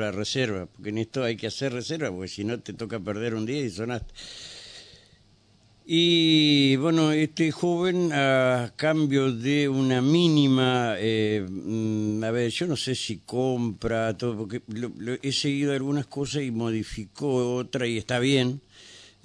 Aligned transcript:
la 0.00 0.12
reserva, 0.12 0.66
porque 0.66 0.90
en 0.90 0.98
esto 0.98 1.22
hay 1.24 1.36
que 1.36 1.46
hacer 1.46 1.72
reserva, 1.72 2.10
porque 2.10 2.28
si 2.28 2.44
no 2.44 2.60
te 2.60 2.72
toca 2.72 2.98
perder 3.00 3.34
un 3.34 3.46
día 3.46 3.60
y 3.60 3.70
sonaste. 3.70 4.12
Y 5.88 6.74
bueno, 6.76 7.12
este 7.12 7.52
joven 7.52 8.10
a 8.12 8.72
cambio 8.74 9.30
de 9.32 9.68
una 9.68 10.02
mínima, 10.02 10.96
eh, 10.98 11.46
mm, 11.48 12.24
a 12.24 12.30
ver, 12.32 12.50
yo 12.50 12.66
no 12.66 12.76
sé 12.76 12.96
si 12.96 13.18
compra, 13.18 14.16
todo, 14.18 14.36
porque 14.36 14.62
lo- 14.66 14.90
lo- 14.98 15.16
he 15.22 15.30
seguido 15.30 15.72
algunas 15.72 16.06
cosas 16.06 16.42
y 16.42 16.50
modificó 16.50 17.54
otra 17.54 17.86
y 17.86 17.98
está 17.98 18.18
bien, 18.18 18.60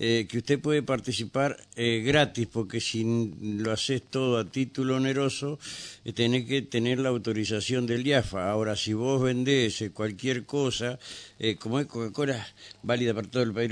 eh, 0.04 0.26
que 0.28 0.40
usted 0.40 0.60
puede 0.60 0.82
participar 0.82 1.58
eh, 1.76 2.02
gratis, 2.04 2.48
porque 2.52 2.82
si 2.82 3.04
lo 3.40 3.72
haces 3.72 4.02
todo 4.02 4.40
a 4.40 4.50
título 4.50 4.96
oneroso, 4.96 5.60
eh, 6.04 6.12
tenés 6.12 6.46
que 6.46 6.64
tener 6.64 6.98
la 6.98 7.10
autorización 7.10 7.86
del 7.86 8.08
IAFA. 8.08 8.50
Ahora, 8.50 8.76
si 8.76 8.94
vos 8.94 9.22
vendés 9.22 9.80
eh, 9.84 9.92
cualquier 9.92 10.48
cosa, 10.48 10.98
eh, 11.38 11.56
como 11.58 11.80
es 11.80 11.86
Coca-Cola, 11.86 12.48
válida 12.82 13.14
para 13.14 13.30
todo 13.30 13.44
el 13.44 13.54
país, 13.54 13.70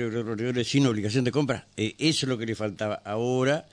sin 0.68 0.86
obligación 0.86 1.24
de 1.24 1.32
compra, 1.32 1.68
eh, 1.76 1.96
eso 1.98 2.28
es 2.28 2.30
lo 2.30 2.38
que 2.38 2.46
le 2.46 2.54
faltaba. 2.54 3.02
Ahora, 3.06 3.66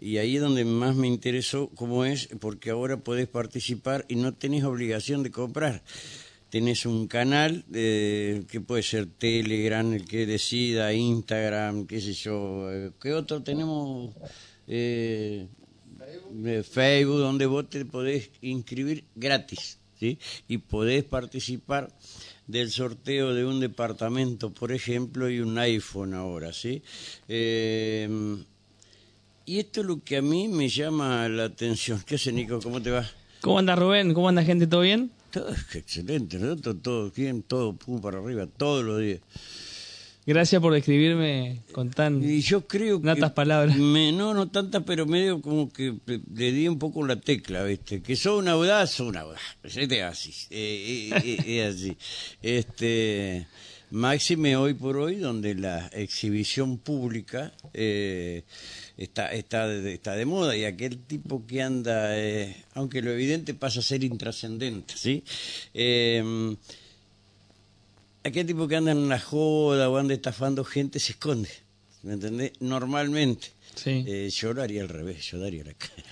y 0.00 0.16
ahí 0.16 0.36
es 0.36 0.40
donde 0.40 0.64
más 0.64 0.96
me 0.96 1.08
interesó 1.08 1.68
cómo 1.74 2.06
es, 2.06 2.30
porque 2.40 2.70
ahora 2.70 2.96
podés 3.04 3.28
participar 3.28 4.06
y 4.08 4.16
no 4.16 4.32
tenés 4.32 4.64
obligación 4.64 5.22
de 5.22 5.30
comprar. 5.30 5.82
Tenés 6.52 6.84
un 6.84 7.08
canal 7.08 7.64
eh, 7.72 8.42
que 8.50 8.60
puede 8.60 8.82
ser 8.82 9.06
Telegram, 9.06 9.90
el 9.90 10.04
que 10.04 10.26
decida, 10.26 10.92
Instagram, 10.92 11.86
qué 11.86 11.98
sé 11.98 12.12
yo. 12.12 12.70
eh, 12.70 12.90
¿Qué 13.00 13.14
otro 13.14 13.42
tenemos? 13.42 14.14
Eh, 14.68 15.46
eh, 16.44 16.62
Facebook, 16.62 17.20
donde 17.20 17.46
vos 17.46 17.70
te 17.70 17.86
podés 17.86 18.28
inscribir 18.42 19.04
gratis, 19.14 19.78
¿sí? 19.98 20.18
Y 20.46 20.58
podés 20.58 21.04
participar 21.04 21.90
del 22.46 22.70
sorteo 22.70 23.32
de 23.32 23.46
un 23.46 23.58
departamento, 23.58 24.50
por 24.52 24.72
ejemplo, 24.72 25.30
y 25.30 25.40
un 25.40 25.56
iPhone 25.56 26.12
ahora, 26.12 26.52
¿sí? 26.52 26.82
Eh, 27.28 28.06
y 29.46 29.58
esto 29.58 29.80
es 29.80 29.86
lo 29.86 30.04
que 30.04 30.18
a 30.18 30.22
mí 30.22 30.48
me 30.48 30.68
llama 30.68 31.26
la 31.30 31.44
atención. 31.44 32.02
¿Qué 32.04 32.16
hace, 32.16 32.30
Nico? 32.30 32.60
¿Cómo 32.60 32.82
te 32.82 32.90
va? 32.90 33.08
¿Cómo 33.40 33.58
anda 33.58 33.74
Rubén? 33.74 34.12
¿Cómo 34.12 34.28
anda 34.28 34.44
gente? 34.44 34.66
¿Todo 34.66 34.82
bien? 34.82 35.10
Todo 35.32 35.54
excelente, 35.74 36.38
nosotros 36.38 36.76
todo 36.82 37.10
bien, 37.10 37.42
todo 37.42 37.74
pum 37.74 38.00
para 38.00 38.18
arriba, 38.18 38.46
todos 38.46 38.84
los 38.84 39.00
días. 39.00 39.20
Gracias 40.24 40.62
por 40.62 40.72
describirme 40.72 41.62
con 41.72 41.90
tan... 41.90 42.22
Y 42.22 42.42
yo 42.42 42.64
creo 42.68 43.00
que... 43.00 43.06
Natas 43.06 43.32
palabras. 43.32 43.76
me- 43.76 44.12
no, 44.12 44.34
no 44.34 44.48
tantas, 44.48 44.84
pero 44.84 45.04
medio 45.04 45.40
como 45.42 45.72
que 45.72 45.94
le 46.32 46.52
di 46.52 46.68
un 46.68 46.78
poco 46.78 47.04
la 47.04 47.16
tecla, 47.16 47.64
¿viste? 47.64 48.02
Que 48.02 48.14
sos 48.14 48.38
un 48.38 48.46
audaz, 48.46 48.92
sos 48.92 49.08
un 49.08 49.16
audaz. 49.16 49.40
Es 49.64 49.76
así, 50.02 50.30
eh, 50.50 51.10
eh, 51.12 51.42
eh, 51.44 51.66
es 51.66 51.74
así. 51.74 51.96
Este, 52.40 53.48
máxime 53.90 54.54
hoy 54.56 54.74
por 54.74 54.96
hoy, 54.96 55.16
donde 55.16 55.56
la 55.56 55.88
exhibición 55.88 56.78
pública 56.78 57.52
eh, 57.74 58.44
está, 58.96 59.32
está, 59.32 59.66
de, 59.66 59.94
está 59.94 60.12
de 60.14 60.24
moda 60.24 60.56
y 60.56 60.64
aquel 60.64 60.98
tipo 60.98 61.46
que 61.46 61.62
anda, 61.62 62.18
eh, 62.18 62.64
aunque 62.74 63.02
lo 63.02 63.10
evidente 63.10 63.54
pasa 63.54 63.80
a 63.80 63.82
ser 63.82 64.04
intrascendente, 64.04 64.94
¿sí? 64.96 65.24
Eh, 65.74 66.56
aquel 68.24 68.46
tipo 68.46 68.68
que 68.68 68.76
anda 68.76 68.92
en 68.92 68.98
una 68.98 69.18
joda 69.18 69.88
o 69.90 69.96
anda 69.96 70.14
estafando 70.14 70.64
gente 70.64 70.98
se 70.98 71.12
esconde, 71.12 71.50
¿me 72.02 72.14
entendés? 72.14 72.52
Normalmente. 72.60 73.48
Sí. 73.74 74.04
Eh, 74.06 74.30
yo 74.30 74.52
lo 74.52 74.62
haría 74.62 74.82
al 74.82 74.88
revés, 74.90 75.24
yo 75.30 75.38
daría 75.38 75.64
la 75.64 75.72
cara. 75.72 76.02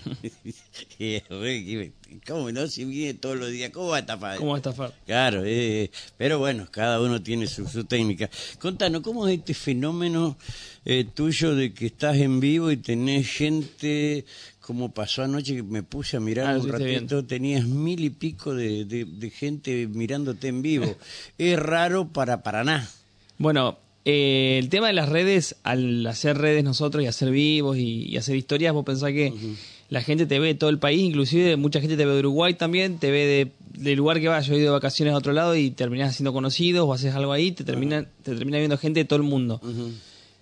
Güey, 1.29 1.93
¿Cómo 2.27 2.51
no? 2.51 2.67
Si 2.67 2.85
viene 2.85 3.15
todos 3.15 3.37
los 3.37 3.51
días, 3.51 3.71
¿cómo 3.71 3.89
va 3.89 3.97
a 3.97 4.01
estafar? 4.01 4.39
¿Cómo 4.39 4.57
estafar? 4.57 4.95
Claro, 5.05 5.43
eh, 5.45 5.91
pero 6.17 6.39
bueno, 6.39 6.69
cada 6.71 7.01
uno 7.01 7.23
tiene 7.23 7.47
su, 7.47 7.67
su 7.69 7.85
técnica. 7.85 8.31
Contanos, 8.59 9.03
¿cómo 9.03 9.29
es 9.29 9.39
este 9.39 9.53
fenómeno 9.53 10.39
eh, 10.85 11.05
tuyo 11.15 11.55
de 11.55 11.73
que 11.75 11.87
estás 11.87 12.17
en 12.17 12.41
vivo 12.41 12.71
y 12.71 12.77
tenés 12.77 13.29
gente, 13.31 14.25
como 14.61 14.93
pasó 14.93 15.23
anoche 15.23 15.57
que 15.57 15.63
me 15.63 15.83
puse 15.83 16.17
a 16.17 16.21
mirar 16.21 16.47
Ah, 16.47 16.59
un 16.59 16.69
ratito, 16.73 17.25
tenías 17.25 17.67
mil 17.67 18.05
y 18.05 18.11
pico 18.11 18.55
de, 18.55 18.85
de- 18.85 19.05
de 19.05 19.31
gente 19.31 19.87
mirándote 19.87 20.49
en 20.49 20.63
vivo? 20.63 20.97
es 21.39 21.59
raro 21.59 22.09
para 22.09 22.43
Paraná. 22.43 22.89
Bueno, 23.39 23.79
eh, 24.05 24.59
el 24.59 24.69
tema 24.71 24.87
de 24.87 24.95
las 24.95 25.09
redes, 25.09 25.57
al 25.63 26.07
hacer 26.07 26.39
redes 26.39 26.65
nosotros 26.65 27.05
y 27.05 27.07
hacer 27.07 27.31
vivos 27.31 27.77
y, 27.77 28.07
y 28.09 28.17
hacer 28.17 28.37
historias, 28.37 28.73
vos 28.73 28.85
pensás 28.85 29.11
que 29.13 29.33
la 29.91 30.03
gente 30.03 30.25
te 30.27 30.39
ve 30.39 30.49
de 30.49 30.55
todo 30.55 30.71
el 30.71 30.79
país, 30.79 31.01
inclusive 31.03 31.57
mucha 31.57 31.81
gente 31.81 31.97
te 31.97 32.07
ve 32.07 32.13
de 32.15 32.21
Uruguay 32.21 32.55
también, 32.55 32.99
te 32.99 33.11
ve 33.11 33.27
de, 33.27 33.53
del 33.83 33.97
lugar 33.99 34.21
que 34.21 34.29
vas, 34.29 34.47
yo 34.47 34.55
he 34.55 34.59
ido 34.59 34.67
de 34.67 34.71
vacaciones 34.71 35.13
a 35.15 35.17
otro 35.19 35.33
lado 35.33 35.57
y 35.57 35.71
terminás 35.73 36.17
siendo 36.17 36.33
conocido 36.33 36.87
o 36.87 36.93
haces 36.95 37.15
algo 37.15 37.33
ahí, 37.33 37.51
te 37.53 37.65
termina, 37.65 38.07
te 38.23 38.35
termina 38.35 38.59
viendo 38.59 38.79
gente 38.79 39.01
de 39.01 39.05
todo 39.05 39.17
el 39.19 39.25
mundo. 39.25 39.61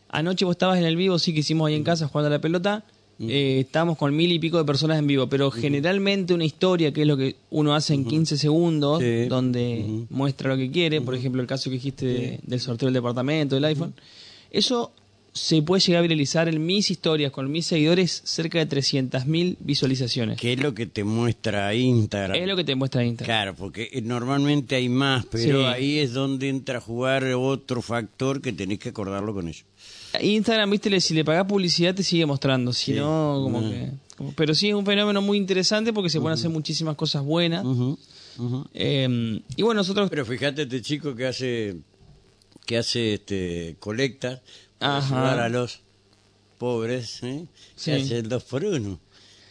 Anoche 0.09 0.45
vos 0.45 0.53
estabas 0.55 0.79
en 0.79 0.85
el 0.85 0.97
vivo, 0.97 1.19
sí 1.19 1.33
que 1.35 1.41
hicimos 1.41 1.69
ahí 1.69 1.75
en 1.75 1.85
casa 1.85 2.09
jugando 2.09 2.29
a 2.29 2.31
la 2.31 2.41
pelota. 2.41 2.85
eh, 3.21 3.59
estábamos 3.67 3.99
con 3.99 4.15
mil 4.15 4.31
y 4.31 4.39
pico 4.39 4.59
de 4.59 4.65
personas 4.65 4.97
en 4.97 5.09
vivo, 5.09 5.29
pero 5.29 5.51
generalmente 5.51 6.35
una 6.35 6.45
historia, 6.45 6.93
que 6.93 7.01
es 7.01 7.07
lo 7.09 7.17
que 7.17 7.35
uno 7.51 7.75
hace 7.75 7.93
en 7.93 8.05
15 8.05 8.37
segundos, 8.39 9.01
Sí. 9.03 9.25
donde 9.29 10.05
muestra 10.09 10.51
lo 10.51 10.57
que 10.57 10.71
quiere, 10.71 11.01
por 11.01 11.17
ejemplo, 11.17 11.43
el 11.43 11.49
caso 11.49 11.69
que 11.69 11.75
dijiste 11.75 12.07
de- 12.07 12.41
del 12.45 12.61
sorteo 12.61 12.87
del 12.87 12.95
departamento, 12.95 13.57
del 13.57 13.65
iPhone, 13.65 13.93
eso 14.53 14.93
se 15.33 15.61
puede 15.63 15.81
llegar 15.81 15.99
a 15.99 16.03
viralizar 16.03 16.49
en 16.49 16.65
mis 16.65 16.91
historias, 16.93 17.31
con 17.33 17.51
mis 17.51 17.67
seguidores, 17.67 18.23
cerca 18.25 18.59
de 18.61 18.67
300.000 18.67 19.57
visualizaciones. 19.61 20.39
¿Qué 20.39 20.53
es 20.53 20.61
lo 20.63 20.73
que 20.75 20.87
te 20.87 21.03
muestra 21.05 21.75
Instagram? 21.75 22.37
Es 22.41 22.47
lo 22.47 22.55
que 22.57 22.65
te 22.65 22.75
muestra 22.77 23.05
Instagram. 23.05 23.27
Claro, 23.37 23.55
porque 23.57 23.89
eh, 23.93 24.01
normalmente 24.01 24.77
hay 24.77 24.89
más, 24.89 25.27
pero 25.27 25.61
Sí. 25.61 25.65
ahí 25.67 25.99
es 25.99 26.13
donde 26.13 26.49
entra 26.49 26.79
a 26.79 26.81
jugar 26.81 27.25
otro 27.35 27.83
factor 27.83 28.41
que 28.41 28.53
tenés 28.53 28.79
que 28.79 28.89
acordarlo 28.91 29.35
con 29.35 29.49
ello. 29.49 29.65
Instagram, 30.21 30.71
viste, 30.71 31.01
si 31.01 31.15
le 31.15 31.25
pagás 31.25 31.45
publicidad 31.47 31.95
te 31.95 32.03
sigue 32.03 32.27
mostrando, 32.27 32.73
si 32.73 32.93
Sí. 32.93 32.99
no, 32.99 33.41
como 33.43 33.61
que... 33.61 33.91
como- 34.17 34.33
pero 34.35 34.55
sí 34.55 34.69
es 34.69 34.75
un 34.75 34.85
fenómeno 34.87 35.21
muy 35.23 35.39
interesante 35.39 35.93
porque 35.93 36.11
se 36.11 36.21
pueden 36.21 36.35
hacer 36.35 36.51
muchísimas 36.51 36.97
cosas 36.97 37.23
buenas. 37.25 37.65
Eh, 38.75 39.41
y 39.57 39.63
bueno, 39.63 39.81
nosotros... 39.81 40.09
Pero 40.11 40.25
fíjate 40.25 40.63
este 40.63 40.83
chico 40.83 41.15
que 41.15 41.27
hace 41.27 41.77
que 42.67 42.77
hace 42.77 43.15
este 43.15 43.77
colecta 43.81 44.43
para 44.79 44.99
Ajá. 44.99 45.17
ayudar 45.31 45.41
a 45.41 45.49
los 45.49 45.81
pobres, 46.59 47.23
¿eh? 47.23 47.47
Sí. 47.77 47.91
Que 47.93 47.97
hace 48.03 48.19
el 48.19 48.29
dos 48.29 48.45
por 48.45 48.63
uno. 48.65 48.99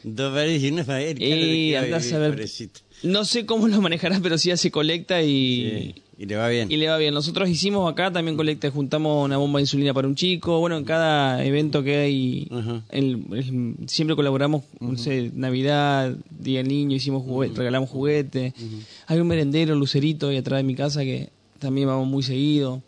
Dos 0.03 0.33
veces 0.33 0.63
y 0.63 0.69
una 0.71 0.83
para 0.83 1.01
él. 1.01 1.17
claro, 1.17 1.35
¿de 1.35 1.41
Y 1.41 1.69
qué 1.71 1.75
va 1.77 1.81
andás 1.83 2.03
vivir, 2.03 2.15
a 2.15 2.19
ver... 2.19 2.49
No 3.03 3.25
sé 3.25 3.45
cómo 3.45 3.67
lo 3.67 3.81
manejarás, 3.81 4.21
pero 4.21 4.37
sí 4.37 4.51
hace 4.51 4.69
colecta 4.71 5.21
y... 5.23 5.93
Sí, 5.95 6.01
Y 6.19 6.25
le 6.25 6.35
va 6.35 6.47
bien. 6.49 6.71
Y 6.71 6.77
le 6.77 6.87
va 6.87 6.97
bien. 6.97 7.13
Nosotros 7.13 7.47
hicimos 7.47 7.91
acá 7.91 8.11
también 8.11 8.35
colecta, 8.37 8.71
juntamos 8.71 9.23
una 9.23 9.37
bomba 9.37 9.59
de 9.59 9.63
insulina 9.63 9.93
para 9.93 10.07
un 10.07 10.15
chico. 10.15 10.59
Bueno, 10.59 10.75
en 10.77 10.83
cada 10.83 11.45
evento 11.45 11.83
que 11.83 11.95
hay, 11.97 12.47
el- 12.89 13.23
el- 13.31 13.75
siempre 13.87 14.15
colaboramos, 14.15 14.63
no 14.79 14.97
sé, 14.97 15.31
Navidad, 15.35 16.15
Día 16.31 16.59
del 16.59 16.69
Niño, 16.69 16.95
hicimos 16.95 17.23
juguete, 17.23 17.57
regalamos 17.59 17.89
juguetes. 17.89 18.53
Hay 19.05 19.19
un 19.19 19.27
merendero, 19.27 19.75
Lucerito, 19.75 20.29
ahí 20.29 20.37
atrás 20.37 20.57
de 20.57 20.63
mi 20.63 20.73
casa 20.73 21.03
que 21.03 21.29
también 21.59 21.87
vamos 21.87 22.07
muy 22.07 22.23
seguido. 22.23 22.81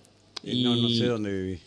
Eh, 0.44 0.54
Y, 0.56 0.64
No, 0.64 0.76
no 0.76 0.90
sé 0.90 1.06
dónde 1.06 1.32
viví. 1.42 1.60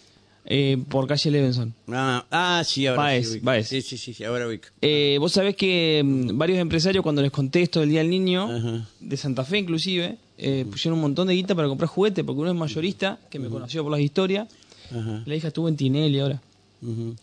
eh, 0.44 0.76
por 0.88 1.06
calle 1.06 1.30
Levenson. 1.30 1.72
Ah, 1.88 2.26
ah, 2.32 2.62
sí, 2.66 2.84
ahora 2.88 3.02
Baez, 3.02 3.28
sí. 3.34 3.38
Baez. 3.40 3.68
Sí, 3.68 3.80
sí, 3.82 3.96
sí, 3.96 4.12
sí, 4.12 4.24
ahora 4.24 4.48
ubico. 4.48 4.66
Eh, 4.80 5.16
Vos 5.20 5.30
sabés 5.32 5.54
que 5.54 6.02
mm, 6.04 6.36
varios 6.36 6.58
empresarios, 6.58 7.02
cuando 7.04 7.22
les 7.22 7.30
contesto 7.30 7.78
del 7.78 7.90
Día 7.90 8.00
del 8.00 8.10
Niño, 8.10 8.84
de 8.98 9.16
Santa 9.16 9.44
Fe 9.44 9.58
inclusive, 9.58 10.16
eh, 10.42 10.66
pusieron 10.70 10.98
un 10.98 11.02
montón 11.02 11.28
de 11.28 11.34
guita 11.34 11.54
para 11.54 11.68
comprar 11.68 11.88
juguetes, 11.88 12.24
porque 12.24 12.40
uno 12.40 12.50
es 12.50 12.56
mayorista, 12.56 13.18
que 13.30 13.38
me 13.38 13.48
conoció 13.48 13.82
por 13.82 13.92
las 13.92 14.00
historias. 14.00 14.48
Ajá. 14.90 15.22
La 15.24 15.34
hija 15.36 15.48
estuvo 15.48 15.68
en 15.68 15.76
Tinelli 15.76 16.18
ahora. 16.18 16.40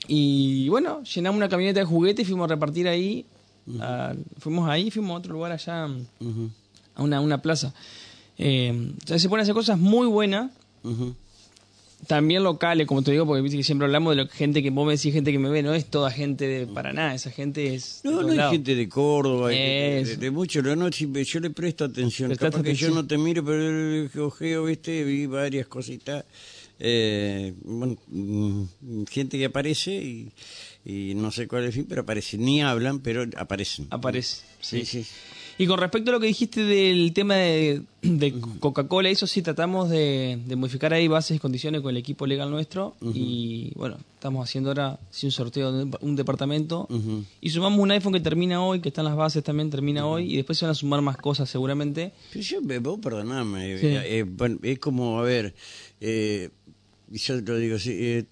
Y 0.08 0.70
bueno, 0.70 1.04
llenamos 1.04 1.38
una 1.38 1.50
camioneta 1.50 1.82
de 1.82 1.86
juguetes 1.86 2.24
y 2.24 2.30
fuimos 2.30 2.46
a 2.46 2.54
repartir 2.56 2.88
ahí. 2.88 3.26
a- 3.82 4.16
fuimos 4.40 4.68
ahí, 4.70 4.90
fuimos 4.90 5.12
a 5.12 5.18
otro 5.20 5.34
lugar 5.34 5.52
allá, 5.52 5.86
Ujú, 6.20 6.50
a 6.96 7.04
una, 7.04 7.22
una 7.22 7.40
plaza. 7.42 7.72
Eh, 8.38 8.94
se 9.06 9.30
pueden 9.30 9.44
hacer 9.44 9.54
cosas 9.54 9.78
muy 9.78 10.08
buenas. 10.08 10.50
También 12.08 12.44
locales, 12.44 12.88
como 12.88 13.02
te 13.04 13.12
digo, 13.12 13.26
porque 13.26 13.42
viste 13.42 13.58
que 13.58 13.64
siempre 13.64 13.86
hablamos 13.86 14.16
de 14.16 14.24
la 14.24 14.30
gente 14.30 14.64
que 14.64 14.70
vos 14.70 14.86
me 14.86 14.94
decís, 14.96 15.14
gente 15.14 15.32
que 15.32 15.40
me 15.40 15.50
ve, 15.50 15.62
no 15.64 15.74
es 15.74 15.86
toda 15.86 16.10
gente 16.12 16.48
de 16.48 16.68
Paraná, 16.68 17.14
esa 17.14 17.30
gente 17.32 17.76
es. 17.76 18.02
No, 18.04 18.22
no 18.22 18.30
hay 18.30 18.38
gente 18.52 18.76
de 18.76 18.88
Córdoba, 18.90 19.50
de, 19.50 20.16
de 20.18 20.32
mucho, 20.32 20.62
no, 20.62 20.92
si- 20.92 21.12
yo 21.26 21.40
le 21.40 21.50
presto 21.50 21.86
atención. 21.86 22.30
Capaz 22.52 22.64
que 22.64 22.74
yo 22.76 22.88
no 22.96 23.06
te 23.08 23.18
miro, 23.18 23.44
pero 23.44 23.62
el 23.70 24.10
ojeo, 24.20 24.64
viste, 24.66 25.04
vi 25.04 25.26
varias 25.26 25.68
cositas. 25.68 26.26
Eh, 26.82 27.54
bueno, 27.64 27.98
mm, 28.08 28.64
gente 29.12 29.38
que 29.38 29.46
aparece 29.46 29.92
y, 29.92 30.32
y 30.86 31.14
no 31.16 31.30
sé 31.32 31.46
cuál 31.48 31.64
es 31.64 31.68
el 31.68 31.74
fin, 31.74 31.86
pero 31.90 32.02
aparece. 32.04 32.38
Ni 32.38 32.62
hablan, 32.62 33.00
pero 33.00 33.26
aparecen. 33.36 33.88
Aparece. 33.90 34.44
Sí, 34.62 34.86
sí. 34.86 35.06
Y 35.60 35.68
con 35.68 35.78
respecto 35.78 36.10
a 36.10 36.14
lo 36.14 36.20
que 36.22 36.28
dijiste 36.28 36.64
del 36.64 37.12
tema 37.14 37.36
de, 37.36 37.82
de 38.02 38.34
Coca-Cola, 38.62 39.10
eso 39.10 39.28
sí 39.28 39.42
tratamos 39.42 39.90
de, 39.90 40.40
de 40.46 40.56
modificar 40.56 40.94
ahí 40.94 41.10
bases 41.10 41.36
y 41.36 41.40
condiciones 41.40 41.82
con 41.82 41.92
el 41.92 41.98
equipo 41.98 42.26
legal 42.26 42.50
nuestro. 42.50 42.96
Y 43.14 43.72
bueno, 43.76 43.98
estamos 44.14 44.48
haciendo 44.48 44.70
ahora 44.70 44.98
sí, 45.12 45.26
un 45.26 45.34
sorteo 45.34 45.72
de 45.74 45.98
un 46.00 46.16
departamento. 46.16 46.88
Y 47.42 47.50
sumamos 47.50 47.78
un 47.78 47.92
iPhone 47.92 48.14
que 48.14 48.22
termina 48.22 48.64
hoy, 48.64 48.80
que 48.80 48.88
está 48.88 49.02
en 49.02 49.06
las 49.08 49.18
bases 49.18 49.44
también, 49.44 49.70
termina 49.70 50.06
hoy. 50.08 50.34
Y 50.34 50.38
después 50.38 50.58
se 50.58 50.64
van 50.64 50.72
a 50.72 50.76
sumar 50.76 51.02
más 51.02 51.18
cosas 51.18 51.50
seguramente. 51.50 52.14
Pero 52.32 52.42
yo, 52.42 52.62
vos 52.82 53.00
perdoname, 53.04 53.78
Sí. 53.80 53.88
eh, 53.88 54.20
eh, 54.20 54.24
bueno, 54.24 54.60
es 54.64 54.80
como, 54.80 55.20
a 55.20 55.24
ver, 55.24 55.54
eh, 56.00 56.52
yo 57.12 57.44
te 57.44 57.52
lo 57.52 57.58
digo 57.58 57.76
así, 57.76 57.92
eh, 57.92 58.26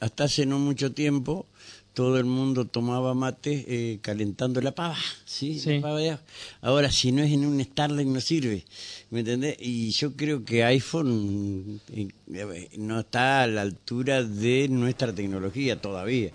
hasta 0.00 0.24
hace 0.24 0.46
no 0.46 0.58
mucho 0.58 0.90
tiempo 0.92 1.46
todo 1.94 2.18
el 2.18 2.24
mundo 2.24 2.66
tomaba 2.66 3.14
mate 3.14 3.64
eh, 3.68 3.98
calentando 4.00 4.60
la 4.60 4.74
pava, 4.74 4.96
¿sí? 5.24 5.58
Sí. 5.58 5.76
La 5.76 5.82
pava 5.82 5.98
de. 5.98 6.18
Ahora, 6.60 6.90
si 6.90 7.12
no 7.12 7.22
es 7.22 7.32
en 7.32 7.44
un 7.44 7.62
Starlight 7.62 8.08
no 8.08 8.20
sirve, 8.20 8.64
¿me 9.10 9.20
entendés? 9.20 9.56
Y 9.60 9.90
yo 9.90 10.16
creo 10.16 10.44
que 10.44 10.64
iPhone 10.64 11.80
eh, 11.92 12.68
no 12.78 13.00
está 13.00 13.42
a 13.42 13.46
la 13.46 13.62
altura 13.62 14.22
de 14.22 14.68
nuestra 14.68 15.14
tecnología 15.14 15.80
todavía. 15.80 16.30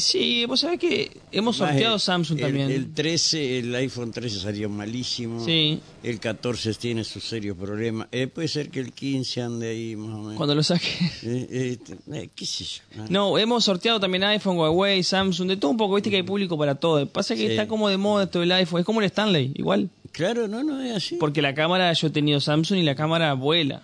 Sí, 0.00 0.44
vos 0.46 0.60
sabés 0.60 0.78
que 0.80 1.10
hemos 1.30 1.58
Más 1.60 1.68
sorteado 1.70 1.94
el- 1.94 2.00
Samsung 2.00 2.38
el- 2.38 2.44
también. 2.44 2.70
El 2.70 2.92
13, 2.92 3.58
el 3.60 3.74
iPhone 3.74 4.10
13 4.12 4.40
salió 4.40 4.68
malísimo. 4.68 5.44
Sí. 5.44 5.78
El 6.02 6.18
14 6.18 6.74
tiene 6.74 7.04
sus 7.04 7.22
serios 7.24 7.56
problemas. 7.56 8.08
Eh, 8.10 8.26
puede 8.26 8.48
ser 8.48 8.70
que 8.70 8.80
el 8.80 8.92
15 8.92 9.42
ande 9.42 9.68
ahí 9.70 9.94
más 9.96 10.14
o 10.14 10.18
menos. 10.22 10.34
Cuando 10.36 10.54
lo 10.54 10.62
saque. 10.62 10.88
Eh, 11.22 11.46
eh, 11.50 11.78
eh, 12.14 12.28
¿Qué 12.34 12.46
sé 12.46 12.64
yo? 12.64 12.82
Ah, 12.98 13.06
No, 13.08 13.36
hemos 13.38 13.64
sorteado 13.64 14.00
también 14.00 14.24
iPhone, 14.24 14.56
Huawei, 14.56 15.02
Samsung, 15.02 15.48
de 15.48 15.56
todo 15.56 15.70
un 15.70 15.76
poco, 15.76 15.94
viste 15.94 16.10
que 16.10 16.16
hay 16.16 16.22
público 16.22 16.56
para 16.58 16.74
todo. 16.74 17.06
Pasa 17.06 17.34
que 17.34 17.42
Sí. 17.42 17.46
está 17.48 17.68
como 17.68 17.88
de 17.88 17.96
moda 17.98 18.26
todo 18.30 18.42
el 18.42 18.50
iPhone, 18.52 18.80
es 18.80 18.86
como 18.86 19.00
el 19.00 19.06
Stanley, 19.06 19.52
igual. 19.54 19.90
Claro, 20.12 20.48
no, 20.48 20.64
no 20.64 20.80
es 20.82 20.96
así. 20.96 21.16
Porque 21.16 21.40
la 21.42 21.54
cámara, 21.54 21.92
yo 21.92 22.06
he 22.08 22.10
tenido 22.10 22.40
Samsung 22.40 22.78
y 22.78 22.82
la 22.82 22.94
cámara 22.96 23.32
vuela. 23.34 23.82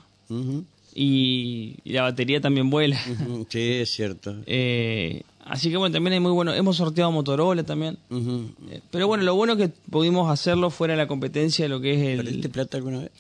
Y, 0.95 1.75
y 1.85 1.93
la 1.93 2.03
batería 2.03 2.41
también 2.41 2.71
vuela. 2.71 2.99
Sí, 3.49 3.61
es 3.61 3.91
cierto. 3.91 4.35
Eh, 4.47 5.23
así 5.47 5.71
que 5.71 5.77
bueno, 5.77 5.93
también 5.93 6.15
hay 6.15 6.21
muy 6.21 6.33
bueno. 6.33 6.53
Hemos 6.55 6.77
sorteado 6.77 7.11
Motorola 7.13 7.63
también. 7.65 7.99
Eh, 8.11 8.81
pero 8.91 9.07
bueno, 9.07 9.25
lo 9.25 9.35
bueno 9.35 9.55
es 9.55 9.59
que 9.59 9.69
pudimos 9.91 10.31
hacerlo 10.31 10.71
fuera 10.71 10.95
de 10.95 10.99
la 10.99 11.07
competencia 11.07 11.65
de 11.65 11.69
lo 11.69 11.81
que 11.81 12.13
es 12.13 12.17
¿Perdiste 12.17 12.47
el... 12.49 12.53
plata 12.53 12.77
alguna 12.77 13.01
vez? 13.01 13.11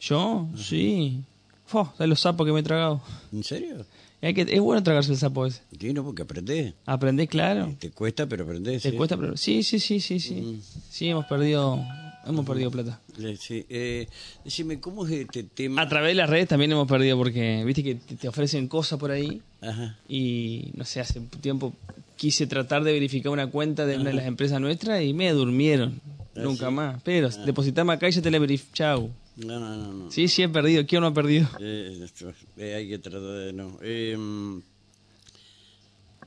¿Yo? 0.00 0.48
Sí. 0.56 1.20
Fo, 1.66 1.92
¿sabes 1.96 2.08
los 2.08 2.20
sapos 2.20 2.46
que 2.46 2.52
me 2.52 2.60
he 2.60 2.62
tragado? 2.62 3.00
¿En 3.32 3.44
serio? 3.44 3.84
Hay 4.22 4.34
que, 4.34 4.42
es 4.42 4.60
bueno 4.60 4.82
tragarse 4.82 5.12
el 5.12 5.18
sapo 5.18 5.46
ese. 5.46 5.62
Sí, 5.78 5.92
no, 5.94 6.04
porque 6.04 6.22
aprendés. 6.22 6.74
Aprendés, 6.84 7.28
claro. 7.28 7.74
Te 7.78 7.90
cuesta, 7.90 8.26
pero 8.26 8.44
aprendés. 8.44 8.82
Te 8.82 8.90
sí. 8.90 8.96
cuesta, 8.96 9.16
pero 9.16 9.36
sí, 9.36 9.62
sí, 9.62 9.78
sí, 9.78 10.00
sí, 10.00 10.20
sí. 10.20 10.60
Sí, 10.90 11.08
hemos 11.08 11.24
perdido, 11.24 11.82
hemos 12.26 12.46
perdido 12.46 12.70
plata. 12.70 13.00
Sí. 13.38 13.64
Eh, 13.68 14.08
decime, 14.44 14.80
¿cómo 14.80 15.06
es 15.06 15.12
este 15.12 15.42
tema? 15.44 15.82
A 15.82 15.88
través 15.88 16.10
de 16.10 16.14
las 16.14 16.30
redes 16.30 16.48
también 16.48 16.72
hemos 16.72 16.88
perdido 16.88 17.16
porque, 17.16 17.62
viste 17.64 17.82
que 17.82 17.94
te 17.94 18.28
ofrecen 18.28 18.68
cosas 18.68 18.98
por 18.98 19.10
ahí 19.10 19.42
Ajá. 19.60 19.98
y, 20.08 20.70
no 20.74 20.84
sé, 20.84 21.00
hace 21.00 21.20
tiempo 21.40 21.74
quise 22.16 22.46
tratar 22.46 22.84
de 22.84 22.92
verificar 22.92 23.32
una 23.32 23.46
cuenta 23.46 23.86
de 23.86 23.96
una 23.96 24.10
de 24.10 24.16
las 24.16 24.26
empresas 24.26 24.60
nuestras 24.60 25.02
y 25.02 25.14
me 25.14 25.30
durmieron. 25.32 26.00
Ah, 26.36 26.40
Nunca 26.42 26.68
sí? 26.68 26.74
más. 26.74 27.02
Pero 27.02 27.28
depositame 27.30 27.92
acá 27.92 28.08
y 28.08 28.12
ya 28.12 28.22
te 28.22 28.30
la 28.30 28.38
verifico. 28.38 28.70
Chau. 28.74 29.10
No, 29.36 29.58
no, 29.58 29.76
no. 29.76 29.92
no. 29.92 30.10
Sí, 30.10 30.28
sí 30.28 30.42
he 30.42 30.48
perdido. 30.48 30.84
¿Quién 30.86 31.00
no 31.00 31.08
ha 31.08 31.14
perdido? 31.14 31.48
Eh, 31.60 31.98
esto, 32.04 32.32
eh, 32.56 32.74
hay 32.74 32.88
que 32.88 32.98
tratar 32.98 33.22
de 33.22 33.52
no. 33.52 33.78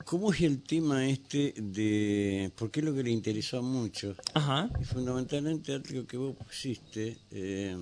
Eh, 0.04 0.06
¿Cómo 0.06 0.34
es 0.34 0.42
el 0.42 0.62
tema 0.62 1.08
este 1.08 1.54
de.? 1.58 2.52
Porque 2.56 2.82
es 2.82 2.86
lo 2.86 2.94
que 2.94 3.04
le 3.04 3.12
interesó 3.12 3.60
a 3.60 3.62
muchos. 3.62 4.18
Ajá. 4.34 4.70
Y 4.82 4.84
fundamentalmente 4.84 5.74
algo 5.74 6.06
que 6.06 6.18
vos 6.18 6.36
pusiste. 6.36 7.18
eh, 7.32 7.78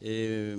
eh, 0.00 0.58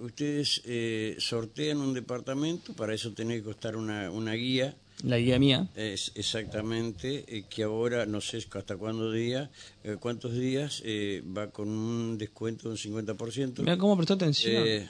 ustedes 0.00 0.62
eh, 0.64 1.16
sortean 1.18 1.78
un 1.78 1.94
departamento, 1.94 2.72
para 2.74 2.94
eso 2.94 3.12
tenés 3.12 3.38
que 3.38 3.44
costar 3.44 3.76
una, 3.76 4.10
una 4.10 4.32
guía. 4.34 4.74
La 5.04 5.18
guía 5.18 5.38
mía. 5.38 5.68
Es 5.74 6.12
exactamente, 6.14 7.24
eh, 7.26 7.44
que 7.48 7.64
ahora 7.64 8.06
no 8.06 8.20
sé 8.20 8.44
hasta 8.52 8.76
cuándo 8.76 9.10
día, 9.10 9.50
eh, 9.82 9.96
cuántos 9.98 10.34
días 10.34 10.82
eh, 10.84 11.22
va 11.36 11.50
con 11.50 11.68
un 11.68 12.18
descuento 12.18 12.68
de 12.68 12.74
un 12.74 12.78
50%. 12.78 13.58
Mira 13.60 13.76
cómo 13.78 13.96
prestó 13.96 14.14
atención. 14.14 14.88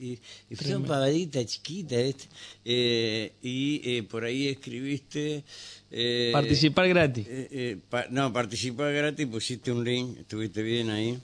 Y, 0.00 0.18
y 0.50 0.56
son 0.56 0.84
pavaditas 0.84 1.46
chiquitas. 1.46 2.28
Eh, 2.64 3.32
y 3.42 3.80
eh, 3.84 4.02
por 4.04 4.24
ahí 4.24 4.48
escribiste... 4.48 5.44
eh, 5.90 6.30
Participar 6.32 6.88
gratis. 6.88 7.26
eh, 7.28 7.48
eh, 7.50 7.76
pa- 7.88 8.06
no, 8.10 8.32
participar 8.32 8.92
gratis, 8.92 9.26
pusiste 9.26 9.70
un 9.72 9.84
link, 9.84 10.18
estuviste 10.20 10.62
bien 10.62 10.90
ahí, 10.90 11.18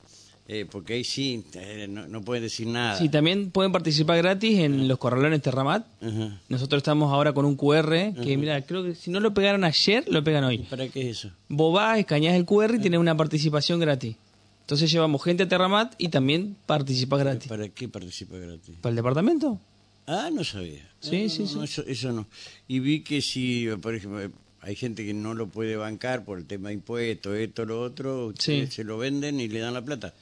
eh, 0.47 0.67
porque 0.71 0.95
ahí 0.95 1.05
sí, 1.05 1.45
no, 1.89 2.07
no 2.09 2.23
pueden 2.23 2.43
decir 2.43 2.67
nada. 2.67 2.97
Sí, 2.99 3.09
también 3.09 3.51
pueden 3.51 3.71
participar 3.73 4.17
gratis 4.19 4.59
en 4.61 4.89
los 4.89 4.99
corralones 4.99 5.43
Terramat. 5.43 5.87
Ajá. 6.03 6.41
Nosotros 6.49 6.81
estamos 6.81 7.13
ahora 7.13 7.33
con 7.33 7.45
un 7.45 7.57
QR 7.57 8.15
que, 8.23 8.37
mira, 8.39 8.61
creo 8.63 8.83
que 8.85 8.95
si 8.95 9.11
no 9.11 9.21
lo 9.21 9.33
pegaron 9.35 9.65
ayer, 9.65 10.05
lo 10.09 10.23
pegan 10.25 10.45
hoy. 10.45 10.59
¿Para 10.59 10.89
qué 10.89 11.03
es 11.11 11.19
eso? 11.19 11.31
Vos 11.49 11.75
vas, 11.75 11.99
escaneás 11.99 12.35
el 12.37 12.45
QR 12.47 12.77
y 12.77 12.79
tenés 12.81 12.99
una 13.01 13.17
participación 13.17 13.79
gratis. 13.81 14.17
Entonces 14.69 14.91
llevamos 14.93 15.25
gente 15.25 15.44
a 15.44 15.49
Terramat 15.49 15.94
y 15.97 16.09
también 16.11 16.55
participás 16.67 17.20
gratis. 17.20 17.49
¿Para 17.49 17.70
qué 17.70 17.88
participar 17.88 18.41
gratis? 18.41 18.75
¿Para 18.82 18.91
el 18.91 18.97
departamento? 18.97 19.59
Ah, 20.06 20.29
no 20.31 20.44
sabía. 20.44 20.87
Sí, 21.00 21.23
No, 21.23 21.29
sí, 21.31 21.43
no, 21.44 21.49
sí. 21.49 21.59
Eso, 21.65 21.85
eso 21.87 22.12
no. 22.12 22.26
Y 22.69 22.81
vi 22.81 23.00
que 23.00 23.23
si, 23.23 23.67
por 23.81 23.94
ejemplo, 23.94 24.31
hay 24.61 24.76
gente 24.76 25.06
que 25.06 25.15
no 25.15 25.32
lo 25.32 25.47
puede 25.49 25.76
bancar 25.76 26.23
por 26.26 26.37
el 26.37 26.44
tema 26.44 26.69
de 26.69 26.75
impuestos, 26.75 27.35
esto, 27.37 27.65
lo 27.65 27.81
otro, 27.81 28.35
Sí. 28.38 28.67
se 28.67 28.85
lo 28.85 28.99
venden 28.99 29.41
y 29.41 29.49
le 29.49 29.61
dan 29.61 29.73
la 29.73 29.82
plata. 29.82 30.12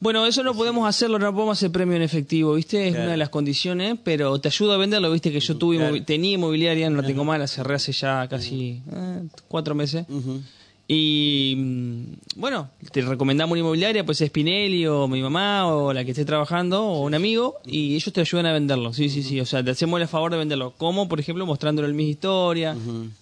Bueno, 0.00 0.24
eso 0.26 0.42
no 0.42 0.54
podemos 0.54 0.88
hacerlo, 0.88 1.18
no 1.18 1.30
podemos 1.34 1.58
hacer 1.58 1.70
premio 1.70 1.96
en 1.96 2.02
efectivo, 2.02 2.54
¿viste? 2.54 2.82
Es 2.86 2.92
Claro. 2.92 3.04
una 3.04 3.12
de 3.12 3.18
las 3.18 3.28
condiciones, 3.28 3.96
pero 4.02 4.38
te 4.40 4.48
ayuda 4.48 4.76
a 4.76 4.78
venderlo, 4.78 5.12
¿viste? 5.12 5.30
Que 5.30 5.40
yo 5.40 5.58
tuve, 5.58 5.76
Claro. 5.76 6.02
tenía 6.02 6.32
inmobiliaria, 6.36 6.88
no 6.88 7.02
la 7.02 7.06
tengo 7.06 7.24
mal, 7.24 7.40
la 7.40 7.46
cerré 7.46 7.74
hace 7.74 7.92
ya 7.92 8.26
casi 8.26 8.80
eh, 8.90 9.22
cuatro 9.48 9.74
meses. 9.74 10.06
Ujú. 10.08 10.40
Y 10.88 11.54
mm, 11.56 12.04
bueno, 12.36 12.70
te 12.92 13.02
recomendamos 13.02 13.52
una 13.52 13.60
inmobiliaria, 13.60 14.04
pues 14.04 14.20
es 14.20 14.28
Spinelli 14.28 14.86
o 14.86 15.08
mi 15.08 15.20
mamá 15.20 15.66
o 15.66 15.92
la 15.92 16.04
que 16.04 16.12
esté 16.12 16.24
trabajando 16.24 16.84
o 16.84 17.02
un 17.02 17.14
amigo 17.14 17.56
y 17.64 17.96
ellos 17.96 18.12
te 18.12 18.20
ayudan 18.20 18.46
a 18.46 18.52
venderlo. 18.52 18.92
Sí, 18.92 19.08
sí, 19.08 19.22
sí. 19.22 19.40
O 19.40 19.46
sea, 19.46 19.64
te 19.64 19.70
hacemos 19.70 20.00
el 20.00 20.06
favor 20.06 20.30
de 20.30 20.38
venderlo. 20.38 20.74
Como, 20.76 21.08
por 21.08 21.18
ejemplo, 21.18 21.44
mostrándole 21.44 21.92
mi 21.92 22.08
historia. 22.08 22.76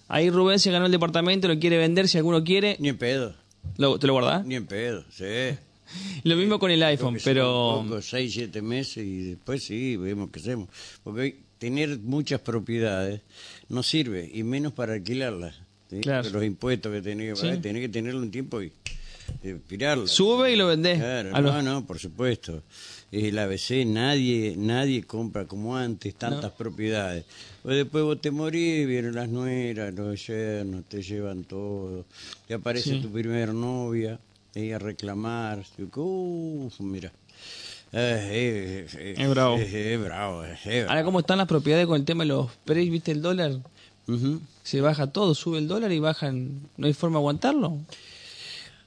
Ahí 0.07 0.29
Rubén 0.29 0.59
se 0.59 0.71
ganó 0.71 0.85
el 0.85 0.91
departamento, 0.91 1.47
lo 1.47 1.57
quiere 1.59 1.77
vender 1.77 2.07
si 2.07 2.17
alguno 2.17 2.43
quiere. 2.43 2.77
Ni 2.79 2.89
en 2.89 2.97
pedo, 2.97 3.33
Lo, 3.77 3.97
¿Te 3.97 4.07
lo 4.07 4.13
guardás? 4.13 4.45
ni 4.45 4.55
en 4.55 4.67
pedo, 4.67 5.03
sí. 5.09 5.23
Lo 6.23 6.35
mismo 6.35 6.57
con 6.57 6.71
el 6.71 6.81
iPhone, 6.81 7.17
pero... 7.23 7.83
pocos, 7.83 8.09
seis, 8.09 8.33
siete 8.33 8.61
meses 8.61 9.05
y 9.05 9.17
después 9.29 9.63
sí, 9.63 9.95
vemos 9.97 10.29
qué 10.31 10.39
hacemos. 10.39 10.67
Porque 11.03 11.37
tener 11.59 11.99
muchas 11.99 12.41
propiedades 12.41 13.21
no 13.69 13.83
sirve, 13.83 14.29
y 14.33 14.43
menos 14.43 14.73
para 14.73 14.93
alquilarlas. 14.93 15.55
¿Sí? 15.95 16.01
Claro. 16.01 16.29
Los 16.29 16.43
impuestos 16.43 16.91
que 16.91 17.01
tenés 17.01 17.39
Sí. 17.39 17.47
tenés 17.61 17.81
que 17.81 17.89
tenerlo 17.89 18.19
un 18.21 18.31
tiempo 18.31 18.61
y 18.61 18.71
eh, 19.43 19.57
pirarlo. 19.67 20.07
Sube 20.07 20.53
y 20.53 20.55
lo 20.55 20.67
vendés. 20.67 20.99
Claro, 20.99 21.31
los- 21.41 21.41
no, 21.41 21.61
no, 21.61 21.85
por 21.85 21.97
supuesto. 21.99 22.61
El 23.11 23.37
ABC, 23.39 23.85
nadie 23.85 24.55
nadie 24.57 25.03
compra 25.03 25.45
como 25.45 25.75
antes 25.77 26.13
tantas 26.15 26.51
propiedades. 26.51 27.23
Pues 27.63 27.77
después 27.77 28.03
vos 28.03 28.19
te 28.21 28.29
morís, 28.31 28.85
vienen 28.87 29.15
las 29.15 29.29
nueras, 29.29 29.93
los 29.93 30.27
yernos, 30.27 30.83
te 30.85 31.01
llevan 31.01 31.43
todo. 31.45 32.05
Te 32.47 32.55
aparece 32.55 32.91
Sí. 32.95 32.99
tu 33.01 33.11
primer 33.11 33.53
novia, 33.53 34.19
ella 34.53 34.75
a 34.75 34.79
reclamar. 34.79 35.63
Uf, 35.95 36.79
mira. 36.81 37.11
Eh, 37.93 38.85
eh, 38.87 38.87
eh, 38.97 39.15
Es 39.17 39.29
bravo. 39.29 39.57
Es, 39.57 40.01
bravo, 40.03 40.43
es, 40.43 40.59
es 40.65 40.81
Ahora, 40.83 40.85
bravo. 40.95 41.05
¿cómo 41.05 41.19
están 41.21 41.37
las 41.37 41.47
propiedades 41.47 41.87
con 41.87 41.97
el 41.97 42.05
tema 42.05 42.23
de 42.23 42.29
los 42.29 42.51
precios? 42.65 42.91
¿Viste 42.91 43.11
el 43.11 43.21
dólar? 43.21 43.53
Se 44.63 44.81
baja 44.81 45.07
todo, 45.11 45.33
sube 45.35 45.57
el 45.59 45.67
dólar 45.67 45.91
y 45.91 45.99
bajan. 45.99 46.61
¿No 46.77 46.87
hay 46.87 46.93
forma 46.93 47.17
de 47.17 47.21
aguantarlo? 47.21 47.79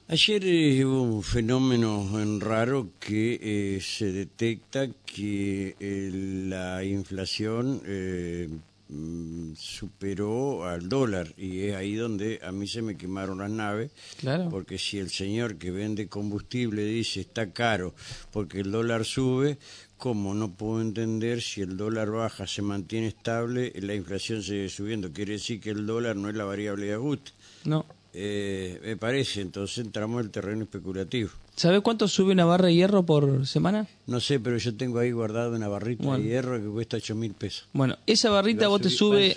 Ayer 0.07 0.43
eh, 0.43 0.83
hubo 0.85 1.03
un 1.03 1.23
fenómeno 1.23 2.19
en 2.19 2.39
raro 2.41 2.89
que 2.99 3.39
eh, 3.75 3.79
se 3.81 4.11
detecta 4.11 4.87
que 5.05 5.75
eh, 5.79 6.11
la 6.47 6.83
inflación 6.83 7.79
eh, 7.85 8.49
mm, 8.89 9.53
superó 9.55 10.65
al 10.65 10.89
dólar 10.89 11.31
y 11.37 11.59
es 11.65 11.75
ahí 11.75 11.93
donde 11.93 12.39
a 12.43 12.51
mí 12.51 12.67
se 12.67 12.81
me 12.81 12.97
quemaron 12.97 13.37
las 13.37 13.51
naves 13.51 13.91
Claro. 14.19 14.49
porque 14.49 14.79
si 14.79 14.97
el 14.97 15.11
señor 15.11 15.57
que 15.57 15.69
vende 15.69 16.07
combustible 16.07 16.83
dice 16.85 17.19
está 17.21 17.51
caro 17.51 17.93
porque 18.31 18.61
el 18.61 18.71
dólar 18.71 19.05
sube, 19.05 19.59
¿cómo 19.99 20.33
no 20.33 20.49
puedo 20.49 20.81
entender 20.81 21.41
si 21.41 21.61
el 21.61 21.77
dólar 21.77 22.09
baja, 22.09 22.47
se 22.47 22.63
mantiene 22.63 23.07
estable, 23.07 23.71
la 23.81 23.93
inflación 23.93 24.41
sigue 24.41 24.69
subiendo? 24.69 25.11
Quiere 25.11 25.33
decir 25.33 25.59
que 25.61 25.69
el 25.69 25.85
dólar 25.85 26.15
no 26.15 26.29
es 26.29 26.35
la 26.35 26.45
variable 26.45 26.87
de 26.87 26.93
ajuste. 26.95 27.31
No. 27.65 27.85
Eh, 28.13 28.79
me 28.83 28.97
parece, 28.97 29.41
entonces 29.41 29.77
entramos 29.79 30.21
en 30.21 30.25
el 30.25 30.31
terreno 30.31 30.63
especulativo. 30.63 31.29
¿Sabes 31.55 31.81
cuánto 31.81 32.07
sube 32.07 32.31
una 32.31 32.45
barra 32.45 32.67
de 32.67 32.75
hierro 32.75 33.03
por 33.05 33.45
semana? 33.45 33.85
No 34.07 34.19
sé, 34.21 34.39
pero 34.39 34.57
yo 34.57 34.75
tengo 34.75 34.97
ahí 34.99 35.11
guardado 35.11 35.53
una 35.55 35.67
barrita 35.67 36.05
Bueno. 36.05 36.23
de 36.23 36.29
hierro 36.29 36.59
que 36.59 36.67
cuesta 36.69 36.97
8 36.97 37.15
mil 37.15 37.33
pesos. 37.33 37.67
Bueno, 37.73 37.97
esa 38.07 38.29
barrita 38.29 38.67
vos 38.69 38.81
te 38.81 38.89
sube 38.89 39.35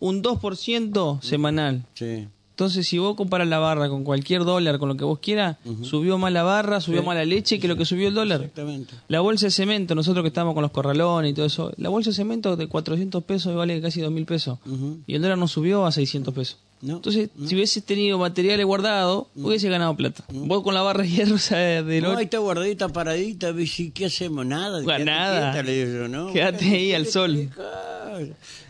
un 0.00 0.22
2% 0.22 1.22
semanal. 1.22 1.86
Sí. 1.94 2.26
Entonces, 2.60 2.86
si 2.86 2.98
vos 2.98 3.16
comparas 3.16 3.48
la 3.48 3.58
barra 3.58 3.88
con 3.88 4.04
cualquier 4.04 4.44
dólar, 4.44 4.78
con 4.78 4.90
lo 4.90 4.94
que 4.94 5.04
vos 5.04 5.18
quieras, 5.18 5.56
subió 5.80 6.18
más 6.18 6.30
la 6.30 6.42
barra, 6.42 6.82
subió 6.82 7.02
más 7.02 7.16
la 7.16 7.24
leche 7.24 7.58
que 7.58 7.66
lo 7.66 7.74
que 7.74 7.86
subió 7.86 8.08
el 8.08 8.14
dólar. 8.14 8.42
Exactamente. 8.42 8.92
La 9.08 9.20
bolsa 9.20 9.46
de 9.46 9.50
cemento, 9.50 9.94
nosotros 9.94 10.22
que 10.22 10.28
estamos 10.28 10.52
con 10.52 10.60
los 10.60 10.70
corralones 10.70 11.30
y 11.30 11.34
todo 11.34 11.46
eso, 11.46 11.72
la 11.78 11.88
bolsa 11.88 12.10
de 12.10 12.16
cemento 12.16 12.56
de 12.56 12.66
400 12.66 13.24
pesos 13.24 13.56
vale 13.56 13.80
casi 13.80 14.02
2.000 14.02 14.26
pesos. 14.26 14.58
Y 15.06 15.14
el 15.14 15.22
dólar 15.22 15.38
no 15.38 15.48
subió 15.48 15.86
a 15.86 15.90
600 15.92 16.34
pesos. 16.34 16.58
No, 16.82 16.96
Entonces, 16.96 17.30
si 17.46 17.54
hubieses 17.54 17.82
tenido 17.82 18.18
materiales 18.18 18.66
guardados, 18.66 19.28
hubiese 19.36 19.70
ganado 19.70 19.96
plata. 19.96 20.24
Vos 20.30 20.62
con 20.62 20.74
la 20.74 20.82
barra 20.82 21.02
de 21.04 21.08
hierro, 21.08 21.36
o 21.36 21.38
sea, 21.38 21.82
de 21.82 22.00
No, 22.02 22.14
ahí 22.16 22.24
está 22.24 22.38
guardadita, 22.38 22.90
paradita, 22.90 23.54
¿y 23.56 23.90
qué 23.90 24.04
hacemos? 24.04 24.44
Nada. 24.44 24.82
Nada. 24.98 25.52
quieta, 25.52 25.62
le 25.62 25.86
digo 25.86 26.08
¿no? 26.08 26.30
Quédate 26.30 26.66
ahí 26.66 26.92
al 26.92 27.06
sol. 27.06 27.50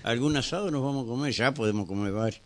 Algún 0.03 0.37
asado 0.37 0.71
nos 0.71 0.83
vamos 0.83 1.05
a 1.05 1.09
comer, 1.09 1.33
ya 1.33 1.53
podemos 1.55 1.87
comer 1.87 2.13
varios. 2.13 2.41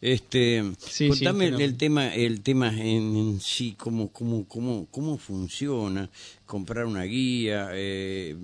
Este, 0.00 0.62
Sí, 0.78 1.08
contame 1.08 1.46
sí, 1.46 1.52
pero- 1.52 1.64
el 1.64 1.76
tema, 1.76 2.14
el 2.14 2.40
tema 2.40 2.68
en, 2.70 3.16
en 3.16 3.40
sí, 3.40 3.74
cómo, 3.78 4.10
cómo, 4.12 4.46
cómo, 4.46 4.86
cómo 4.90 5.18
funciona, 5.18 6.08
comprar 6.46 6.86
una 6.86 7.02
guía 7.04 7.68
eh, 7.72 8.36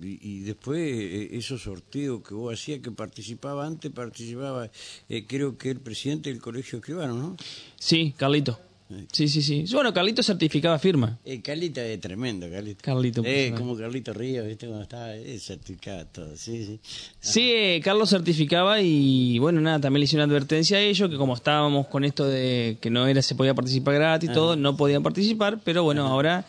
y, 0.00 0.18
y 0.28 0.40
después 0.40 0.80
eh, 0.80 1.28
esos 1.32 1.62
sorteos 1.62 2.22
que 2.26 2.34
vos 2.34 2.52
hacías, 2.54 2.80
que 2.80 2.90
participaba 2.90 3.66
antes, 3.66 3.90
participaba, 3.92 4.70
eh, 5.08 5.24
creo 5.26 5.56
que 5.58 5.70
el 5.70 5.80
presidente 5.80 6.30
del 6.30 6.40
colegio 6.40 6.78
escribano, 6.78 7.14
¿no? 7.14 7.36
Sí, 7.78 8.14
Carlito. 8.16 8.58
Sí, 9.12 9.28
sí, 9.28 9.42
sí. 9.42 9.64
Bueno, 9.72 9.92
Carlito 9.92 10.22
certificaba 10.22 10.78
firma. 10.78 11.18
Eh, 11.24 11.40
Carlita 11.42 11.84
es 11.84 12.00
tremendo, 12.00 12.48
Carlita. 12.50 12.82
Carlito, 12.82 13.22
Eh, 13.24 13.52
como 13.56 13.76
Carlito 13.76 14.12
Ríos, 14.12 14.46
¿viste? 14.46 14.66
Cuando 14.66 14.82
estaba 14.82 15.14
eh, 15.14 15.38
certificado 15.38 16.06
todo, 16.06 16.36
sí, 16.36 16.64
sí. 16.64 16.80
Sí, 17.20 17.52
eh, 17.54 17.80
Carlos 17.82 18.10
certificaba 18.10 18.80
y 18.80 19.38
bueno, 19.38 19.60
nada, 19.60 19.80
también 19.80 20.00
le 20.00 20.04
hice 20.04 20.16
una 20.16 20.24
advertencia 20.24 20.76
a 20.76 20.80
ellos 20.80 21.08
que 21.10 21.16
como 21.16 21.34
estábamos 21.34 21.86
con 21.88 22.04
esto 22.04 22.26
de 22.26 22.78
que 22.80 22.90
no 22.90 23.06
era 23.06 23.22
se 23.22 23.34
podía 23.34 23.54
participar 23.54 23.94
gratis 23.94 24.30
y 24.30 24.32
todo, 24.32 24.56
no 24.56 24.76
podían 24.76 25.02
participar, 25.02 25.60
pero 25.64 25.82
bueno, 25.84 26.06
ahora 26.06 26.44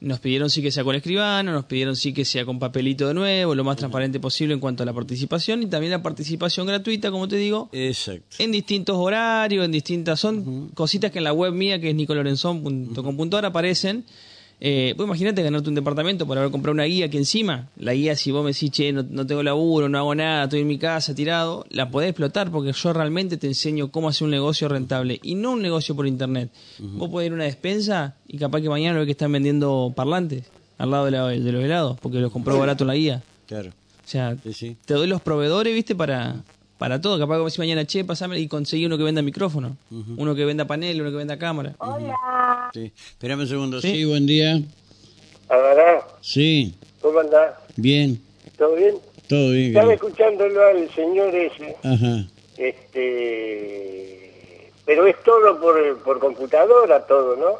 nos 0.00 0.20
pidieron 0.20 0.48
sí 0.48 0.62
que 0.62 0.70
sea 0.70 0.84
con 0.84 0.94
escribano, 0.94 1.52
nos 1.52 1.64
pidieron 1.64 1.96
sí 1.96 2.12
que 2.12 2.24
sea 2.24 2.44
con 2.44 2.58
papelito 2.58 3.08
de 3.08 3.14
nuevo, 3.14 3.54
lo 3.54 3.64
más 3.64 3.76
transparente 3.76 4.20
posible 4.20 4.54
en 4.54 4.60
cuanto 4.60 4.82
a 4.82 4.86
la 4.86 4.92
participación 4.92 5.62
y 5.62 5.66
también 5.66 5.90
la 5.90 6.02
participación 6.02 6.66
gratuita, 6.66 7.10
como 7.10 7.26
te 7.26 7.36
digo, 7.36 7.68
Exacto. 7.72 8.36
en 8.38 8.52
distintos 8.52 8.96
horarios, 8.96 9.64
en 9.64 9.72
distintas. 9.72 10.20
Son 10.20 10.68
cositas 10.68 11.10
que 11.10 11.18
en 11.18 11.24
la 11.24 11.32
web 11.32 11.52
mía, 11.52 11.80
que 11.80 11.90
es 11.90 11.94
nicolorenzon.com.ar, 11.94 13.44
aparecen. 13.44 14.04
Eh, 14.60 14.94
vos 14.96 15.06
imagínate 15.06 15.40
ganarte 15.42 15.68
un 15.68 15.74
departamento 15.76 16.26
por 16.26 16.36
haber 16.36 16.50
comprado 16.50 16.72
una 16.74 16.82
guía 16.84 17.08
que 17.08 17.16
encima, 17.18 17.68
la 17.76 17.94
guía, 17.94 18.16
si 18.16 18.32
vos 18.32 18.42
me 18.44 18.50
decís, 18.52 18.70
che, 18.72 18.92
no, 18.92 19.04
no 19.08 19.24
tengo 19.24 19.42
laburo, 19.44 19.88
no 19.88 19.98
hago 19.98 20.14
nada, 20.16 20.44
estoy 20.44 20.60
en 20.62 20.66
mi 20.66 20.78
casa 20.78 21.14
tirado, 21.14 21.64
la 21.70 21.90
podés 21.90 22.10
explotar 22.10 22.50
porque 22.50 22.72
yo 22.72 22.92
realmente 22.92 23.36
te 23.36 23.46
enseño 23.46 23.92
cómo 23.92 24.08
hacer 24.08 24.24
un 24.24 24.32
negocio 24.32 24.68
rentable 24.68 25.20
y 25.22 25.36
no 25.36 25.52
un 25.52 25.62
negocio 25.62 25.94
por 25.94 26.06
internet. 26.08 26.50
Vos 26.80 27.08
podés 27.08 27.26
ir 27.26 27.32
a 27.32 27.36
una 27.36 27.44
despensa 27.44 28.16
y 28.26 28.36
capaz 28.38 28.60
que 28.60 28.68
mañana 28.68 28.98
lo 28.98 29.04
que 29.04 29.12
están 29.12 29.30
vendiendo 29.30 29.92
parlantes 29.94 30.44
al 30.78 30.90
lado 30.90 31.04
de, 31.04 31.10
la- 31.12 31.28
de 31.28 31.52
los 31.52 31.62
helados 31.62 31.98
porque 32.00 32.18
los 32.18 32.32
compró 32.32 32.58
barato 32.58 32.82
en 32.84 32.88
la 32.88 32.94
guía. 32.94 33.22
Claro. 33.46 33.68
O 33.70 34.08
sea, 34.10 34.36
Sí, 34.42 34.52
sí. 34.52 34.76
te 34.86 34.94
doy 34.94 35.06
los 35.06 35.20
proveedores, 35.20 35.72
¿viste? 35.74 35.94
Para, 35.94 36.36
para 36.78 37.00
todo. 37.00 37.18
Capaz 37.18 37.44
que 37.44 37.50
si 37.50 37.58
mañana, 37.60 37.84
che, 37.84 38.04
pasame 38.04 38.40
y 38.40 38.48
conseguí 38.48 38.86
uno 38.86 38.96
que 38.98 39.04
venda 39.04 39.20
micrófono. 39.22 39.76
Uno 40.16 40.34
que 40.34 40.44
venda 40.44 40.66
panel, 40.66 41.00
uno 41.00 41.10
que 41.10 41.16
venda 41.16 41.36
cámara. 41.38 41.74
Sí. 42.74 42.92
Espérame 43.12 43.40
un 43.40 43.48
segundo. 43.48 43.80
Sí. 43.80 43.88
Sí, 43.90 44.04
buen 44.04 44.26
día. 44.26 44.60
Agará, 45.48 46.06
Sí, 46.20 46.74
¿cómo 47.00 47.20
andás? 47.20 47.54
bien. 47.76 48.20
¿Todo 48.58 48.74
bien? 48.74 48.96
Todo 49.28 49.50
bien. 49.52 49.68
Estaba 49.68 49.94
escuchándolo 49.94 50.62
al 50.66 50.94
señor 50.94 51.34
ese, 51.34 51.76
Ajá. 51.82 52.26
este, 53.48 54.70
pero 54.84 55.06
es 55.06 55.16
todo 55.24 55.58
por, 55.60 55.98
por 56.02 56.18
computadora, 56.18 57.06
todo, 57.06 57.36
¿no? 57.36 57.54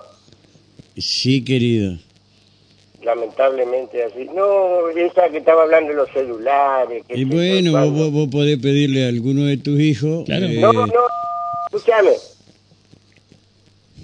Sí, 1.00 1.44
querido. 1.44 1.96
Lamentablemente 3.02 4.02
así. 4.02 4.24
No, 4.34 4.88
esa 4.88 5.28
que 5.30 5.38
estaba 5.38 5.62
hablando 5.62 5.90
de 5.90 5.96
los 5.96 6.10
celulares. 6.10 7.04
que 7.06 7.16
Y 7.16 7.24
bueno, 7.24 7.72
vos- 7.90 8.10
vos 8.12 8.28
podés 8.28 8.58
pedirle 8.58 9.04
a 9.04 9.08
alguno 9.08 9.44
de 9.44 9.56
tus 9.56 9.78
hijos. 9.80 10.24
Claro. 10.26 10.46
eh, 10.46 10.58
No, 10.60 10.72
no, 10.72 10.86
escúchame. 11.66 12.10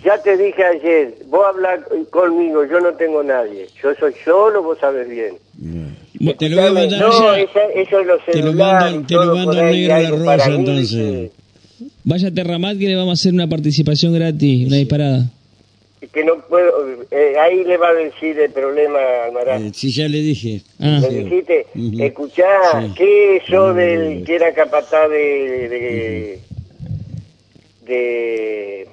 Ya 0.05 0.19
te 0.23 0.37
dije 0.37 0.63
ayer, 0.63 1.15
vos 1.29 1.47
hablas 1.47 1.81
conmigo, 2.11 2.65
yo 2.67 2.79
no 2.81 2.93
tengo 2.95 3.23
nadie. 3.23 3.67
Yo 3.83 3.95
soy 3.95 4.13
solo, 4.25 4.63
vos 4.63 4.79
sabes 4.79 5.09
bien. 5.09 5.35
Te 6.39 6.49
lo 6.49 6.57
voy 6.61 6.67
a 6.67 6.73
mandar 6.73 7.01
no, 7.01 7.35
esa- 7.35 7.63
eso 7.75 8.01
es 8.01 8.07
Te 8.31 8.43
lo 8.43 8.53
te 9.07 9.15
lo 9.15 9.45
por 9.45 9.59
ahí, 9.59 9.87
negro 9.89 9.95
a 9.95 10.01
la 10.01 10.11
rosa, 10.11 10.51
entonces. 10.55 11.31
Vaya 12.05 12.29
a 12.29 12.31
Terramat 12.35 12.79
que 12.79 12.87
le 12.89 12.97
vamos 12.97 13.19
a 13.19 13.21
hacer 13.21 13.33
una 13.33 13.49
participación 13.49 14.13
gratis, 14.15 14.67
una 14.67 14.77
disparada. 14.77 15.25
que 16.13 16.23
no 16.23 16.37
puedo, 16.49 16.71
eh, 17.11 17.35
ahí 17.41 17.65
le 17.65 17.79
va 17.79 17.89
a 17.89 17.95
decir 17.95 18.39
el 18.39 18.51
problema 18.51 18.99
al 18.99 19.29
Almaraz. 19.31 19.63
Eh, 19.63 19.71
sí, 19.75 19.91
ya 19.91 20.07
le 20.07 20.19
dije. 20.19 20.61
Ah. 20.79 21.01
Le 21.01 21.25
dijiste, 21.25 21.67
escuchá, 21.99 22.45
Sí. 22.73 22.93
¿qué 22.95 23.37
eso 23.37 23.73
del 23.73 24.23
que 24.23 24.35
era 24.37 24.53
capataz 24.53 25.09
de, 25.09 25.17
de, 25.71 26.39
de, 27.87 28.89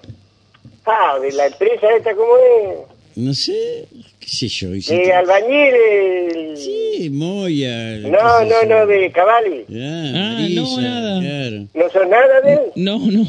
ah, 0.85 1.19
de 1.21 1.31
la 1.33 1.47
empresa 1.47 1.87
esta, 1.97 2.15
¿cómo 2.15 2.33
es? 2.37 2.77
No 3.17 3.33
sé, 3.33 3.85
qué 4.19 4.27
sé 4.27 4.47
yo. 4.47 4.73
y 4.73 4.81
si 4.81 4.95
De 4.95 5.03
te- 5.03 5.13
albañil, 5.13 5.73
el- 5.75 6.57
Sí, 6.57 7.09
Moya. 7.09 7.97
no, 7.99 8.45
no, 8.45 8.63
no, 8.67 8.85
de 8.87 9.11
Cavalli. 9.11 9.65
Ah, 9.69 10.11
Ah, 10.15 10.37
Marisa, 10.39 10.61
no, 10.61 10.81
nada. 10.81 11.19
Claro. 11.19 11.65
¿No 11.73 11.89
son 11.89 12.09
nada 12.09 12.41
de 12.41 12.53
él? 12.53 12.59
No, 12.75 12.99
no. 12.99 13.27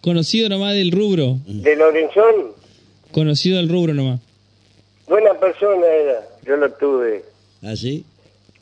Conocido 0.00 0.48
nomás 0.48 0.74
del 0.74 0.90
rubro. 0.90 1.38
De 1.46 1.76
Lorenzón. 1.76 2.52
Conocido 3.12 3.58
del 3.58 3.68
rubro 3.68 3.94
nomás. 3.94 4.20
Buena 5.06 5.34
persona 5.34 5.86
era, 5.86 6.20
yo 6.46 6.56
lo 6.56 6.70
tuve. 6.72 7.24
¿Ah, 7.62 7.76
sí? 7.76 8.04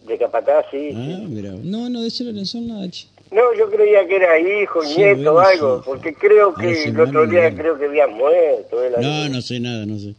De 0.07 0.19
capataz, 0.19 0.67
sí. 0.71 0.91
Ah, 0.95 1.17
sí. 1.19 1.25
mira. 1.29 1.53
No, 1.63 1.89
no, 1.89 2.01
de 2.03 2.09
ese 2.09 2.25
Lorenzón 2.25 2.67
nada, 2.67 2.91
che. 2.91 3.07
No, 3.31 3.55
yo 3.57 3.71
creía 3.71 4.07
que 4.09 4.17
era 4.17 4.39
hijo, 4.39 4.83
Sí, 4.83 4.97
nieto 4.97 5.39
algo, 5.39 5.83
porque 5.85 6.13
creo 6.15 6.53
que 6.55 6.85
el 6.85 7.01
otro 7.01 7.27
día 7.27 7.55
creo 7.55 7.79
que 7.79 7.85
había 7.87 8.07
muerto. 8.09 8.77
No, 9.01 9.09
ahí. 9.09 9.29
no 9.31 9.41
sé 9.41 9.61
nada, 9.61 9.87
no 9.87 9.99
sé. 9.99 10.15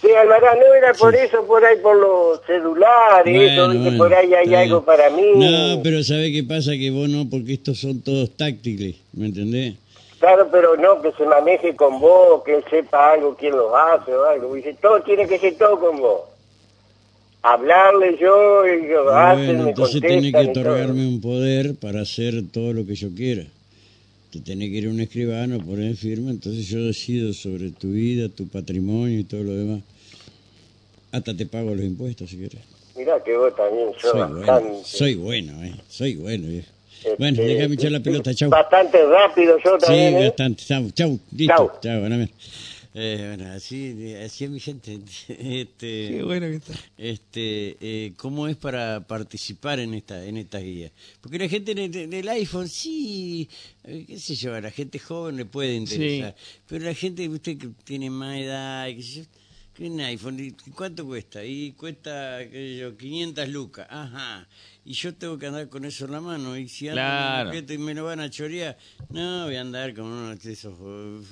Sí, 0.00 0.08
Alvará, 0.12 0.54
no 0.56 0.74
era 0.74 0.92
por 0.94 1.14
eso, 1.14 1.44
por 1.46 1.64
ahí 1.64 1.76
por 1.78 1.96
los 1.96 2.40
celulares, 2.46 3.34
eso, 3.52 3.66
Bueno, 3.66 3.68
viste, 3.68 3.82
bueno, 3.90 3.98
por 3.98 4.14
ahí 4.14 4.34
hay 4.34 4.54
algo 4.54 4.80
bien. 4.80 4.84
para 4.84 5.10
mí. 5.10 5.32
No, 5.36 5.80
pero 5.82 6.02
¿sabe 6.02 6.32
qué 6.32 6.42
pasa? 6.42 6.72
Que 6.72 6.90
vos 6.90 7.08
no, 7.08 7.28
porque 7.30 7.52
estos 7.54 7.78
son 7.78 8.00
todos 8.00 8.30
táctiles, 8.36 8.96
¿me 9.12 9.26
entendés? 9.26 9.74
Claro, 10.18 10.48
pero 10.52 10.76
no, 10.76 11.02
que 11.02 11.10
se 11.12 11.24
maneje 11.24 11.74
con 11.74 12.00
vos, 12.00 12.42
que 12.44 12.54
él 12.54 12.64
sepa 12.70 13.12
algo, 13.12 13.36
quién 13.36 13.56
lo 13.56 13.76
hace 13.76 14.14
o 14.14 14.24
algo. 14.24 14.54
Dice, 14.54 14.76
todo 14.80 15.00
tiene 15.02 15.26
que 15.26 15.38
ser 15.38 15.54
todo 15.58 15.78
con 15.80 15.98
vos. 16.00 16.20
Hablarle 17.42 18.16
yo, 18.20 18.64
y 18.66 18.84
hacen, 19.12 19.46
Bueno, 19.46 19.64
me 19.64 19.70
entonces 19.70 20.00
tenés 20.00 20.32
que 20.32 20.38
otorgarme 20.38 21.06
un 21.06 21.20
poder 21.20 21.74
para 21.74 22.02
hacer 22.02 22.42
todo 22.52 22.72
lo 22.72 22.86
que 22.86 22.94
yo 22.94 23.10
quiera. 23.14 23.44
Te 24.32 24.40
tenés 24.40 24.70
que 24.70 24.76
ir 24.76 24.86
a 24.86 24.90
un 24.90 25.00
escribano, 25.00 25.58
poner 25.58 25.96
firma, 25.96 26.30
entonces 26.30 26.66
yo 26.68 26.82
decido 26.84 27.32
sobre 27.32 27.70
tu 27.70 27.90
vida, 27.90 28.28
tu 28.28 28.46
patrimonio 28.48 29.18
y 29.18 29.24
todo 29.24 29.42
lo 29.42 29.52
demás. 29.54 29.80
Hasta 31.10 31.36
te 31.36 31.44
pago 31.46 31.74
los 31.74 31.84
impuestos 31.84 32.30
si 32.30 32.36
quieres. 32.36 32.60
Mirá 32.96 33.22
que 33.22 33.36
vos 33.36 33.54
también 33.56 33.88
sos 34.00 34.12
Soy 34.12 34.20
bastante... 34.20 34.42
bueno, 34.46 34.82
soy 34.84 35.14
bueno, 35.16 35.64
eh. 35.64 35.74
Soy 35.88 36.14
bueno, 36.14 36.48
viejo. 36.48 36.68
este, 36.98 37.16
Bueno, 37.18 37.42
déjame 37.42 37.74
echar 37.74 37.92
la 37.92 38.00
pelota, 38.00 38.34
chau. 38.34 38.50
Bastante 38.50 39.04
rápido 39.06 39.58
yo 39.58 39.78
Sí, 39.80 39.86
también, 39.86 40.16
¿eh? 40.16 40.24
bastante. 40.28 40.62
Chau, 40.64 40.90
chau, 40.92 41.18
listo. 41.36 41.54
Chau. 41.56 41.70
Chau. 41.82 42.28
Eh, 42.94 43.34
bueno, 43.36 43.50
así, 43.52 44.14
así 44.14 44.44
es 44.44 44.50
mi 44.50 44.60
gente. 44.60 44.98
Este, 45.28 46.08
Qué 46.10 46.22
bueno 46.22 46.46
que 46.46 46.56
está. 46.56 46.74
este, 46.98 47.76
eh, 47.80 48.12
¿Cómo 48.16 48.48
es 48.48 48.56
para 48.56 49.06
participar 49.06 49.80
en 49.80 49.94
esta 49.94 50.24
en 50.24 50.36
esta 50.36 50.58
guía? 50.58 50.92
Porque 51.20 51.38
la 51.38 51.48
gente 51.48 51.72
en 51.72 51.78
el, 51.78 52.10
del 52.10 52.28
iPhone, 52.28 52.68
sí, 52.68 53.48
eh, 53.84 54.04
qué 54.06 54.18
sé 54.18 54.34
yo, 54.34 54.54
a 54.54 54.60
la 54.60 54.70
gente 54.70 54.98
joven 54.98 55.36
le 55.36 55.46
puede 55.46 55.74
interesar. 55.74 56.34
Pero 56.66 56.84
la 56.84 56.94
gente, 56.94 57.28
usted 57.28 57.56
que 57.56 57.68
tiene 57.84 58.10
más 58.10 58.38
edad, 58.38 58.88
y 58.88 58.96
qué 58.96 59.02
sé 59.02 59.12
yo, 59.20 59.22
que 59.74 59.88
un 59.88 60.00
iPhone, 60.00 60.38
¿y 60.38 60.52
¿cuánto 60.72 61.06
cuesta? 61.06 61.44
Y 61.44 61.72
cuesta, 61.72 62.38
qué 62.40 62.50
sé 62.50 62.76
yo, 62.78 62.96
500 62.96 63.48
lucas. 63.48 63.86
Ajá. 63.88 64.46
Y 64.84 64.92
yo 64.94 65.14
tengo 65.14 65.38
que 65.38 65.46
andar 65.46 65.68
con 65.68 65.84
eso 65.84 66.04
en 66.06 66.10
la 66.12 66.20
mano. 66.20 66.56
Y 66.58 66.68
si 66.68 66.88
ando 66.88 67.00
en 67.00 67.06
Claro. 67.06 67.42
un 67.42 67.46
objeto 67.48 67.72
y 67.72 67.78
me 67.78 67.94
lo 67.94 68.04
van 68.04 68.20
a 68.20 68.28
chorear, 68.28 68.76
no, 69.10 69.44
voy 69.46 69.54
a 69.56 69.60
andar 69.60 69.94
con 69.94 70.06
uno 70.06 70.34
de 70.34 70.52
esos... 70.52 70.74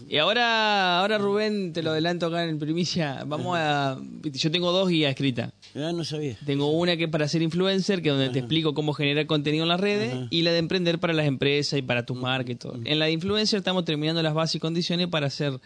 Y 0.08 0.16
ahora, 0.18 1.00
ahora 1.00 1.18
Rubén, 1.18 1.72
te 1.72 1.82
lo 1.82 1.90
adelanto 1.90 2.26
acá 2.26 2.44
en 2.44 2.58
primicia. 2.58 3.24
Vamos 3.26 3.56
a. 3.58 4.00
Yo 4.22 4.50
tengo 4.50 4.72
dos 4.72 4.88
guías 4.88 5.10
escritas. 5.10 5.52
Ah, 5.74 5.92
no 5.92 6.04
sabía. 6.04 6.38
Tengo 6.46 6.70
una 6.70 6.96
que 6.96 7.04
es 7.04 7.10
para 7.10 7.28
ser 7.28 7.42
influencer, 7.42 8.00
que 8.00 8.08
es 8.08 8.14
donde 8.14 8.30
te 8.30 8.38
explico 8.38 8.72
cómo 8.72 8.94
generar 8.94 9.26
contenido 9.26 9.64
en 9.64 9.68
las 9.68 9.80
redes, 9.80 10.16
y 10.30 10.42
la 10.42 10.52
de 10.52 10.58
emprender 10.58 10.98
para 10.98 11.12
las 11.12 11.26
empresas 11.26 11.78
y 11.78 11.82
para 11.82 12.06
tus 12.06 12.16
marcas 12.16 12.52
y 12.52 12.56
todo. 12.56 12.78
En 12.84 12.98
la 12.98 13.06
de 13.06 13.12
influencer 13.12 13.58
estamos 13.58 13.84
terminando 13.84 14.22
las 14.22 14.32
bases 14.32 14.54
y 14.56 14.60
condiciones 14.60 15.08
para 15.08 15.26
hacer, 15.26 15.60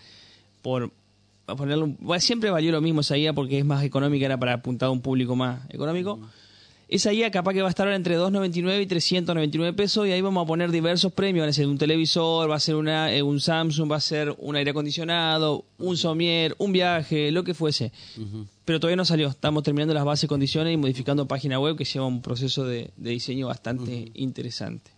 por 0.63 0.91
a 1.47 1.57
ponerlo, 1.57 1.95
bueno, 1.99 2.21
siempre 2.21 2.51
valió 2.51 2.73
lo 2.73 2.81
mismo 2.81 3.01
esa 3.01 3.17
guía 3.17 3.33
porque 3.33 3.59
es 3.59 3.65
más 3.65 3.85
económica, 3.85 4.27
era 4.27 4.39
para 4.39 4.55
apuntar 4.55 4.89
a 4.89 4.91
un 4.91 5.01
público 5.01 5.37
más 5.37 5.61
económico. 5.71 6.19
Esa 6.87 7.11
guía 7.11 7.31
capaz 7.31 7.55
que 7.55 7.63
va 7.63 7.69
a 7.69 7.71
estar 7.71 7.87
ahora 7.87 7.97
entre 7.97 8.19
2.99 8.19 8.83
y 8.83 8.87
399 8.87 9.73
pesos 9.73 10.07
y 10.07 10.13
ahí 10.13 10.21
vamos 10.21 10.45
a 10.45 10.47
poner 10.47 10.71
diversos 10.71 11.13
premios. 11.13 11.47
Va 11.47 11.49
a 11.49 11.53
ser 11.53 11.67
un 11.67 11.79
televisor, 11.79 12.51
va 12.51 12.57
a 12.57 12.61
ser 12.61 12.75
una, 12.77 13.13
eh, 13.13 13.23
un 13.23 13.41
Samsung, 13.41 13.91
va 13.91 13.97
a 13.97 14.01
ser 14.01 14.35
un 14.39 14.55
aire 14.55 14.71
acondicionado, 14.71 15.65
un 15.79 15.97
somier, 15.97 16.55
un 16.59 16.73
viaje, 16.73 17.33
lo 17.33 17.43
que 17.43 17.55
fuese. 17.55 17.91
Pero 18.67 18.81
todavía 18.81 18.97
no 18.97 19.05
salió. 19.07 19.29
Estamos 19.29 19.63
terminando 19.63 19.95
las 19.95 20.05
bases, 20.05 20.29
condiciones 20.29 20.75
y 20.75 20.77
modificando 20.77 21.27
página 21.27 21.59
web 21.59 21.77
que 21.77 21.85
lleva 21.85 22.07
un 22.07 22.21
proceso 22.21 22.65
de, 22.65 22.91
de 22.97 23.11
diseño 23.11 23.47
bastante 23.47 24.11
interesante. 24.15 24.91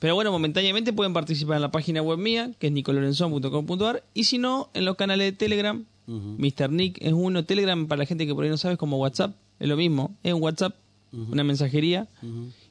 Pero 0.00 0.14
bueno, 0.14 0.32
momentáneamente 0.32 0.92
pueden 0.92 1.12
participar 1.12 1.56
en 1.56 1.62
la 1.62 1.70
página 1.70 2.02
web 2.02 2.18
mía, 2.18 2.50
que 2.58 2.66
es 2.68 2.72
nicolorenzon.com.ar, 2.72 4.02
y 4.14 4.24
si 4.24 4.38
no, 4.38 4.70
en 4.74 4.84
los 4.84 4.96
canales 4.96 5.30
de 5.30 5.36
Telegram. 5.36 5.84
Mr. 6.06 6.70
Nick 6.70 6.98
es 7.00 7.12
uno. 7.12 7.44
Telegram, 7.44 7.86
para 7.86 8.00
la 8.00 8.06
gente 8.06 8.26
que 8.26 8.34
por 8.34 8.42
ahí 8.42 8.50
no 8.50 8.56
sabe, 8.56 8.72
es 8.72 8.78
como 8.78 8.96
WhatsApp. 8.96 9.36
Es 9.60 9.68
lo 9.68 9.76
mismo. 9.76 10.16
Es 10.24 10.32
un 10.34 10.42
WhatsApp, 10.42 10.74
una 11.12 11.44
mensajería. 11.44 12.08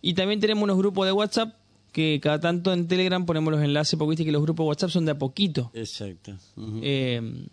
Y 0.02 0.14
también 0.16 0.42
tenemos 0.42 0.64
unos 0.64 0.78
grupos 0.78 1.06
de 1.06 1.14
WhatsApp 1.14 1.56
que 1.94 2.20
cada 2.22 2.40
tanto 2.40 2.74
en 2.74 2.88
Telegram 2.88 3.26
ponemos 3.26 3.54
los 3.54 3.64
enlaces, 3.64 3.98
porque 3.98 4.10
viste 4.10 4.26
que 4.26 4.32
los 4.32 4.42
grupos 4.42 4.66
de 4.66 4.68
WhatsApp 4.70 4.90
son 4.90 5.06
de 5.06 5.12
a 5.12 5.18
poquito. 5.18 5.72
Exacto. 5.74 6.36
Eh, 6.82 7.46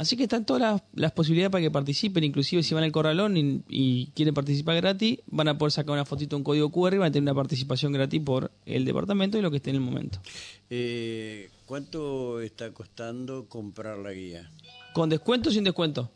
así 0.00 0.16
que 0.16 0.22
están 0.22 0.46
todas 0.46 0.62
las, 0.62 0.82
las 0.94 1.12
posibilidades 1.12 1.52
para 1.52 1.60
que 1.60 1.70
participen, 1.70 2.24
inclusive 2.24 2.62
si 2.62 2.74
van 2.74 2.84
al 2.84 2.90
corralón 2.90 3.36
y, 3.36 3.62
y 3.68 4.06
quieren 4.14 4.32
participar 4.32 4.76
gratis, 4.76 5.18
van 5.26 5.48
a 5.48 5.58
poder 5.58 5.72
sacar 5.72 5.92
una 5.92 6.06
fotito, 6.06 6.38
un 6.38 6.42
código 6.42 6.70
QR 6.70 6.94
y 6.94 6.98
van 6.98 7.08
a 7.08 7.12
tener 7.12 7.30
una 7.30 7.34
participación 7.34 7.92
gratis 7.92 8.22
por 8.22 8.50
el 8.64 8.86
departamento 8.86 9.36
y 9.36 9.42
lo 9.42 9.50
que 9.50 9.58
esté 9.58 9.68
en 9.70 9.76
el 9.76 9.82
momento. 9.82 10.18
Eh, 10.70 11.50
¿Cuánto 11.66 12.40
está 12.40 12.72
costando 12.72 13.46
comprar 13.46 13.98
la 13.98 14.12
guía? 14.12 14.50
¿Con 14.94 15.10
descuento 15.10 15.50
o 15.50 15.52
sin 15.52 15.64
descuento? 15.64 16.10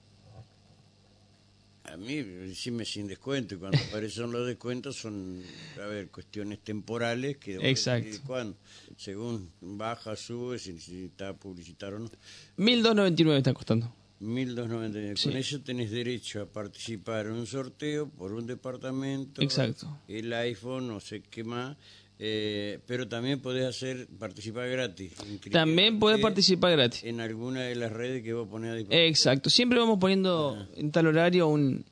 A 1.85 1.99
mí, 1.99 2.23
decime 2.23 2.87
sin 2.87 3.07
descuento, 3.07 3.55
y 3.55 3.59
cuando 3.59 3.77
aparecen 3.89 4.33
los 4.33 4.47
descuentos 4.47 4.97
son, 4.97 5.43
a 5.81 5.87
ver, 5.87 6.09
cuestiones 6.09 6.61
temporales 6.61 7.37
que... 7.37 7.57
Exacto. 7.57 8.17
cuándo. 8.27 8.57
Según 8.97 9.51
baja, 9.61 10.17
sube, 10.17 10.59
si, 10.59 10.79
si 10.79 11.05
está 11.07 11.35
publicitado 11.35 11.97
o 11.97 11.99
no. 12.01 12.11
1.299 12.59 13.37
está 13.39 13.53
costando. 13.55 13.93
1299. 14.21 15.17
Sí. 15.17 15.29
Con 15.29 15.37
eso 15.39 15.61
tenés 15.61 15.91
derecho 15.91 16.41
a 16.43 16.47
participar 16.47 17.27
en 17.27 17.33
un 17.33 17.47
sorteo 17.47 18.09
por 18.09 18.33
un 18.33 18.47
departamento. 18.47 19.43
Exacto. 19.43 19.99
El 20.09 20.33
iPhone, 20.33 20.89
no 20.89 21.01
sé 21.01 21.21
qué 21.23 21.45
más. 21.45 21.77
eh, 22.19 22.79
pero 22.87 23.09
también 23.09 23.41
podés 23.41 23.67
hacer 23.67 24.07
participar 24.19 24.69
gratis. 24.69 25.13
También 25.51 25.99
podés 25.99 26.21
participar 26.21 26.73
gratis. 26.73 27.03
En 27.05 27.21
alguna 27.21 27.63
de 27.63 27.75
las 27.75 27.93
redes 27.93 28.23
que 28.23 28.33
vos 28.33 28.49
ponés 28.49 28.71
a 28.71 28.75
disposición. 28.75 29.07
Exacto. 29.09 29.51
Siempre 29.51 29.79
vamos 29.79 29.99
poniendo 29.99 30.69
en 30.77 30.91
tal 30.93 31.09
horario 31.09 31.49
un, 31.49 31.85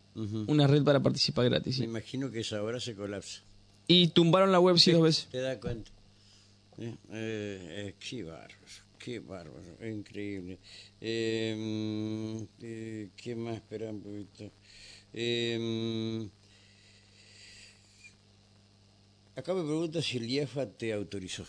una 0.47 0.67
red 0.69 0.85
para 0.85 1.01
participar 1.01 1.47
gratis. 1.51 1.81
Me 1.81 1.87
imagino 1.87 2.31
que 2.31 2.41
esa 2.41 2.63
hora 2.63 2.79
se 2.81 2.95
colapsa. 2.95 3.43
Y 3.89 4.09
tumbaron 4.09 4.53
la 4.53 4.61
web 4.61 4.79
sí 4.79 4.93
dos 4.93 5.03
veces. 5.03 5.27
¿Te 5.31 5.39
das 5.39 5.59
cuenta? 5.59 5.91
Eh, 6.85 6.97
eh, 7.11 7.95
qué 8.01 8.25
bárbaro, 8.25 8.55
qué 8.99 9.21
bárbaro, 9.21 9.87
increíble. 9.87 10.59
Eh, 11.01 11.55
mm, 11.57 12.43
eh, 12.61 13.09
¿Qué 13.17 13.37
más? 13.37 13.55
Espera 13.55 13.91
un 13.91 14.01
poquito. 14.01 14.51
Eh, 15.13 15.59
mm, 15.61 16.27
acá 19.39 19.55
me 19.55 19.63
pregunta 19.63 20.03
si 20.03 20.17
el 20.17 20.29
IAFA 20.29 20.67
te 20.67 20.93
autorizó. 20.93 21.45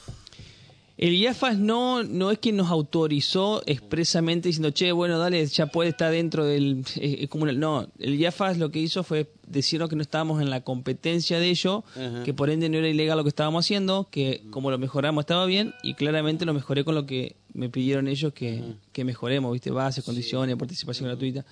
El 1.04 1.16
IAFAS 1.16 1.58
no, 1.58 2.02
no 2.02 2.32
es 2.32 2.40
quien 2.40 2.56
nos 2.56 2.72
autorizó 2.72 3.62
expresamente 3.66 4.48
diciendo, 4.48 4.72
che, 4.72 4.94
bueno, 4.94 5.20
dale, 5.20 5.46
ya 5.48 5.66
puede 5.66 5.90
estar 5.90 6.10
dentro 6.10 6.46
del... 6.46 6.80
Es, 6.96 7.24
es 7.24 7.28
como 7.28 7.46
no, 7.46 7.90
el 8.00 8.16
IAFAS 8.16 8.58
lo 8.58 8.72
que 8.72 8.80
hizo 8.80 9.04
fue 9.04 9.30
decirnos 9.46 9.90
que 9.90 9.98
no 9.98 10.02
estábamos 10.02 10.42
en 10.42 10.50
la 10.50 10.62
competencia 10.62 11.40
de 11.40 11.50
ello, 11.50 11.84
Ajá. 11.98 12.24
que 12.24 12.34
por 12.34 12.50
ende 12.50 12.70
no 12.70 12.78
era 12.78 12.88
ilegal 12.88 13.18
lo 13.18 13.24
que 13.26 13.30
estábamos 13.30 13.66
haciendo, 13.66 14.08
que 14.10 14.44
como 14.50 14.72
lo 14.72 14.78
mejoramos 14.78 15.24
estaba 15.24 15.46
bien, 15.46 15.74
y 15.84 15.96
claramente 15.96 16.46
lo 16.46 16.54
mejoré 16.54 16.86
con 16.86 16.96
lo 16.96 17.06
que 17.06 17.36
me 17.54 17.68
pidieron 17.68 18.08
ellos 18.08 18.32
que, 18.32 18.64
que 18.94 19.04
mejoremos, 19.04 19.52
¿viste? 19.52 19.72
Bases, 19.72 20.06
condiciones, 20.06 20.56
participación 20.56 21.10
gratuita. 21.10 21.46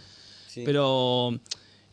Sí. 0.48 0.62
Pero 0.64 1.38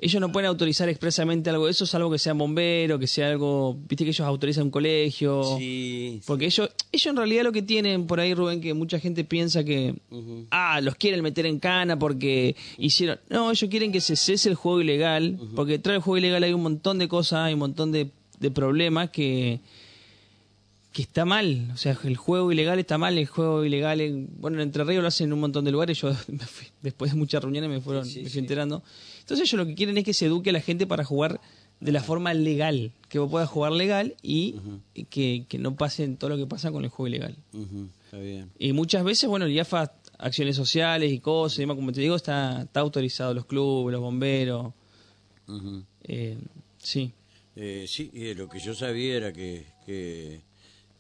ellos 0.00 0.21
no 0.21 0.31
pueden 0.31 0.49
autorizar 0.49 0.88
expresamente 0.88 1.50
algo 1.50 1.64
de 1.67 1.73
eso, 1.73 1.85
salvo 1.87 2.11
que 2.11 2.19
sean 2.19 2.38
bomberos, 2.38 3.00
que 3.00 3.07
sea 3.07 3.28
algo, 3.31 3.76
viste 3.88 4.05
que 4.05 4.11
ellos 4.11 4.21
autorizan 4.26 4.64
un 4.64 4.71
colegio. 4.71 5.43
Sí, 5.59 6.21
Porque 6.26 6.47
ellos, 6.47 6.71
ellos 6.93 7.07
en 7.07 7.17
realidad 7.17 7.43
lo 7.43 7.52
que 7.52 7.62
tienen 7.62 8.07
por 8.07 8.21
ahí, 8.21 8.33
Rubén, 8.35 8.61
que 8.61 8.75
mucha 8.75 9.00
gente 9.00 9.25
piensa 9.25 9.64
que, 9.64 9.95
ah, 10.50 10.81
los 10.81 10.95
quieren 10.95 11.23
meter 11.23 11.47
en 11.47 11.59
cana 11.59 11.99
porque 11.99 12.55
hicieron... 12.76 13.19
No, 13.28 13.50
ellos 13.50 13.69
quieren 13.71 13.90
que 13.90 14.00
se 14.00 14.14
cese 14.17 14.49
el 14.49 14.55
juego 14.55 14.81
ilegal, 14.81 15.38
porque 15.57 15.73
detrás 15.73 15.95
del 15.95 16.02
juego 16.02 16.19
ilegal 16.19 16.43
hay 16.45 16.52
un 16.52 16.62
montón 16.62 16.99
de 16.99 17.09
cosas, 17.09 17.40
hay 17.40 17.55
un 17.55 17.61
montón 17.61 17.90
de, 17.93 18.11
de 18.38 18.50
problemas 18.50 19.11
que 19.11 19.61
que 20.93 21.02
está 21.02 21.25
mal, 21.25 21.69
o 21.73 21.76
sea, 21.76 21.97
el 22.02 22.17
juego 22.17 22.50
ilegal 22.50 22.78
está 22.80 22.99
mal, 22.99 23.19
el 23.19 23.26
juego 23.26 23.65
ilegal, 23.65 24.00
en- 24.00 24.28
bueno, 24.41 24.56
en 24.56 24.63
Entre 24.63 24.82
Ríos 24.82 25.02
lo 25.02 25.08
hacen 25.08 25.26
en 25.26 25.32
un 25.34 25.41
montón 25.41 25.65
de 25.65 25.71
lugares, 25.71 26.00
yo 26.00 26.08
me 26.28 26.39
fui- 26.45 26.67
después 26.82 27.13
de 27.13 27.17
muchas 27.19 27.43
reuniones 27.43 27.71
me 27.71 27.80
fueron, 27.80 28.04
Sí, 28.04 28.23
me 28.23 28.30
fui 28.30 28.41
enterando. 28.41 28.82
Entonces 29.28 29.47
ellos 29.47 29.58
lo 29.58 29.67
que 29.67 29.75
quieren 29.75 29.99
es 29.99 30.04
que 30.04 30.14
se 30.14 30.25
eduque 30.25 30.49
a 30.49 30.52
la 30.54 30.62
gente 30.62 30.86
para 30.86 31.04
jugar 31.04 31.38
de 31.80 31.93
la 31.93 32.02
forma 32.02 32.32
legal, 32.32 32.93
que 33.10 33.19
vos 33.19 33.30
puedas 33.30 33.47
jugar 33.50 33.73
legal 33.73 34.17
y 34.23 34.54
que, 35.10 35.45
que 35.47 35.58
no 35.58 35.76
pasen 35.76 36.17
todo 36.17 36.30
lo 36.30 36.38
que 36.38 36.47
pasa 36.47 36.73
con 36.73 36.82
el 36.82 36.88
juego 36.88 37.08
ilegal. 37.08 37.36
Está 38.06 38.17
bien. 38.17 38.50
Y 38.58 38.73
muchas 38.73 39.04
veces, 39.04 39.28
bueno, 39.28 39.45
el 39.45 39.52
IAFA, 39.52 39.93
acciones 40.17 40.56
sociales 40.56 41.12
y 41.12 41.21
cosas, 41.21 41.58
y 41.58 41.62
demás, 41.62 41.76
como 41.76 41.93
te 41.93 42.00
digo, 42.00 42.17
está, 42.17 42.62
está 42.62 42.80
autorizado 42.80 43.34
los 43.34 43.45
clubes, 43.45 43.93
los 43.93 44.00
bomberos, 44.00 44.73
Ujú. 45.47 45.84
eh, 46.04 46.38
sí. 46.78 47.12
Eh, 47.54 47.84
sí, 47.86 48.10
y 48.14 48.32
lo 48.32 48.49
que 48.49 48.60
yo 48.60 48.73
sabía 48.73 49.14
era 49.14 49.30
que, 49.34 49.67
que, 49.84 50.41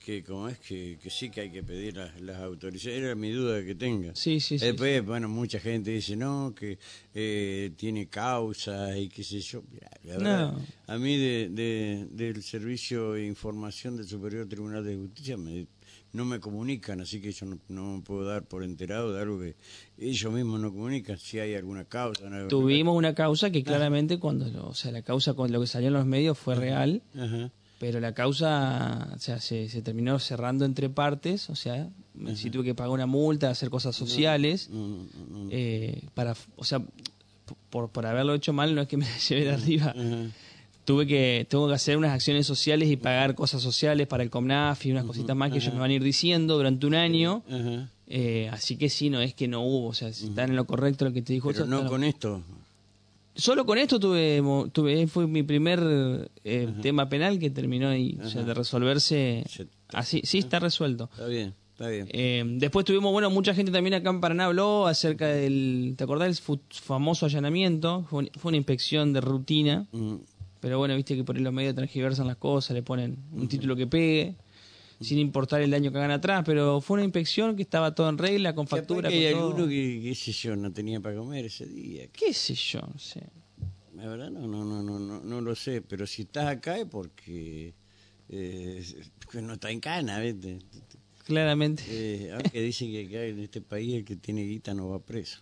que 0.08 0.24
como 0.24 0.48
es 0.48 0.58
que, 0.58 0.98
que 1.02 1.10
sí 1.10 1.28
que 1.28 1.42
hay 1.42 1.50
que 1.50 1.62
pedir 1.62 1.94
las, 1.98 2.18
las 2.22 2.38
autorizaciones, 2.40 3.02
era 3.02 3.14
mi 3.14 3.30
duda 3.30 3.62
que 3.62 3.74
tenga. 3.74 4.14
Sí, 4.14 4.40
sí, 4.40 4.58
sí, 4.58 4.64
Después, 4.64 5.04
bueno, 5.04 5.28
mucha 5.28 5.60
gente 5.60 5.90
dice, 5.90 6.16
no, 6.16 6.54
que 6.56 6.78
eh, 7.12 7.72
tiene 7.76 8.06
causa 8.06 8.96
y 8.96 9.10
qué 9.10 9.22
sé 9.22 9.40
yo. 9.40 9.62
La 10.04 10.16
verdad, 10.16 10.52
No. 10.54 10.60
a 10.86 10.96
mí 10.96 11.14
de, 11.18 11.50
de- 11.50 12.06
del 12.10 12.42
Servicio 12.42 13.12
de 13.12 13.26
Información 13.26 13.98
del 13.98 14.06
Superior 14.08 14.48
Tribunal 14.48 14.82
de 14.82 14.96
Justicia 14.96 15.36
me, 15.36 15.66
no 16.14 16.24
me 16.24 16.40
comunican, 16.40 17.02
así 17.02 17.20
que 17.20 17.30
yo 17.30 17.44
no, 17.44 17.58
no 17.68 17.96
me 17.98 18.02
puedo 18.02 18.24
dar 18.24 18.44
por 18.44 18.64
enterado 18.64 19.12
de 19.12 19.20
algo 19.20 19.38
que 19.40 19.56
ellos 19.98 20.32
mismos 20.32 20.58
no 20.58 20.72
comunican, 20.72 21.18
si 21.18 21.38
hay 21.38 21.54
alguna 21.54 21.84
causa. 21.84 22.28
algo- 22.28 22.48
Tuvimos 22.48 22.96
una 22.96 23.14
causa 23.14 23.50
que 23.50 23.62
claramente 23.62 24.18
cuando, 24.18 24.48
lo- 24.48 24.68
o 24.68 24.74
sea, 24.74 24.90
la 24.90 25.02
causa 25.02 25.34
con 25.34 25.52
lo 25.52 25.60
que 25.60 25.66
salió 25.66 25.88
en 25.88 25.94
los 25.94 26.06
medios 26.06 26.38
fue 26.38 26.54
real, 26.54 27.02
Ajá. 27.14 27.52
Pero 27.78 28.00
la 28.00 28.12
causa, 28.12 29.08
o 29.14 29.18
sea, 29.18 29.40
se, 29.40 29.68
se 29.68 29.82
terminó 29.82 30.18
cerrando 30.18 30.64
entre 30.64 30.88
partes, 30.90 31.48
o 31.50 31.54
sea, 31.54 31.88
sí 32.34 32.50
tuve 32.50 32.64
que 32.64 32.74
pagar 32.74 32.90
una 32.92 33.06
multa, 33.06 33.50
hacer 33.50 33.70
cosas 33.70 33.94
sociales, 33.94 34.68
No, 34.70 34.86
no, 34.88 35.38
no. 35.44 35.48
eh, 35.50 36.02
para, 36.14 36.34
o 36.56 36.64
sea, 36.64 36.82
por, 37.70 37.90
por 37.90 38.04
haberlo 38.06 38.34
hecho 38.34 38.52
mal 38.52 38.74
no 38.74 38.82
es 38.82 38.88
que 38.88 38.96
me 38.96 39.04
la 39.10 39.18
llevé 39.18 39.44
de 39.44 39.50
arriba. 39.52 39.86
Ajá. 39.96 40.30
Tuve 40.84 41.06
que, 41.06 41.46
tengo 41.50 41.68
que 41.68 41.74
hacer 41.74 41.98
unas 41.98 42.12
acciones 42.12 42.46
sociales 42.46 42.88
y 42.88 42.96
pagar 42.96 43.34
cosas 43.34 43.60
sociales 43.60 44.06
para 44.06 44.22
el 44.22 44.30
COMNAF 44.30 44.86
y 44.86 44.90
unas 44.90 45.04
cositas 45.04 45.36
más 45.36 45.50
que 45.52 45.58
ellos 45.58 45.74
me 45.74 45.80
van 45.80 45.90
a 45.90 45.94
ir 45.94 46.02
diciendo 46.02 46.56
durante 46.56 46.86
un 46.86 46.94
año. 46.94 47.42
Ajá. 47.46 47.90
Eh, 48.06 48.48
así 48.50 48.76
que 48.78 48.88
sí, 48.88 49.10
no 49.10 49.20
es 49.20 49.34
que 49.34 49.48
no 49.48 49.60
hubo, 49.60 49.88
o 49.88 49.92
sea, 49.92 50.10
si 50.14 50.28
están 50.28 50.48
en 50.48 50.56
lo 50.56 50.64
correcto 50.66 51.04
lo 51.04 51.12
que 51.12 51.20
te 51.20 51.34
dijo. 51.34 51.50
Pero 51.52 51.66
no 51.66 51.86
con 51.86 52.04
esto. 52.04 52.42
Solo 53.38 53.64
con 53.64 53.78
esto 53.78 53.98
tuve, 54.00 54.42
tuve 54.72 55.06
fue 55.06 55.26
mi 55.28 55.42
primer 55.44 56.28
eh, 56.44 56.68
tema 56.82 57.08
penal 57.08 57.38
que 57.38 57.50
terminó 57.50 57.88
ahí, 57.88 58.18
o 58.22 58.28
sea, 58.28 58.42
de 58.42 58.52
resolverse 58.52 59.44
Se- 59.48 59.68
así. 59.92 60.20
Sí, 60.24 60.38
está 60.38 60.58
resuelto. 60.58 61.08
Está 61.12 61.26
bien, 61.28 61.54
está 61.72 61.88
bien. 61.88 62.08
Eh, 62.10 62.42
después 62.58 62.84
tuvimos, 62.84 63.12
bueno, 63.12 63.30
mucha 63.30 63.54
gente 63.54 63.70
también 63.70 63.94
acá 63.94 64.10
en 64.10 64.20
Paraná 64.20 64.46
habló 64.46 64.88
acerca 64.88 65.28
del, 65.28 65.94
¿te 65.96 66.02
acordás 66.02 66.36
del 66.42 66.56
famoso 66.68 67.26
allanamiento? 67.26 68.04
Fue, 68.10 68.24
un- 68.24 68.30
fue 68.36 68.48
una 68.50 68.56
inspección 68.56 69.12
de 69.12 69.20
rutina, 69.20 69.86
Mm, 69.92 70.16
pero 70.60 70.78
bueno, 70.78 70.96
viste 70.96 71.14
que 71.14 71.22
por 71.22 71.36
ahí 71.36 71.42
los 71.42 71.52
medios 71.52 71.76
transgiversan 71.76 72.26
las 72.26 72.36
cosas, 72.38 72.74
le 72.74 72.82
ponen 72.82 73.18
un 73.32 73.46
título 73.46 73.76
que 73.76 73.86
pegue, 73.86 74.34
sin 75.00 75.18
importar 75.18 75.60
el 75.62 75.70
daño 75.70 75.90
que 75.92 75.98
hagan 75.98 76.10
atrás, 76.10 76.42
pero 76.44 76.80
fue 76.80 76.94
una 76.96 77.04
inspección 77.04 77.54
que 77.56 77.62
estaba 77.62 77.94
todo 77.94 78.08
en 78.08 78.18
regla, 78.18 78.54
con 78.54 78.66
factura, 78.66 79.08
que 79.08 79.28
hay 79.28 79.32
con 79.32 79.40
todo. 79.40 79.48
alguno 79.50 79.68
que, 79.68 80.00
qué 80.02 80.14
sé 80.14 80.32
yo, 80.32 80.56
no 80.56 80.72
tenía 80.72 81.00
para 81.00 81.16
comer 81.16 81.44
ese 81.46 81.66
día. 81.66 82.06
qué 82.12 82.32
sé 82.34 82.54
yo, 82.54 82.80
no 82.80 82.98
sé. 82.98 83.22
La 83.94 84.06
verdad 84.06 84.30
no, 84.30 84.46
no, 84.46 84.64
no, 84.64 84.82
no, 84.82 84.98
no, 84.98 85.20
no 85.20 85.40
lo 85.40 85.54
sé, 85.56 85.82
pero 85.82 86.06
si 86.06 86.22
estás 86.22 86.46
acá 86.46 86.78
es 86.78 86.86
porque 86.86 87.74
eh, 88.28 88.82
no 89.42 89.54
está 89.54 89.70
en 89.70 89.80
cana, 89.80 90.20
¿viste? 90.20 90.58
Claramente. 91.24 91.82
Eh, 91.88 92.30
aunque 92.32 92.60
dicen 92.62 92.90
que 92.90 93.06
acá 93.06 93.24
en 93.24 93.40
este 93.40 93.60
país 93.60 93.94
el 93.94 94.04
que 94.04 94.16
tiene 94.16 94.42
guita 94.44 94.72
no 94.74 94.88
va 94.88 94.98
preso. 95.00 95.40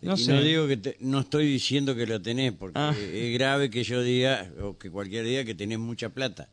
No 0.00 0.14
y 0.14 0.18
sé. 0.18 0.32
no 0.32 0.40
digo 0.42 0.68
que 0.68 0.76
te- 0.76 0.96
no 1.00 1.20
estoy 1.20 1.46
diciendo 1.50 1.96
que 1.96 2.06
lo 2.06 2.22
tenés, 2.22 2.52
porque 2.52 2.78
Ah. 2.78 2.94
es 2.96 3.32
grave 3.34 3.68
que 3.68 3.82
yo 3.82 4.00
diga, 4.02 4.48
o 4.62 4.78
que 4.78 4.90
cualquiera 4.90 5.26
diga 5.26 5.44
que 5.44 5.54
tenés 5.54 5.78
mucha 5.80 6.10
plata. 6.10 6.48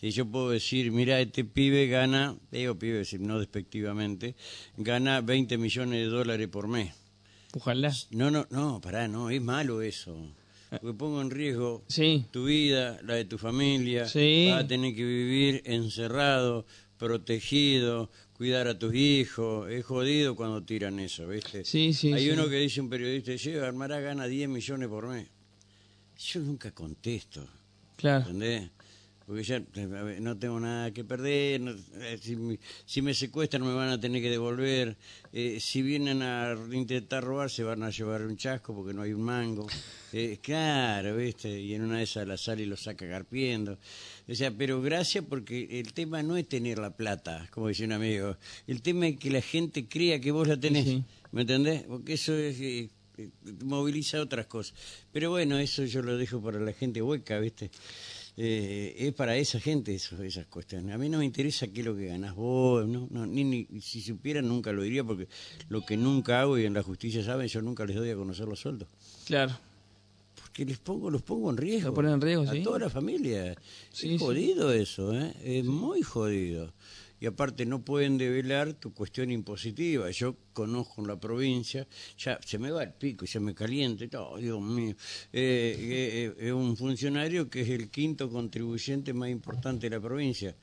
Si 0.00 0.10
yo 0.12 0.26
puedo 0.26 0.50
decir, 0.50 0.92
mira, 0.92 1.20
este 1.20 1.44
pibe 1.44 1.86
gana, 1.88 2.36
digo 2.52 2.78
pibe, 2.78 3.04
no 3.18 3.38
despectivamente, 3.40 4.36
gana 4.76 5.20
20 5.20 5.58
millones 5.58 5.98
de 5.98 6.06
dólares 6.06 6.48
por 6.48 6.68
mes. 6.68 6.94
Ojalá. 7.54 7.92
No, 8.10 8.30
no, 8.30 8.46
no, 8.50 8.80
pará, 8.80 9.08
no, 9.08 9.30
es 9.30 9.40
malo 9.42 9.82
eso. 9.82 10.16
porque 10.70 10.92
pongo 10.92 11.22
en 11.22 11.30
riesgo 11.30 11.82
Sí. 11.88 12.26
tu 12.30 12.44
vida, 12.44 13.00
la 13.02 13.14
de 13.14 13.24
tu 13.24 13.38
familia, 13.38 14.06
Sí. 14.06 14.48
vas 14.50 14.64
a 14.64 14.66
tener 14.68 14.94
que 14.94 15.02
vivir 15.02 15.62
encerrado, 15.64 16.66
protegido, 16.98 18.10
cuidar 18.34 18.68
a 18.68 18.78
tus 18.78 18.94
hijos, 18.94 19.70
es 19.70 19.84
jodido 19.84 20.36
cuando 20.36 20.62
tiran 20.62 20.98
eso, 21.00 21.26
¿viste? 21.26 21.64
Sí, 21.64 21.92
sí, 21.94 22.12
Hay 22.12 22.24
sí. 22.24 22.30
uno 22.30 22.48
que 22.50 22.56
dice 22.56 22.80
un 22.82 22.90
periodista, 22.90 23.32
dice, 23.32 23.60
Armará 23.60 23.98
gana 24.00 24.26
10 24.26 24.48
millones 24.48 24.88
por 24.88 25.08
mes. 25.08 25.26
Yo 26.18 26.40
nunca 26.40 26.70
contesto. 26.72 27.48
Claro. 27.96 28.26
¿Entendés? 28.26 28.70
Porque 29.28 29.42
ya 29.44 29.60
ver, 29.74 30.22
no 30.22 30.38
tengo 30.38 30.58
nada 30.58 30.90
que 30.90 31.04
perder, 31.04 31.60
no- 31.60 31.72
eh, 32.00 32.18
si, 32.18 32.34
me- 32.34 32.58
si 32.86 33.02
me 33.02 33.12
secuestran 33.12 33.60
me 33.62 33.74
van 33.74 33.90
a 33.90 34.00
tener 34.00 34.22
que 34.22 34.30
devolver, 34.30 34.96
eh, 35.34 35.58
si 35.60 35.82
vienen 35.82 36.22
a 36.22 36.56
intentar 36.72 37.22
robar 37.22 37.50
se 37.50 37.62
van 37.62 37.82
a 37.82 37.90
llevar 37.90 38.22
un 38.22 38.38
chasco 38.38 38.74
porque 38.74 38.94
no 38.94 39.02
hay 39.02 39.12
un 39.12 39.22
mango. 39.22 39.66
Eh, 40.10 40.38
claro, 40.40 41.18
¿viste? 41.18 41.60
Y 41.60 41.74
en 41.74 41.82
una 41.82 41.98
de 41.98 42.04
esas 42.04 42.26
la 42.26 42.38
sale 42.38 42.62
y 42.62 42.64
lo 42.64 42.78
saca 42.78 43.04
garpiendo. 43.04 43.76
O 44.26 44.34
sea, 44.34 44.50
pero 44.50 44.80
gracias 44.80 45.22
porque 45.28 45.78
el 45.80 45.92
tema 45.92 46.22
no 46.22 46.38
es 46.38 46.48
tener 46.48 46.78
la 46.78 46.96
plata, 46.96 47.46
como 47.52 47.68
dice 47.68 47.84
un 47.84 47.92
amigo, 47.92 48.34
el 48.66 48.80
tema 48.80 49.06
es 49.08 49.18
que 49.18 49.30
la 49.30 49.42
gente 49.42 49.86
crea 49.86 50.18
que 50.18 50.30
vos 50.30 50.48
la 50.48 50.58
tenés. 50.58 50.86
Sí. 50.86 51.04
¿Me 51.30 51.42
entendés? 51.42 51.82
Porque 51.82 52.14
eso 52.14 52.34
es, 52.34 52.58
eh, 52.58 52.88
eh, 53.18 53.28
moviliza 53.62 54.18
otras 54.22 54.46
cosas. 54.46 54.74
Pero 55.12 55.28
bueno, 55.28 55.58
eso 55.58 55.84
yo 55.84 56.00
lo 56.00 56.16
dejo 56.16 56.40
para 56.40 56.58
la 56.58 56.72
gente 56.72 57.02
hueca, 57.02 57.38
¿viste? 57.38 57.70
Eh, 58.40 58.94
es 58.96 59.12
para 59.14 59.36
esa 59.36 59.58
gente 59.58 59.92
eso, 59.92 60.22
esas 60.22 60.46
cuestiones. 60.46 60.94
A 60.94 60.98
mí 60.98 61.08
no 61.08 61.18
me 61.18 61.24
interesa 61.24 61.66
qué 61.66 61.80
es 61.80 61.86
lo 61.86 61.96
que 61.96 62.06
ganás 62.06 62.36
vos, 62.36 62.86
no, 62.86 63.08
no, 63.10 63.26
ni, 63.26 63.42
ni- 63.42 63.66
si 63.80 64.00
supiera 64.00 64.40
nunca 64.40 64.70
lo 64.72 64.82
diría, 64.82 65.02
porque 65.02 65.26
lo 65.68 65.84
que 65.84 65.96
nunca 65.96 66.40
hago 66.42 66.56
y 66.56 66.64
en 66.64 66.72
la 66.74 66.84
justicia 66.84 67.24
saben, 67.24 67.48
yo 67.48 67.60
nunca 67.62 67.84
les 67.84 67.96
doy 67.96 68.10
a 68.10 68.14
conocer 68.14 68.46
los 68.46 68.60
sueldos. 68.60 68.86
Claro. 69.26 69.58
Porque 70.40 70.64
les 70.64 70.78
pongo, 70.78 71.10
los 71.10 71.22
pongo 71.22 71.50
en 71.50 71.56
riesgo. 71.56 71.88
Lo 71.88 71.94
ponen 71.94 72.12
en 72.12 72.20
riesgo, 72.20 72.44
a 72.44 72.52
sí. 72.52 72.62
toda 72.62 72.78
la 72.78 72.88
familia. 72.90 73.56
Sí, 73.90 74.14
es 74.14 74.18
sí. 74.20 74.24
jodido 74.24 74.72
eso, 74.72 75.12
¿eh? 75.18 75.34
Es 75.42 75.64
muy 75.64 76.02
jodido. 76.02 76.72
Y 77.20 77.26
aparte 77.26 77.66
no 77.66 77.84
pueden 77.84 78.16
develar 78.16 78.74
tu 78.74 78.92
cuestión 78.92 79.30
impositiva. 79.30 80.10
Yo 80.10 80.36
conozco 80.52 81.04
la 81.04 81.18
provincia, 81.18 81.86
ya 82.16 82.38
se 82.44 82.58
me 82.58 82.70
va 82.70 82.84
el 82.84 82.92
pico, 82.92 83.24
ya 83.26 83.40
me 83.40 83.54
caliente, 83.54 84.08
oh, 84.16 84.38
Dios 84.38 84.60
mío. 84.60 84.94
Eh, 85.32 85.76
eh, 85.78 86.34
eh, 86.38 86.46
es 86.46 86.52
un 86.52 86.76
funcionario 86.76 87.50
que 87.50 87.62
es 87.62 87.70
el 87.70 87.90
quinto 87.90 88.30
contribuyente 88.30 89.12
más 89.12 89.30
importante 89.30 89.88
de 89.88 89.96
la 89.96 90.02
provincia. 90.02 90.54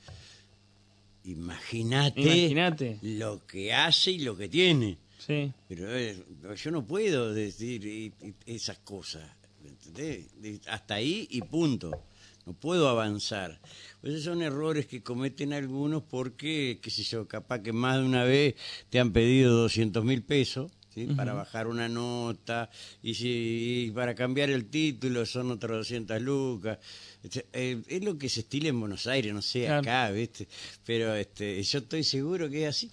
Imagínate 1.26 3.00
lo 3.02 3.46
que 3.46 3.74
hace 3.74 4.12
y 4.12 4.20
lo 4.20 4.38
que 4.38 4.48
tiene. 4.48 4.98
Sí. 5.18 5.52
Pero 5.68 5.96
eh, 5.96 6.24
yo 6.56 6.72
no 6.72 6.86
puedo 6.86 7.34
decir 7.34 7.86
eh, 7.86 8.12
eh, 8.22 8.34
esas 8.46 8.78
cosas. 8.80 9.28
¿me 9.63 9.70
entendés? 9.70 10.28
Hasta 10.68 10.96
ahí 10.96 11.28
y 11.32 11.41
punto. 11.41 12.04
No 12.45 12.53
puedo 12.53 12.88
avanzar. 12.89 13.60
Esos 14.03 14.23
son 14.23 14.41
errores 14.43 14.86
que 14.86 15.01
cometen 15.01 15.51
algunos 15.53 16.03
porque, 16.03 16.79
qué 16.81 16.89
sé 16.91 17.03
yo, 17.03 17.27
capaz 17.27 17.60
que 17.62 17.73
más 17.73 17.97
de 17.97 18.05
una 18.05 18.23
vez 18.23 18.55
te 18.89 18.99
han 18.99 19.12
pedido 19.12 19.53
200 19.55 20.05
mil 20.05 20.21
pesos 20.21 20.71
¿sí? 20.93 21.08
para 21.08 21.34
bajar 21.34 21.65
una 21.65 21.89
nota 21.89 22.69
y, 23.01 23.15
si, 23.15 23.86
y 23.88 23.91
para 23.91 24.13
cambiar 24.13 24.51
el 24.51 24.65
título 24.65 25.25
son 25.25 25.49
otras 25.49 25.77
200 25.77 26.21
lucas. 26.21 26.77
Este, 27.23 27.47
eh, 27.53 27.81
es 27.88 28.03
lo 28.03 28.15
que 28.19 28.29
se 28.29 28.41
estila 28.41 28.69
en 28.69 28.79
Buenos 28.79 29.08
Aires, 29.08 29.34
no 29.34 29.41
sé, 29.41 29.63
Claro. 29.65 29.79
acá, 29.79 30.12
¿viste? 30.12 30.47
Pero 30.86 31.15
este, 31.15 31.63
yo 31.63 31.79
estoy 31.79 32.03
seguro 32.03 32.47
que 32.47 32.63
es 32.63 32.69
así. 32.69 32.91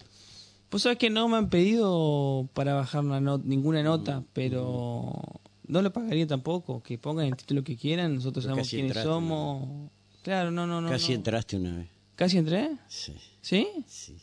Pues 0.69 0.81
sabes 0.81 0.97
que 0.97 1.11
no 1.11 1.27
me 1.29 1.37
han 1.37 1.51
pedido 1.51 2.49
para 2.55 2.73
bajar 2.73 3.03
una 3.05 3.21
no- 3.21 3.37
ninguna 3.37 3.83
nota, 3.83 4.23
pero 4.33 5.11
no 5.73 5.81
lo 5.81 5.91
pagaría 5.91 6.27
tampoco. 6.27 6.81
Que 6.83 6.97
pongan 6.97 7.25
el 7.25 7.35
título 7.35 7.63
que 7.63 7.75
quieran, 7.75 8.15
nosotros 8.15 8.45
Pero 8.45 8.55
sabemos 8.55 8.69
quiénes 8.69 8.97
somos. 8.97 9.91
Claro, 10.21 10.51
no, 10.51 10.67
no, 10.67 10.79
no. 10.79 10.89
Casi 10.89 11.09
no. 11.09 11.15
entraste 11.15 11.57
una 11.57 11.77
vez. 11.77 11.87
¿Casi 12.15 12.37
entré? 12.37 12.69
Sí, 12.87 13.15
¿Sí? 13.41 13.67
sí. 13.87 14.17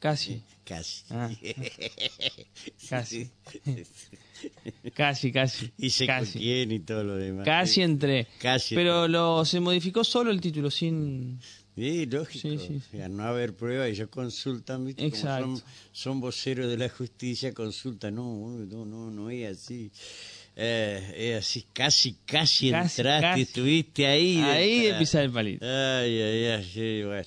Casi. 0.00 0.42
Casi. 0.64 1.04
Ah. 1.10 1.30
Casi. 2.90 3.30
Casi, 4.94 5.32
casi. 5.32 5.72
Y 5.78 5.90
con 5.90 6.06
casi. 6.06 6.38
quién 6.38 6.70
y 6.70 6.80
todo 6.80 7.02
lo 7.02 7.16
demás. 7.16 7.44
Casi 7.44 7.82
entré. 7.82 8.28
Casi 8.40 8.74
Pero 8.74 9.08
lo, 9.08 9.44
se 9.44 9.58
modificó 9.58 10.04
solo 10.04 10.30
el 10.30 10.40
título, 10.40 10.70
sin... 10.70 11.40
Sí, 11.74 12.06
lógico. 12.06 12.48
Sí, 12.48 12.58
sí, 12.58 12.66
sí. 12.68 12.82
O 12.94 12.96
sea, 12.98 13.08
no 13.08 13.22
haber 13.24 13.54
prueba, 13.56 13.86
ellos 13.86 14.08
consultan, 14.10 14.84
¿viste? 14.84 15.02
Como 15.02 15.14
Exacto. 15.14 15.46
son, 15.46 15.62
son 15.92 16.20
voceros 16.20 16.68
de 16.68 16.76
la 16.76 16.88
justicia, 16.88 17.52
consultan, 17.54 18.16
no, 18.16 18.48
no, 18.66 18.84
no, 18.84 19.10
no 19.10 19.30
es 19.30 19.58
así. 19.58 19.90
Eh, 20.60 21.14
es 21.16 21.46
así, 21.46 21.66
casi, 21.72 22.14
casi, 22.26 22.70
Casi, 22.72 22.98
entraste, 23.00 23.02
casi. 23.28 23.40
estuviste 23.42 24.06
ahí. 24.08 24.38
Ahí 24.40 24.80
de 24.86 24.94
pisar 24.94 25.22
el 25.22 25.30
palito. 25.30 25.64
Ay, 25.64 26.20
ay, 26.20 26.44
ay, 26.46 26.64
sí, 26.64 27.02
bueno. 27.04 27.22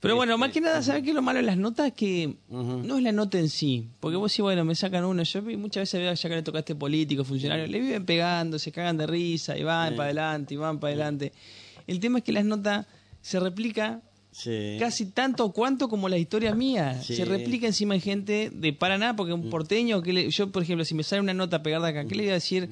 Pero 0.00 0.16
bueno, 0.16 0.32
Este, 0.32 0.40
más 0.40 0.50
que 0.52 0.60
nada, 0.62 0.82
¿sabes 0.82 1.02
qué 1.02 1.10
es 1.10 1.14
lo 1.14 1.20
malo 1.20 1.40
de 1.40 1.44
las 1.44 1.58
notas? 1.58 1.92
Que 1.92 2.36
no 2.48 2.96
es 2.96 3.02
la 3.02 3.12
nota 3.12 3.38
en 3.38 3.50
sí. 3.50 3.86
Porque 4.00 4.16
vos 4.16 4.32
sí, 4.32 4.40
bueno, 4.40 4.64
me 4.64 4.74
sacan 4.74 5.04
uno. 5.04 5.22
Yo 5.24 5.42
muchas 5.42 5.82
veces 5.82 6.00
veo 6.00 6.14
ya 6.14 6.28
que 6.30 6.36
le 6.36 6.42
tocaste 6.42 6.74
político, 6.74 7.22
funcionario, 7.22 7.66
le 7.66 7.80
viven 7.80 8.06
pegando, 8.06 8.58
se 8.58 8.72
cagan 8.72 8.96
de 8.96 9.06
risa, 9.06 9.58
y 9.58 9.62
van 9.62 9.94
para 9.94 10.04
adelante, 10.04 10.54
y 10.54 10.56
van 10.56 10.80
para 10.80 10.94
adelante. 10.94 11.34
El 11.86 12.00
tema 12.00 12.20
es 12.20 12.24
que 12.24 12.32
las 12.32 12.46
notas 12.46 12.86
se 13.20 13.38
replica 13.40 14.00
Sí. 14.32 14.76
casi 14.78 15.06
tanto 15.06 15.44
o 15.44 15.52
cuanto 15.52 15.88
como 15.88 16.08
las 16.08 16.20
historias 16.20 16.56
mías. 16.56 17.04
Sí. 17.04 17.16
Se 17.16 17.24
replica 17.24 17.66
encima 17.66 17.94
en 17.96 18.00
gente 18.00 18.50
de 18.54 18.72
Paraná, 18.72 19.16
porque 19.16 19.32
un 19.32 19.50
porteño, 19.50 20.02
que 20.02 20.12
le- 20.12 20.30
yo 20.30 20.50
por 20.52 20.62
ejemplo, 20.62 20.84
si 20.84 20.94
me 20.94 21.02
sale 21.02 21.20
una 21.20 21.34
nota 21.34 21.62
pegada 21.62 21.88
acá, 21.88 22.04
¿qué 22.06 22.14
le 22.14 22.22
voy 22.22 22.30
a 22.30 22.34
decir? 22.34 22.68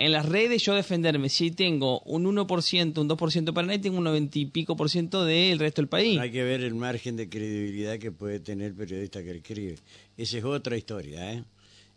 En 0.00 0.12
las 0.12 0.26
redes 0.26 0.62
yo 0.62 0.74
defenderme, 0.74 1.28
si 1.28 1.50
tengo 1.50 2.00
un 2.02 2.24
1%, 2.26 3.00
un 3.00 3.08
2% 3.08 3.50
de 3.50 3.52
Paraná 3.52 3.74
y 3.74 3.78
tengo 3.80 3.98
un 3.98 4.04
90 4.04 4.38
y 4.38 4.46
pico 4.46 4.76
por 4.76 4.90
ciento 4.90 5.24
del 5.24 5.58
resto 5.58 5.82
del 5.82 5.88
país. 5.88 6.20
Hay 6.20 6.30
que 6.30 6.44
ver 6.44 6.60
el 6.62 6.74
margen 6.76 7.16
de 7.16 7.28
credibilidad 7.28 7.98
que 7.98 8.12
puede 8.12 8.38
tener 8.38 8.68
el 8.68 8.74
periodista 8.74 9.24
que 9.24 9.32
escribe. 9.32 9.74
Esa 10.16 10.38
es 10.38 10.44
otra 10.44 10.76
historia, 10.76 11.32
¿eh? 11.32 11.42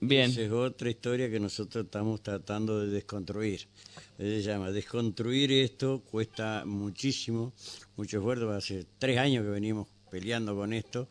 Bien. 0.04 0.32
Esa 0.32 0.42
es 0.42 0.52
otra 0.52 0.90
historia 0.90 1.30
que 1.30 1.40
nosotros 1.40 1.86
estamos 1.86 2.24
tratando 2.24 2.80
de 2.80 2.88
desconstruir. 2.88 3.68
Se 4.18 4.42
llama 4.42 4.72
desconstruir 4.72 5.52
esto, 5.52 6.02
cuesta 6.02 6.64
muchísimo, 6.66 7.54
mucho 7.96 8.18
esfuerzo. 8.18 8.50
Hace 8.50 8.88
tres 8.98 9.20
años 9.20 9.46
que 9.46 9.52
venimos 9.52 9.88
peleando 10.10 10.56
con 10.56 10.74
esto. 10.74 11.08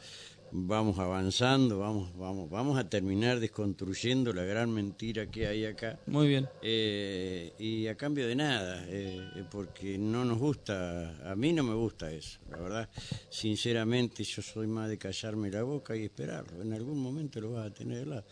Vamos 0.52 0.98
avanzando, 0.98 1.78
vamos, 1.78 2.16
vamos, 2.16 2.50
vamos 2.50 2.76
a 2.76 2.88
terminar 2.88 3.38
desconstruyendo 3.38 4.32
la 4.32 4.42
gran 4.42 4.68
mentira 4.72 5.30
que 5.30 5.46
hay 5.46 5.64
acá. 5.64 6.00
Muy 6.06 6.26
bien. 6.26 6.48
Eh, 6.60 7.52
y 7.56 7.86
a 7.86 7.94
cambio 7.96 8.26
de 8.26 8.34
nada, 8.34 8.84
eh, 8.88 9.30
eh, 9.36 9.44
porque 9.48 9.96
no 9.96 10.24
nos 10.24 10.38
gusta, 10.38 11.30
a 11.30 11.36
mí 11.36 11.52
no 11.52 11.62
me 11.62 11.74
gusta 11.74 12.10
eso, 12.10 12.40
la 12.50 12.58
verdad, 12.58 12.90
sinceramente 13.28 14.24
yo 14.24 14.42
soy 14.42 14.66
más 14.66 14.88
de 14.88 14.98
callarme 14.98 15.52
la 15.52 15.62
boca 15.62 15.94
y 15.94 16.02
esperarlo, 16.02 16.60
en 16.60 16.72
algún 16.72 16.98
momento 17.00 17.40
lo 17.40 17.52
vas 17.52 17.68
a 17.68 17.72
tener 17.72 18.08
la 18.08 18.24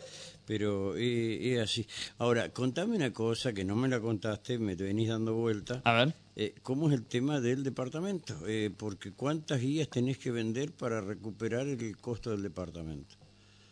pero 0.49 0.97
eh, 0.97 1.53
es 1.53 1.59
así. 1.59 1.85
Ahora, 2.17 2.49
contame 2.49 2.95
una 2.95 3.13
cosa 3.13 3.53
que 3.53 3.63
no 3.63 3.75
me 3.75 3.87
la 3.87 3.99
contaste, 3.99 4.57
me 4.57 4.75
te 4.75 4.83
venís 4.83 5.07
dando 5.07 5.35
vuelta, 5.35 5.83
A 5.85 5.93
ver. 5.93 6.15
eh, 6.35 6.55
¿cómo 6.63 6.87
es 6.89 6.95
el 6.95 7.05
tema 7.05 7.39
del 7.39 7.63
departamento? 7.63 8.33
Eh, 8.47 8.71
porque 8.75 9.11
¿cuántas 9.11 9.61
guías 9.61 9.89
tenés 9.89 10.17
que 10.17 10.31
vender 10.31 10.71
para 10.71 11.01
recuperar 11.01 11.67
el 11.67 11.95
costo 11.97 12.31
del 12.31 12.41
departamento? 12.41 13.15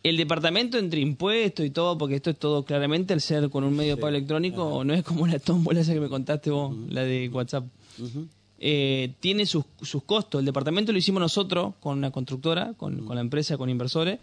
El 0.04 0.16
departamento 0.16 0.78
entre 0.78 1.00
impuestos 1.00 1.66
y 1.66 1.70
todo, 1.70 1.98
porque 1.98 2.14
esto 2.14 2.30
es 2.30 2.38
todo 2.38 2.64
claramente 2.64 3.12
al 3.12 3.20
ser 3.20 3.50
con 3.50 3.64
un 3.64 3.74
medio 3.74 3.96
de 3.96 4.00
pago 4.00 4.10
electrónico, 4.10 4.84
no 4.84 4.94
es 4.94 5.02
como 5.02 5.26
la 5.26 5.40
tómbola 5.40 5.80
esa 5.80 5.94
que 5.94 6.00
me 6.00 6.08
contaste 6.08 6.50
vos, 6.52 6.76
la 6.90 7.02
de 7.02 7.28
WhatsApp. 7.28 7.64
Ujú. 7.98 8.28
Eh, 8.60 9.14
tiene 9.20 9.46
sus, 9.46 9.64
sus 9.82 10.02
costos. 10.02 10.40
El 10.40 10.46
departamento 10.46 10.90
lo 10.92 10.98
hicimos 10.98 11.20
nosotros 11.20 11.74
con 11.80 11.98
una 11.98 12.10
constructora, 12.10 12.74
con, 12.76 13.04
con 13.06 13.14
la 13.14 13.20
empresa, 13.20 13.56
con 13.56 13.70
inversores, 13.70 14.18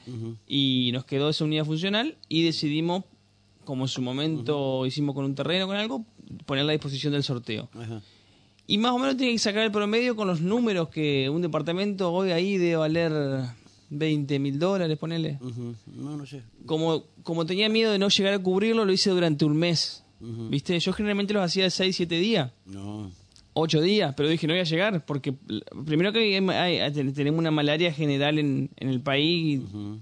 y 0.48 0.90
nos 0.94 1.06
quedó 1.06 1.30
esa 1.30 1.46
unidad 1.46 1.66
funcional 1.66 2.18
y 2.28 2.44
decidimos, 2.44 3.04
como 3.64 3.86
en 3.86 3.88
su 3.88 4.02
momento 4.02 4.86
hicimos 4.86 5.16
con 5.16 5.26
un 5.26 5.36
terreno, 5.36 5.68
con 5.68 5.78
algo, 5.78 6.04
ponerla 6.46 6.72
a 6.72 6.74
disposición 6.74 7.14
del 7.14 7.24
sorteo. 7.24 7.70
Y 8.68 8.78
más 8.78 8.92
o 8.92 8.98
menos 9.00 9.16
tiene 9.16 9.32
que 9.34 9.40
sacar 9.40 9.64
el 9.64 9.72
promedio 9.72 10.16
con 10.16 10.28
los 10.28 10.42
números 10.42 10.90
que 10.90 11.30
un 11.30 11.42
departamento 11.42 12.12
hoy 12.12 12.32
ahí 12.32 12.58
debe 12.58 12.78
valer 12.78 13.14
20 13.92 14.40
mil 14.40 14.58
dólares, 14.60 14.98
ponele. 14.98 15.40
No, 15.96 16.18
no 16.18 16.26
sé. 16.26 16.42
Como, 16.66 17.04
como 17.24 17.46
tenía 17.46 17.70
miedo 17.70 17.92
de 17.92 18.00
no 18.00 18.10
llegar 18.10 18.34
a 18.34 18.40
cubrirlo, 18.40 18.84
lo 18.84 18.92
hice 18.92 19.12
durante 19.12 19.46
un 19.46 19.56
mes. 19.56 20.04
¿Viste? 20.20 20.80
Yo 20.80 20.92
generalmente 20.94 21.34
los 21.34 21.44
hacía 21.44 21.66
de 21.66 21.70
6, 21.70 21.96
7 21.96 22.16
días, 22.18 22.52
No. 22.66 23.12
8 23.58 23.82
días, 23.82 24.14
pero 24.18 24.28
dije 24.30 24.48
no 24.48 24.54
voy 24.54 24.60
a 24.62 24.66
llegar, 24.66 25.06
porque 25.06 25.34
primero 25.86 26.12
que 26.12 26.20
hay- 26.38 26.78
hay- 26.80 26.92
ten- 26.94 27.14
tenemos 27.14 27.40
una 27.40 27.52
malaria 27.52 27.92
general 27.94 28.38
en, 28.38 28.70
en 28.76 28.90
el 28.90 29.00
país 29.02 29.62
y, 29.62 29.64
Ujú. 29.64 30.00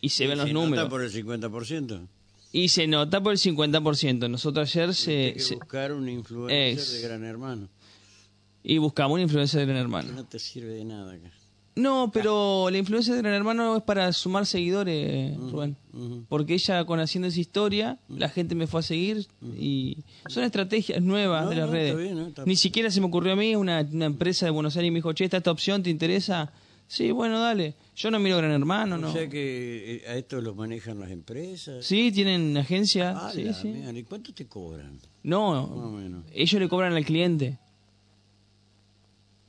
y 0.00 0.08
se 0.08 0.26
ven 0.26 0.38
los 0.38 0.46
Se 0.48 0.52
nota 0.54 0.64
números. 0.64 0.88
por 0.88 1.02
el 1.02 1.10
50%. 1.12 2.06
Y 2.52 2.68
se 2.68 2.86
nota 2.86 3.20
por 3.22 3.32
el 3.32 3.38
50%. 3.38 4.28
Nosotros 4.30 4.70
ayer 4.74 4.94
se, 4.94 5.32
que 5.34 5.40
se- 5.40 5.56
buscar 5.56 5.92
un 5.92 6.08
influencer 6.08 6.78
Es- 6.78 6.92
de 6.92 7.00
Gran 7.08 7.24
Hermano. 7.24 7.68
y 8.62 8.78
buscamos 8.78 9.14
una 9.14 9.22
influencia 9.22 9.60
de 9.60 9.66
Gran 9.66 9.78
Hermano. 9.78 10.12
no 10.12 10.24
te 10.24 10.38
sirve 10.38 10.72
de 10.74 10.84
nada 10.84 11.12
acá. 11.14 11.30
No, 11.76 12.10
pero 12.12 12.68
la 12.70 12.78
influencia 12.78 13.12
de 13.14 13.20
Gran 13.20 13.34
Hermano 13.34 13.76
es 13.76 13.82
para 13.82 14.12
sumar 14.12 14.46
seguidores, 14.46 15.36
Rubén. 15.36 15.76
Porque 16.28 16.54
ella, 16.54 16.84
con 16.84 17.00
haciendo 17.00 17.26
esa 17.26 17.40
historia, 17.40 17.98
la 18.08 18.28
gente 18.28 18.54
me 18.54 18.68
fue 18.68 18.78
a 18.80 18.82
seguir 18.84 19.26
y 19.58 19.98
son 20.28 20.44
estrategias 20.44 21.02
nuevas 21.02 21.44
No, 21.44 21.50
de 21.50 21.56
las 21.56 21.66
no, 21.66 21.72
redes. 21.72 21.90
está 21.90 22.00
bien, 22.02 22.14
¿no? 22.16 22.26
Está- 22.28 22.44
Ni 22.44 22.54
siquiera 22.56 22.90
se 22.92 23.00
me 23.00 23.06
ocurrió 23.06 23.32
a 23.32 23.36
mí, 23.36 23.56
una, 23.56 23.80
una 23.92 24.04
empresa 24.06 24.46
de 24.46 24.50
Buenos 24.52 24.76
Aires 24.76 24.92
me 24.92 24.98
dijo, 24.98 25.12
che, 25.14 25.24
¿esta, 25.24 25.38
esta 25.38 25.50
opción 25.50 25.82
te 25.82 25.90
interesa? 25.90 26.52
Sí, 26.86 27.10
bueno, 27.10 27.40
dale. 27.40 27.74
Yo 27.96 28.10
no 28.12 28.20
miro 28.20 28.36
Gran 28.36 28.52
Hermano, 28.52 28.96
no. 28.98 29.08
O 29.08 29.12
sea 29.12 29.28
que 29.28 29.96
eh, 29.96 30.08
a 30.08 30.14
esto 30.14 30.40
los 30.40 30.54
manejan 30.54 31.00
las 31.00 31.10
empresas. 31.10 31.84
Sí, 31.84 32.12
tienen 32.12 32.56
agencia. 32.56 33.14
Ah, 33.16 33.32
sí, 33.34 33.48
sí. 33.60 33.68
¿Y 33.94 34.02
cuánto 34.04 34.32
te 34.32 34.46
cobran? 34.46 34.98
No, 35.24 35.92
ellos 36.32 36.60
le 36.60 36.68
cobran 36.68 36.92
al 36.94 37.04
cliente. 37.04 37.58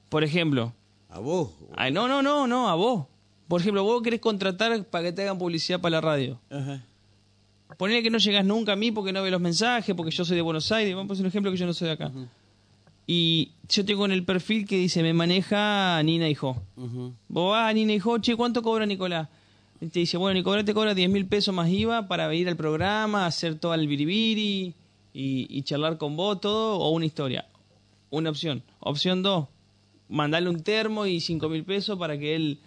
Por 0.10 0.24
ejemplo, 0.24 0.74
¿A 1.10 1.20
vos? 1.20 1.52
ay, 1.76 1.92
no, 1.92 2.08
no, 2.08 2.22
no, 2.22 2.48
no, 2.48 2.68
a 2.70 2.76
vos. 2.76 3.06
Por 3.48 3.62
ejemplo, 3.62 3.84
vos 3.84 4.02
querés 4.02 4.20
contratar 4.20 4.84
para 4.86 5.04
que 5.06 5.12
te 5.14 5.22
hagan 5.22 5.38
publicidad 5.38 5.80
para 5.80 5.92
la 5.92 6.02
radio. 6.02 6.40
Ajá. 6.50 6.84
Ponele 7.78 8.02
que 8.04 8.10
no 8.10 8.18
llegas 8.18 8.46
nunca 8.46 8.74
a 8.74 8.76
mí 8.76 8.92
porque 8.92 9.12
no 9.12 9.22
ves 9.22 9.32
los 9.32 9.42
mensajes, 9.42 9.96
porque 9.96 10.12
yo 10.12 10.24
soy 10.26 10.36
de 10.36 10.42
Buenos 10.42 10.72
Aires. 10.72 10.96
Vamos 10.96 11.06
a 11.06 11.08
poner 11.10 11.22
un 11.22 11.28
ejemplo 11.28 11.52
que 11.52 11.58
yo 11.58 11.66
no 11.66 11.74
soy 11.74 11.88
de 11.88 11.94
acá. 11.94 12.12
Y 13.08 13.52
yo 13.70 13.86
tengo 13.86 14.06
en 14.06 14.12
el 14.12 14.24
perfil 14.24 14.66
que 14.68 14.78
dice, 14.78 15.04
me 15.04 15.14
maneja 15.14 16.02
Nina 16.04 16.28
Hijo. 16.28 16.62
ujú. 16.76 17.14
Vos 17.28 17.52
vas 17.52 17.70
a 17.70 17.74
Nina 17.74 17.94
Hijo, 17.94 18.18
che, 18.20 18.36
¿cuánto 18.36 18.62
cobra 18.64 18.86
Nicolás? 18.86 19.28
Y 19.82 19.88
te 19.88 20.00
dice, 20.00 20.18
bueno, 20.18 20.34
Nicolás 20.36 20.66
te 20.66 20.74
cobra 20.74 20.94
10 20.96 21.10
mil 21.10 21.28
pesos 21.28 21.54
más 21.54 21.70
IVA 21.70 22.08
para 22.08 22.34
ir 22.34 22.48
al 22.50 22.56
programa, 22.56 23.26
hacer 23.28 23.56
todo 23.60 23.74
el 23.76 23.88
biribiri 23.88 24.74
y, 25.14 25.48
y 25.50 25.62
charlar 25.64 25.98
con 25.98 26.16
vos, 26.16 26.40
todo, 26.42 26.80
o 26.80 26.90
una 26.92 27.06
historia. 27.06 27.46
Una 28.10 28.30
opción. 28.30 28.64
Opción 28.80 29.22
2, 29.22 29.48
mandarle 30.10 30.50
un 30.50 30.62
termo 30.62 31.06
y 31.06 31.20
5 31.20 31.50
mil 31.50 31.64
pesos 31.64 31.98
para 31.98 32.18
que 32.18 32.36
él 32.36 32.60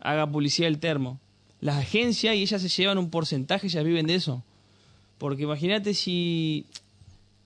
haga 0.00 0.30
publicidad 0.30 0.68
del 0.68 0.78
termo. 0.78 1.20
Las 1.60 1.76
agencias 1.76 2.34
y 2.34 2.42
ellas 2.42 2.60
se 2.60 2.68
llevan 2.68 2.98
un 2.98 3.10
porcentaje, 3.10 3.66
ellas 3.68 3.84
viven 3.84 4.06
de 4.06 4.16
eso. 4.16 4.42
Porque 5.18 5.44
imagínate 5.44 5.94
si 5.94 6.66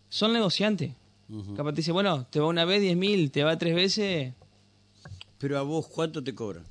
son 0.08 0.32
negociantes. 0.32 0.92
Capaz 1.56 1.72
te 1.72 1.76
dice, 1.78 1.92
bueno, 1.92 2.24
te 2.30 2.38
va 2.38 2.46
una 2.46 2.64
vez 2.64 2.80
10 2.80 2.96
mil, 2.96 3.30
te 3.30 3.42
va 3.42 3.58
tres 3.58 3.74
veces. 3.74 4.32
Pero 5.38 5.58
a 5.58 5.62
vos, 5.62 5.86
¿cuánto 5.88 6.22
te 6.22 6.34
cobran? 6.34 6.64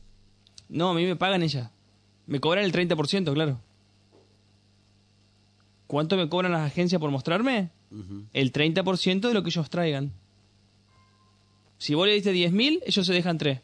No, 0.70 0.90
a 0.90 0.94
mí 0.94 1.06
me 1.06 1.16
pagan 1.16 1.44
ellas. 1.44 1.70
Me 2.26 2.40
cobran 2.40 2.66
el 2.66 2.72
30%, 2.72 3.34
claro. 3.34 3.60
¿Cuánto 5.88 6.18
me 6.18 6.28
cobran 6.30 6.54
las 6.54 6.66
agencias 6.66 7.00
por 7.00 7.12
mostrarme? 7.12 7.70
Ujú. 7.92 8.24
El 8.34 8.52
30% 8.52 9.28
de 9.28 9.34
lo 9.34 9.44
que 9.44 9.50
ellos 9.50 9.70
traigan. 9.70 10.12
Si 11.86 11.94
vos 11.94 12.08
le 12.08 12.16
diste 12.16 12.32
10 12.32 12.52
mil, 12.52 12.82
ellos 12.84 13.06
se 13.06 13.14
dejan 13.14 13.38
3. 13.38 13.60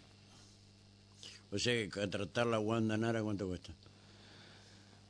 O 1.51 1.57
sea 1.57 1.73
que 1.73 1.89
contratar 1.89 2.45
la 2.45 2.60
Wanda 2.60 2.95
Nara, 2.95 3.23
¿cuánto 3.23 3.47
cuesta? 3.47 3.73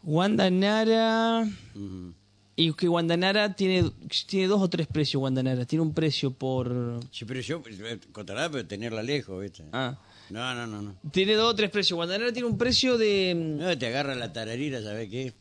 Wanda 0.02 0.50
Nara... 0.50 1.46
Ujú. 1.76 2.14
Y 2.56 2.72
que 2.72 2.88
Wanda 2.88 3.18
Nara 3.18 3.54
tiene, 3.54 3.92
tiene 4.28 4.48
dos 4.48 4.62
o 4.62 4.70
tres 4.70 4.88
precios, 4.88 5.22
Wanda 5.22 5.44
Nara. 5.44 5.66
Tiene 5.66 5.84
un 5.84 5.94
precio 5.94 6.32
por... 6.32 7.02
Sí, 7.12 7.26
pero 7.26 7.42
yo, 7.42 7.62
eh, 7.84 8.00
contratar, 8.14 8.50
pero 8.50 8.66
tenerla 8.66 9.04
lejos, 9.04 9.42
¿viste? 9.42 9.66
Ah. 9.74 9.98
No, 10.30 10.56
no, 10.56 10.66
no, 10.66 10.82
no. 10.82 10.96
Tiene 11.12 11.34
dos 11.34 11.52
o 11.52 11.56
tres 11.58 11.70
precios. 11.70 12.00
Wanda 12.00 12.18
Nara 12.18 12.32
tiene 12.32 12.48
un 12.48 12.58
precio 12.58 12.98
de... 12.98 13.34
No, 13.36 13.78
te 13.78 13.88
agarra 13.88 14.16
la 14.16 14.32
tararira, 14.32 14.82
¿sabes 14.82 15.10
qué? 15.10 15.34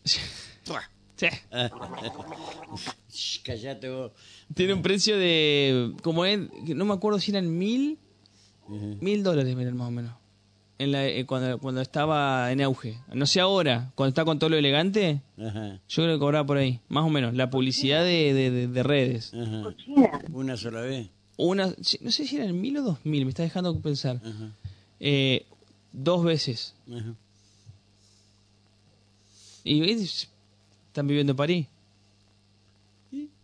Sí. 1.20 1.26
Callate 3.44 3.90
vos. 3.90 4.12
Tiene 4.54 4.74
un 4.74 4.82
precio 4.82 5.18
de... 5.18 5.92
Como 6.02 6.24
es... 6.24 6.40
No 6.74 6.84
me 6.84 6.94
acuerdo 6.94 7.18
si 7.18 7.30
eran 7.30 7.56
mil... 7.58 7.98
Mil 8.68 9.22
dólares, 9.24 9.56
miren, 9.56 9.76
más 9.76 9.88
o 9.88 9.90
menos. 9.90 10.12
En 10.78 10.92
la, 10.92 11.04
eh, 11.06 11.26
cuando, 11.26 11.58
cuando 11.58 11.80
estaba 11.80 12.50
en 12.52 12.62
auge. 12.62 12.98
No 13.12 13.26
sé 13.26 13.40
ahora, 13.40 13.90
cuando 13.96 14.10
está 14.10 14.24
con 14.24 14.38
todo 14.38 14.50
lo 14.50 14.56
elegante, 14.56 15.20
yo 15.36 15.78
creo 15.88 16.14
que 16.14 16.18
cobraba 16.20 16.46
por 16.46 16.56
ahí. 16.56 16.80
Más 16.88 17.04
o 17.04 17.10
menos. 17.10 17.34
La 17.34 17.50
publicidad 17.50 18.02
de, 18.04 18.32
de, 18.32 18.50
de- 18.50 18.68
de 18.68 18.82
redes. 18.82 19.32
Una 20.32 20.56
sola 20.56 20.82
vez. 20.82 21.08
Una, 21.36 21.66
no 21.66 22.10
sé 22.10 22.26
si 22.26 22.36
eran 22.36 22.58
mil 22.60 22.76
o 22.78 22.82
dos 22.82 22.98
mil, 23.04 23.24
me 23.24 23.30
está 23.30 23.42
dejando 23.42 23.78
pensar. 23.80 24.20
Eh, 25.00 25.46
dos 25.92 26.24
veces. 26.24 26.74
Y 29.64 29.80
¿ves? 29.80 30.28
Están 30.90 31.06
viviendo 31.06 31.32
en 31.32 31.36
París. 31.36 31.66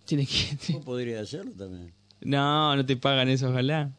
Tiene 0.04 0.26
que... 0.26 0.72
Vos 0.72 0.84
podrías 0.84 1.22
hacerlo 1.22 1.52
también. 1.52 1.92
No, 2.20 2.74
no 2.76 2.84
te 2.84 2.96
pagan 2.96 3.28
eso, 3.28 3.48
ojalá. 3.50 3.90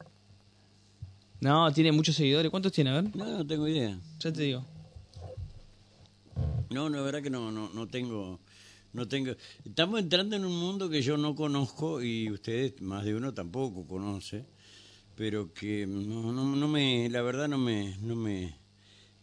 No, 1.39 1.71
tiene 1.71 1.91
muchos 1.93 2.15
seguidores. 2.15 2.49
¿Cuántos 2.51 2.71
tiene? 2.73 2.89
A 2.89 3.01
ver, 3.01 3.15
No, 3.15 3.25
no 3.25 3.47
tengo 3.47 3.67
idea. 3.67 3.97
ya 4.19 4.31
te 4.33 4.41
digo. 4.43 4.65
No, 6.69 6.89
no, 6.89 6.97
la 6.97 7.01
verdad 7.03 7.21
que 7.21 7.29
no, 7.29 7.51
no, 7.51 7.69
no 7.73 7.87
tengo, 7.87 8.39
no 8.93 9.07
tengo. 9.07 9.33
Estamos 9.65 9.99
entrando 10.01 10.35
en 10.35 10.43
un 10.45 10.59
mundo 10.59 10.89
que 10.89 11.01
yo 11.01 11.15
no 11.17 11.35
conozco 11.35 12.01
y 12.01 12.29
ustedes, 12.29 12.81
más 12.81 13.05
de 13.05 13.15
uno, 13.15 13.33
tampoco 13.33 13.85
conoce, 13.87 14.43
pero 15.15 15.53
que 15.53 15.87
no, 15.87 16.33
no, 16.33 16.55
no 16.55 16.67
me, 16.67 17.09
la 17.09 17.21
verdad 17.21 17.47
no 17.47 17.57
me, 17.57 17.95
no 18.01 18.15
me, 18.15 18.55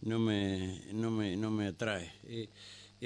no 0.00 0.18
me, 0.18 0.80
no 0.94 1.10
me, 1.10 1.36
no 1.36 1.50
me 1.50 1.66
atrae. 1.68 2.10
Eh, 2.24 2.48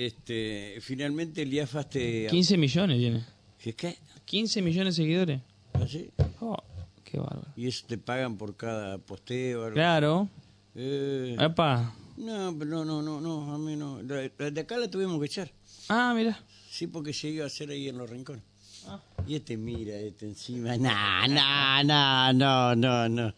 este, 0.07 0.79
finalmente 0.81 1.43
el 1.43 1.53
IAFAS 1.53 1.91
te... 1.91 2.27
15 2.31 2.57
millones 2.57 2.99
tiene. 2.99 3.25
¿Qué? 3.59 3.73
¿Qué? 3.75 3.99
15 4.25 4.63
millones 4.63 4.97
de 4.97 5.03
seguidores. 5.03 5.41
¿Así? 5.73 6.11
Oh, 6.41 6.57
qué 7.05 7.19
bárbaro. 7.19 7.49
¿Y 7.57 7.67
eso 7.67 7.85
te 7.89 7.99
pagan 7.99 8.37
por 8.39 8.57
cada 8.57 8.99
posteo? 8.99 9.65
algo? 9.65 9.75
Claro. 9.75 10.29
Eh, 10.77 11.37
Epa. 11.41 11.95
no, 12.17 12.55
pero 12.59 12.85
no, 12.85 12.85
no, 12.85 13.03
no, 13.03 13.21
no, 13.21 13.53
a 13.55 13.59
mí 13.59 13.75
no. 13.75 14.01
La- 14.03 14.31
la 14.39 14.51
de 14.53 14.61
acá 14.61 14.77
la 14.79 14.89
tuvimos 14.89 15.19
que 15.19 15.27
echar. 15.27 15.51
Ah, 15.89 16.13
mira. 16.17 16.39
Sí, 16.71 16.87
porque 16.87 17.13
se 17.13 17.29
iba 17.31 17.45
a 17.45 17.49
hacer 17.49 17.71
ahí 17.71 17.89
en 17.89 17.99
los 17.99 18.09
rincones. 18.09 18.45
Ah. 18.87 19.01
Y 19.27 19.35
este 19.35 19.57
mira, 19.57 19.97
este 19.97 20.27
encima. 20.27 20.77
No, 20.77 21.27
no, 21.27 21.83
no, 21.85 22.33
no, 22.33 22.77
no, 22.77 23.09
no. 23.09 23.35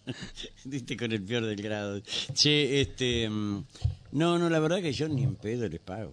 Diste 0.65 0.97
con 0.97 1.11
el 1.13 1.23
peor 1.23 1.47
del 1.47 1.63
grado. 1.63 2.01
Che, 2.35 2.81
este. 2.83 3.29
mm, 3.31 3.65
No, 4.13 4.39
no, 4.39 4.51
la 4.51 4.59
verdad 4.61 4.83
que 4.83 4.93
yo 4.93 5.09
ni 5.09 5.23
en 5.23 5.37
pedo 5.37 5.67
les 5.69 5.81
pago. 5.81 6.13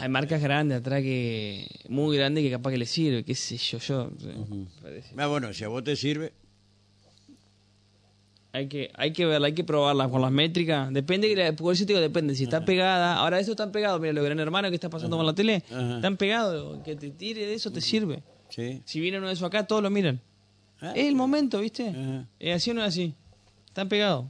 Hay 0.00 0.08
marcas 0.08 0.40
grandes 0.42 0.78
atrás 0.78 1.02
que. 1.02 1.66
Muy 1.88 2.16
grandes 2.16 2.42
que 2.42 2.50
capaz 2.50 2.70
que 2.70 2.78
les 2.78 2.90
sirve, 2.90 3.24
qué 3.24 3.34
sé 3.34 3.56
yo. 3.56 3.78
yo. 3.78 4.10
Ah, 5.16 5.26
bueno, 5.26 5.52
si 5.52 5.64
a 5.64 5.68
vos 5.68 5.84
te 5.84 5.94
sirve. 5.96 6.32
Hay 8.52 8.66
que, 8.66 8.90
hay 8.94 9.12
que 9.12 9.26
verla, 9.26 9.46
hay 9.46 9.52
que 9.54 9.62
probarla 9.62 10.08
con 10.08 10.20
las 10.20 10.32
métricas. 10.32 10.92
Depende, 10.92 11.28
que 11.28 11.36
la- 11.36 11.52
por 11.52 11.72
eso 11.72 11.84
te 11.86 11.92
digo, 11.92 12.00
depende. 12.00 12.34
Si 12.34 12.44
está 12.44 12.64
pegada. 12.64 13.14
Ahora, 13.16 13.38
eso 13.38 13.52
están 13.52 13.70
pegados. 13.70 14.00
Mira, 14.00 14.12
lo 14.12 14.24
gran 14.24 14.40
hermano 14.40 14.68
que 14.70 14.74
está 14.74 14.90
pasando 14.90 15.16
con 15.16 15.24
la 15.24 15.34
tele. 15.34 15.62
Están 15.70 16.16
pegados. 16.16 16.82
Que 16.82 16.96
te 16.96 17.10
tire 17.10 17.46
de 17.46 17.54
eso 17.54 17.70
te 17.70 17.80
sirve. 17.80 18.22
Sí. 18.48 18.82
Si 18.84 18.98
viene 18.98 19.18
uno 19.18 19.28
de 19.28 19.34
esos 19.34 19.46
acá, 19.46 19.64
todos 19.66 19.82
lo 19.82 19.90
miran. 19.90 20.20
Ah, 20.80 20.92
es 20.96 21.06
el 21.06 21.14
momento, 21.14 21.60
¿viste? 21.60 21.94
Es 22.40 22.56
así 22.56 22.70
o 22.70 22.74
no 22.74 22.80
es 22.82 22.88
así. 22.88 23.14
Están 23.68 23.88
pegados. 23.88 24.24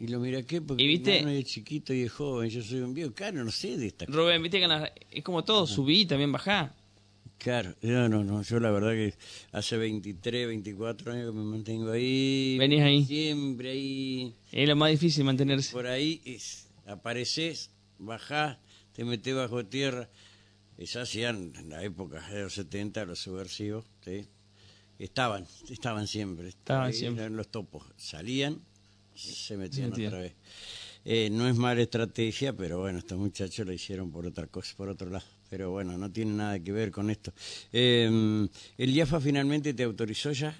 Y 0.00 0.08
lo 0.08 0.18
mira 0.20 0.42
qué, 0.42 0.60
porque 0.60 0.82
¿Y 0.82 0.86
viste? 0.88 1.22
mi 1.24 1.36
es 1.38 1.44
chiquito 1.46 1.94
y 1.94 2.02
es 2.02 2.12
joven. 2.12 2.50
Yo 2.50 2.62
soy 2.62 2.80
un 2.80 2.94
viejo. 2.94 3.12
Claro, 3.14 3.44
no 3.44 3.50
sé 3.50 3.76
de 3.76 3.86
esta 3.86 4.06
Rubén, 4.06 4.42
viste 4.42 4.60
que 4.60 4.66
la- 4.66 4.92
es 5.10 5.22
como 5.22 5.44
todo, 5.44 5.66
subí 5.66 6.00
y 6.02 6.06
también 6.06 6.32
bajá. 6.32 6.74
Claro, 7.38 7.74
no, 7.82 8.08
no, 8.08 8.24
no, 8.24 8.42
yo 8.42 8.58
la 8.58 8.70
verdad 8.70 8.92
que 8.92 9.14
hace 9.52 9.76
23, 9.76 10.46
24 10.46 11.12
años 11.12 11.30
que 11.30 11.36
me 11.36 11.44
mantengo 11.44 11.90
ahí. 11.90 12.56
Venís 12.58 12.80
ahí. 12.80 13.04
Siempre 13.04 13.70
ahí. 13.72 14.34
Es 14.50 14.68
lo 14.68 14.76
más 14.76 14.90
difícil 14.90 15.24
mantenerse. 15.24 15.72
Por 15.72 15.86
ahí 15.86 16.22
es, 16.24 16.68
apareces, 16.86 17.70
bajás, 17.98 18.58
te 18.92 19.04
metés 19.04 19.34
bajo 19.34 19.64
tierra. 19.66 20.08
Eso 20.78 21.00
hacían 21.00 21.52
en 21.56 21.68
la 21.68 21.82
época 21.84 22.26
de 22.30 22.42
los 22.42 22.54
70 22.54 23.04
los 23.04 23.18
subversivos, 23.18 23.84
¿sí? 24.04 24.26
Estaban, 24.98 25.46
estaban 25.68 26.06
siempre. 26.06 26.48
Estaban 26.48 26.86
Ahí 26.88 26.92
siempre. 26.94 27.24
Eran 27.24 27.36
los 27.36 27.48
topos. 27.48 27.84
Salían, 27.96 28.60
se 29.14 29.56
metían. 29.56 29.92
otra 29.92 30.18
vez. 30.18 30.34
Eh, 31.06 31.28
no 31.30 31.46
es 31.46 31.56
mala 31.56 31.82
estrategia, 31.82 32.54
pero 32.54 32.80
bueno, 32.80 32.98
estos 32.98 33.18
muchachos 33.18 33.66
lo 33.66 33.72
hicieron 33.72 34.10
por 34.10 34.26
otra 34.26 34.46
cosa, 34.46 34.74
por 34.76 34.88
otro 34.88 35.10
lado. 35.10 35.24
Pero 35.50 35.70
bueno, 35.70 35.98
no 35.98 36.10
tiene 36.10 36.32
nada 36.32 36.58
que 36.58 36.72
ver 36.72 36.90
con 36.90 37.10
esto. 37.10 37.32
Eh, 37.72 38.48
¿El 38.78 38.90
IAFA 38.90 39.20
finalmente 39.20 39.74
te 39.74 39.82
autorizó 39.82 40.32
ya? 40.32 40.56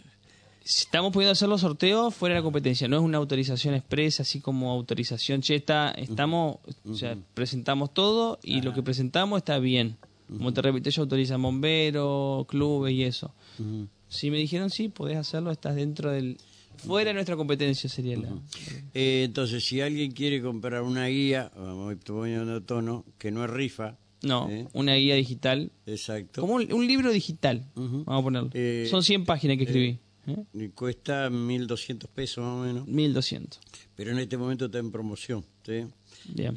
Estamos 0.64 1.12
pudiendo 1.12 1.32
hacer 1.32 1.48
los 1.48 1.60
sorteos 1.60 2.14
fuera 2.14 2.34
de 2.34 2.40
la 2.40 2.42
competencia, 2.42 2.88
no 2.88 2.96
es 2.96 3.02
una 3.02 3.18
autorización 3.18 3.74
expresa, 3.74 4.22
así 4.22 4.40
como 4.40 4.70
autorización 4.70 5.42
cheta. 5.42 5.90
Estamos, 5.90 6.58
o 6.88 6.94
sea, 6.94 7.18
presentamos 7.34 7.92
todo 7.92 8.38
y 8.42 8.62
lo 8.62 8.72
que 8.72 8.82
presentamos 8.82 9.38
está 9.38 9.58
bien. 9.58 9.98
Como 10.26 10.54
te 10.54 10.62
repito, 10.62 10.88
ellos 10.88 11.00
autorizan 11.00 11.42
bomberos, 11.42 12.46
clubes 12.46 12.94
y 12.94 13.02
eso. 13.02 13.34
Si 14.08 14.30
me 14.30 14.38
dijeron 14.38 14.70
sí, 14.70 14.88
podés 14.88 15.18
hacerlo, 15.18 15.50
estás 15.50 15.74
dentro 15.74 16.10
del. 16.10 16.38
Fuera 16.78 17.08
de 17.10 17.14
nuestra 17.14 17.36
competencia 17.36 17.88
sería 17.88 18.16
la. 18.18 18.28
Eh, 18.92 19.22
entonces, 19.24 19.64
si 19.64 19.80
alguien 19.80 20.12
quiere 20.12 20.40
comprar 20.42 20.82
una 20.82 21.06
guía, 21.06 21.50
vamos 21.56 21.94
poniendo 22.04 22.62
tono, 22.62 23.04
que 23.18 23.30
no 23.30 23.44
es 23.44 23.50
rifa, 23.50 23.96
No, 24.22 24.48
¿eh? 24.50 24.66
una 24.72 24.94
guía 24.94 25.14
digital. 25.14 25.70
exacto. 25.86 26.40
Como 26.40 26.54
un, 26.54 26.72
un 26.72 26.86
libro 26.86 27.10
digital, 27.12 27.64
vamos 27.74 28.04
a 28.06 28.22
ponerlo. 28.22 28.50
Eh, 28.54 28.86
Son 28.90 29.02
100 29.02 29.24
páginas 29.24 29.56
que 29.58 29.64
escribí. 29.64 29.98
Y 30.54 30.68
cuesta 30.68 31.28
1.200 31.28 32.06
pesos 32.08 32.42
más 32.44 32.54
o 32.54 32.64
menos, 32.64 32.86
1200. 32.88 33.60
pero 33.94 34.10
en 34.12 34.18
este 34.18 34.38
momento 34.38 34.66
está 34.66 34.78
en 34.78 34.90
promoción, 34.90 35.44
¿sí? 35.66 35.84
Bien, 36.34 36.54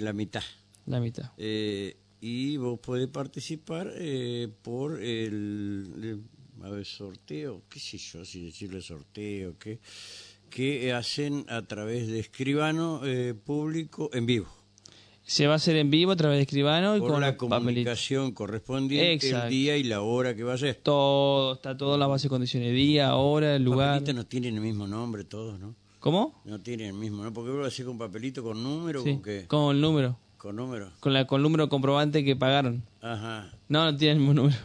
la 0.00 0.12
mitad. 0.12 0.42
la 0.86 0.98
mitad. 1.00 1.30
Eh, 1.38 1.96
y 2.20 2.56
vos 2.56 2.78
podés 2.80 3.06
participar 3.08 3.92
eh, 3.96 4.48
por 4.62 5.00
el, 5.00 5.92
el- 6.02 6.22
a 6.62 6.70
ver, 6.70 6.84
sorteo, 6.84 7.62
qué 7.68 7.78
sé 7.80 7.98
yo, 7.98 8.24
si 8.24 8.44
decirle 8.44 8.80
sorteo, 8.80 9.54
qué, 9.58 9.78
que 10.50 10.92
hacen 10.92 11.44
a 11.48 11.62
través 11.62 12.08
de 12.08 12.18
escribano 12.20 13.00
eh, 13.04 13.34
público 13.34 14.10
en 14.12 14.26
vivo. 14.26 14.46
Se 15.22 15.46
va 15.46 15.52
a 15.52 15.56
hacer 15.56 15.76
en 15.76 15.90
vivo 15.90 16.10
a 16.10 16.16
través 16.16 16.38
de 16.38 16.42
escribano 16.42 16.96
y 16.96 17.00
Por 17.00 17.12
con 17.12 17.20
la 17.20 17.36
comunicación 17.36 18.32
correspondiente, 18.32 19.12
Exacto. 19.12 19.44
el 19.44 19.50
día 19.50 19.76
y 19.76 19.84
la 19.84 20.00
hora 20.00 20.34
que 20.34 20.42
va 20.42 20.54
a 20.54 20.58
ser. 20.58 20.74
Todo, 20.82 21.54
está 21.54 21.76
todo 21.76 21.94
en 21.94 22.00
la 22.00 22.08
base 22.08 22.24
de 22.24 22.30
condiciones. 22.30 22.72
Día, 22.74 23.14
hora, 23.14 23.54
el 23.54 23.62
lugar. 23.62 23.90
Papelitos 24.00 24.14
no 24.16 24.26
tienen 24.26 24.54
el 24.56 24.60
mismo 24.60 24.88
nombre 24.88 25.22
todos, 25.24 25.60
¿no? 25.60 25.76
¿Cómo? 26.00 26.40
No 26.44 26.60
tienen 26.60 26.86
el 26.88 26.94
mismo, 26.94 27.22
¿no? 27.22 27.32
Porque 27.32 27.50
vos 27.50 27.60
lo 27.60 27.66
hacés 27.66 27.84
con 27.86 27.96
papelito, 27.96 28.42
con 28.42 28.60
número, 28.62 29.04
Sí, 29.04 29.12
con 29.12 29.22
qué? 29.22 29.44
con 29.46 29.76
el 29.76 29.80
número. 29.80 30.18
Con 30.36 30.56
número. 30.56 30.90
Con, 30.98 31.12
la, 31.12 31.26
con 31.26 31.38
el 31.38 31.42
número 31.44 31.68
comprobante 31.68 32.24
que 32.24 32.34
pagaron. 32.34 32.82
Ajá. 33.02 33.52
No, 33.68 33.84
no 33.84 33.96
tiene 33.96 34.14
el 34.14 34.18
mismo 34.18 34.34
número. 34.34 34.56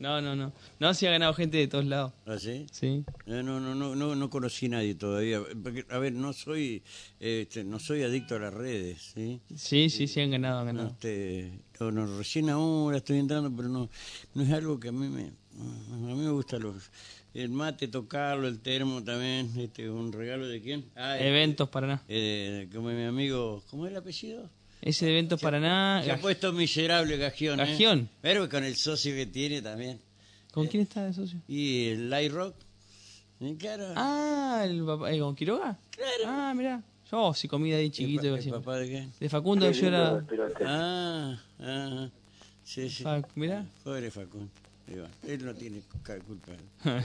No, 0.00 0.20
no, 0.22 0.34
no. 0.34 0.52
No, 0.78 0.94
si 0.94 1.06
ha 1.06 1.10
ganado 1.10 1.34
gente 1.34 1.58
de 1.58 1.68
todos 1.68 1.84
lados. 1.84 2.12
¿Así? 2.26 2.66
Sí. 2.72 3.04
Eh, 3.26 3.42
No, 3.44 3.60
no, 3.60 3.74
no, 3.74 3.94
no, 3.94 4.16
no 4.16 4.30
conocí 4.30 4.66
a 4.66 4.70
nadie 4.70 4.94
todavía. 4.94 5.40
Porque, 5.62 5.84
a 5.90 5.98
ver, 5.98 6.14
no 6.14 6.32
soy, 6.32 6.82
este, 7.20 7.62
no 7.64 7.78
soy 7.78 8.02
adicto 8.02 8.34
a 8.36 8.38
las 8.38 8.54
redes, 8.54 9.12
¿sí? 9.14 9.40
Sí, 9.54 9.90
sí, 9.90 10.08
sí 10.08 10.20
han 10.20 10.30
ganado, 10.30 10.60
han 10.60 10.66
ganado. 10.66 10.88
este, 10.88 11.52
no, 11.78 11.92
no, 11.92 12.18
recién 12.18 12.48
ahora 12.48 12.96
estoy 12.96 13.18
entrando, 13.18 13.54
pero 13.54 13.68
no, 13.68 13.90
no 14.34 14.42
es 14.42 14.50
algo 14.50 14.80
que 14.80 14.88
a 14.88 14.92
mí 14.92 15.06
me, 15.08 15.24
a 15.26 15.96
mí 15.96 16.14
me 16.14 16.30
gusta 16.30 16.58
los, 16.58 16.90
el 17.34 17.50
mate, 17.50 17.86
tocarlo, 17.86 18.48
el 18.48 18.60
termo 18.60 19.04
también, 19.04 19.50
este, 19.58 19.90
un 19.90 20.12
regalo 20.12 20.48
de 20.48 20.62
quién? 20.62 20.86
Ah, 20.96 21.18
eh, 21.18 21.28
Eventos 21.28 21.68
Paraná. 21.68 22.02
eh, 22.08 22.68
como 22.74 22.88
mi 22.88 23.04
amigo, 23.04 23.62
¿cómo 23.70 23.84
es 23.84 23.92
el 23.92 23.98
apellido? 23.98 24.48
Ese 24.82 25.06
de 25.06 25.12
Eventos 25.12 25.40
Paraná. 25.40 26.02
Se 26.04 26.10
ha 26.12 26.18
puesto 26.20 26.52
miserable 26.52 27.16
Gajión, 27.16 27.60
¿eh? 27.60 27.64
Gajión. 27.66 28.08
Pero 28.22 28.48
con 28.48 28.64
el 28.64 28.76
socio 28.76 29.14
que 29.14 29.26
tiene 29.26 29.60
también. 29.62 30.00
¿Con 30.52 30.66
quién 30.66 30.82
está 30.84 31.04
de 31.04 31.12
socio? 31.12 31.38
Y 31.46 31.88
el 31.88 32.10
Light 32.10 32.32
Rock, 32.32 32.54
¿eh? 33.40 33.56
claro. 33.58 33.92
Ah, 33.96 34.62
el 34.64 34.84
papá, 34.84 35.12
eh, 35.12 35.18
¿con 35.20 35.36
Quiroga? 35.36 35.78
Claro. 35.90 36.24
Ah, 36.26 36.52
mirá. 36.56 36.82
Yo, 37.10 37.34
si 37.34 37.46
comida 37.48 37.76
ahí 37.76 37.86
¿El, 37.86 37.90
chiquito. 37.92 38.34
el 38.34 38.40
siempre. 38.42 38.60
papá 38.62 38.76
de 38.78 38.88
qué? 38.88 39.08
De 39.18 39.28
Facundo 39.28 39.70
yo 39.70 39.86
era... 39.86 40.24
Ah, 40.64 41.40
ah, 41.60 42.08
sí, 42.64 42.88
sí. 42.88 43.02
Fac- 43.04 43.26
mirá. 43.34 43.64
Pobre 43.84 44.10
Facundo. 44.10 44.50
Él 45.26 45.44
no 45.44 45.54
tiene 45.54 45.82
culpa. 46.26 46.52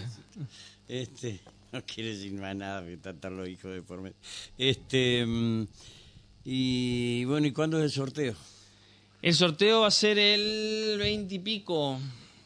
Este, 0.88 1.40
no 1.72 1.82
quiere 1.84 2.16
decir 2.16 2.34
más 2.34 2.56
nada, 2.56 2.82
porque 2.82 2.94
están 3.10 3.38
los 3.38 3.48
hijos 3.50 3.74
de 3.74 3.82
por 3.82 4.02
medio. 4.02 4.16
Este, 4.58 5.26
mm, 5.26 5.66
y 6.46 7.26
bueno, 7.26 7.48
¿y 7.48 7.52
cuándo 7.52 7.78
es 7.80 7.84
el 7.86 7.92
sorteo? 7.92 8.36
El 9.22 9.34
sorteo 9.34 9.82
va 9.82 9.88
a 9.88 9.92
ser 9.92 10.18
el 10.20 10.98
20 11.00 11.34
y 11.36 11.40
pico. 11.40 12.00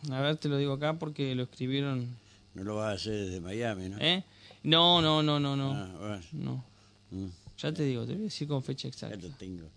A 0.09 0.21
ver, 0.21 0.37
te 0.37 0.47
lo 0.47 0.57
digo 0.57 0.73
acá 0.73 0.97
porque 0.97 1.35
lo 1.35 1.43
escribieron. 1.43 2.07
No 2.53 2.63
lo 2.63 2.75
vas 2.77 2.87
a 2.87 2.95
hacer 2.95 3.25
desde 3.25 3.41
Miami, 3.41 3.89
¿no? 3.89 3.97
¿Eh? 3.99 4.23
No, 4.63 5.01
no, 5.01 5.21
no, 5.21 5.39
no, 5.39 5.55
no. 5.57 5.73
Ah, 5.73 5.91
bueno, 5.99 6.21
No. 6.31 6.63
mm, 7.11 7.27
Ya 7.57 7.73
te 7.73 7.83
digo, 7.83 8.05
te 8.05 8.13
voy 8.13 8.21
a 8.21 8.23
decir 8.25 8.47
con 8.47 8.63
fecha 8.63 8.83
ya 8.83 8.89
exacta. 8.89 9.17
lo 9.17 9.29
tengo, 9.35 9.67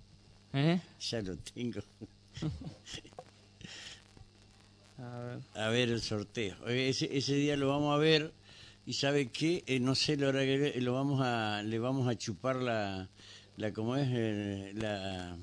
¿Eh? 0.53 0.81
ya 1.01 1.21
lo 1.23 1.37
tengo. 1.39 1.81
A 4.99 5.19
ver. 5.19 5.39
A 5.55 5.69
ver 5.69 5.89
el 5.91 6.01
sorteo. 6.01 6.55
Eh, 6.69 6.89
Ese, 6.91 7.17
ese 7.17 7.35
día 7.35 7.57
lo 7.57 7.69
vamos 7.69 7.93
a 7.95 7.99
ver 7.99 8.33
y 8.87 8.93
sabe 8.93 9.31
qué, 9.31 9.65
Eh, 9.67 9.81
no 9.81 9.95
sé 9.97 10.17
la 10.17 10.29
hora 10.29 10.41
que 10.43 10.75
lo 10.81 10.93
vamos 10.95 11.21
a, 11.23 11.63
le 11.65 11.79
vamos 11.81 12.07
a 12.09 12.17
chupar 12.17 12.57
la, 12.57 13.09
la 13.57 13.73
¿cómo 13.73 13.97
es? 13.97 14.09
Eh, 14.11 14.73
la, 14.77 15.37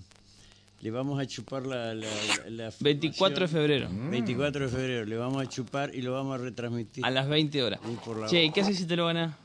le 0.81 0.91
vamos 0.91 1.19
a 1.19 1.25
chupar 1.25 1.65
la, 1.65 1.93
la, 1.93 2.07
la 2.49 2.71
24 2.79 3.41
de 3.41 3.47
febrero. 3.47 3.89
24 3.91 4.65
de 4.65 4.71
febrero, 4.71 5.05
le 5.05 5.17
vamos 5.17 5.41
a 5.41 5.47
chupar 5.47 5.93
y 5.93 6.01
lo 6.01 6.13
vamos 6.13 6.35
a 6.39 6.43
retransmitir. 6.43 7.05
A 7.05 7.09
las 7.11 7.27
20 7.27 7.63
horas. 7.63 7.79
Ahí 7.83 7.97
por 8.03 8.17
la- 8.19 8.27
Che, 8.27 8.43
¿y 8.43 8.51
¿qué 8.51 8.61
haces 8.61 8.77
si 8.77 8.85
te 8.85 8.95
lo 8.95 9.05
ganas? 9.05 9.35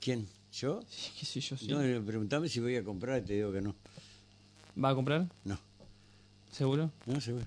¿Quién? 0.00 0.26
¿Yo? 0.52 0.80
Sí, 0.88 1.10
¿Qué 1.18 1.26
sé 1.26 1.40
yo? 1.40 1.56
Sí. 1.56 1.68
No, 1.68 1.82
eh, 1.82 2.00
preguntame 2.00 2.48
si 2.48 2.60
voy 2.60 2.76
a 2.76 2.84
comprar 2.84 3.22
y 3.22 3.26
te 3.26 3.34
digo 3.34 3.52
que 3.52 3.60
no. 3.60 3.74
¿Vas 4.74 4.92
a 4.92 4.94
comprar? 4.94 5.26
No, 5.44 5.58
¿Seguro? 6.50 6.90
no 7.06 7.20
se 7.20 7.32
ve. 7.32 7.42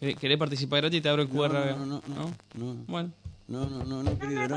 ¿Querés 0.00 0.16
querés 0.16 0.38
participar 0.38 0.80
gratis 0.80 0.98
y 0.98 1.02
te 1.02 1.08
abro 1.08 1.22
el 1.22 1.28
QR? 1.28 1.52
No, 1.52 1.76
no, 1.76 1.86
no, 1.86 2.02
no, 2.08 2.34
no, 2.54 2.74
no. 2.74 2.84
Bueno. 2.86 3.12
No, 3.48 3.68
no, 3.68 3.84
no, 3.84 4.02
no, 4.02 4.18
querido, 4.18 4.46
no. 4.48 4.56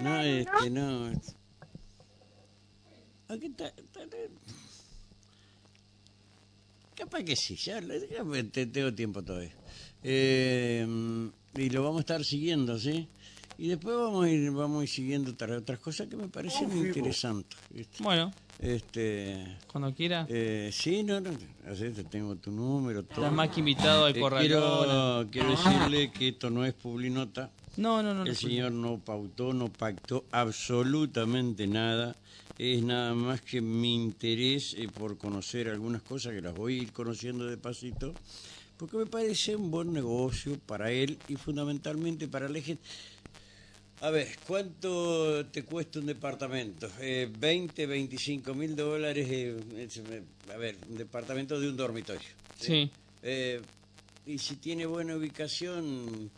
No, 0.00 0.20
este, 0.20 0.70
no. 0.70 1.10
Aquí 3.28 3.46
está, 3.46 3.68
está- 3.68 4.00
Capaz 6.98 7.22
que 7.22 7.36
sí, 7.36 7.54
ya, 7.56 7.80
te- 8.52 8.66
tengo 8.66 8.92
tiempo 8.92 9.22
todavía. 9.22 9.54
Eh, 10.02 10.86
y 11.54 11.70
lo 11.70 11.82
vamos 11.84 11.98
a 11.98 12.00
estar 12.00 12.24
siguiendo, 12.24 12.76
¿sí? 12.78 13.06
Y 13.56 13.68
después 13.68 13.96
vamos 13.96 14.24
a 14.26 14.30
ir, 14.30 14.50
vamos 14.50 14.80
a 14.80 14.82
ir 14.84 14.88
siguiendo 14.88 15.30
otras, 15.30 15.62
otras 15.62 15.78
cosas 15.78 16.08
que 16.08 16.16
me 16.16 16.28
parecen 16.28 16.70
interesantes. 16.76 17.58
¿viste? 17.70 18.02
Bueno, 18.02 18.32
Este, 18.58 19.44
cuando 19.70 19.94
quiera. 19.94 20.26
eh, 20.28 20.70
sí, 20.72 21.04
no, 21.04 21.20
no, 21.20 21.30
así 21.70 21.90
te 21.90 22.02
tengo 22.04 22.34
tu 22.36 22.50
número, 22.50 23.04
todo. 23.04 23.24
Estás 23.24 23.32
más 23.32 23.48
que 23.50 23.60
invitado 23.60 24.04
al 24.06 24.16
Eh, 24.16 24.20
quiero, 24.38 25.28
quiero 25.30 25.50
decirle 25.50 26.10
que 26.10 26.28
esto 26.28 26.50
no 26.50 26.64
es 26.64 26.74
Publinota. 26.74 27.50
No, 27.78 28.02
no, 28.02 28.12
no. 28.12 28.24
no 28.24 28.30
El 28.30 28.36
señor 28.36 28.72
no 28.72 28.98
pautó, 28.98 29.52
no 29.52 29.68
pactó 29.68 30.24
absolutamente 30.32 31.66
nada. 31.66 32.16
Es 32.58 32.82
nada 32.82 33.14
más 33.14 33.40
que 33.40 33.60
mi 33.60 33.94
interés 33.94 34.74
eh, 34.76 34.88
por 34.88 35.16
conocer 35.16 35.68
algunas 35.68 36.02
cosas 36.02 36.34
que 36.34 36.40
las 36.40 36.54
voy 36.56 36.74
a 36.74 36.82
ir 36.82 36.92
conociendo 36.92 37.46
despacito, 37.46 38.12
porque 38.76 38.96
me 38.96 39.06
parece 39.06 39.54
un 39.54 39.70
buen 39.70 39.92
negocio 39.92 40.58
para 40.66 40.90
él 40.90 41.18
y 41.28 41.36
fundamentalmente 41.36 42.26
para 42.26 42.48
la 42.48 42.60
gente. 42.60 42.82
A 44.00 44.10
ver, 44.10 44.28
¿cuánto 44.46 45.46
te 45.46 45.62
cuesta 45.64 46.00
un 46.00 46.06
departamento? 46.06 46.88
Eh, 47.00 47.28
20, 47.32 47.86
25 47.86 48.54
mil 48.54 48.74
dólares. 48.74 49.26
eh, 49.28 49.54
eh, 49.76 50.22
a 50.52 50.56
ver, 50.56 50.76
un 50.88 50.96
departamento 50.96 51.60
de 51.60 51.68
un 51.68 51.76
dormitorio. 51.76 52.28
Sí. 52.56 52.90
Eh, 53.22 53.60
y 54.26 54.38
si 54.38 54.56
tiene 54.56 54.86
buena 54.86 55.16
ubicación, 55.16 56.30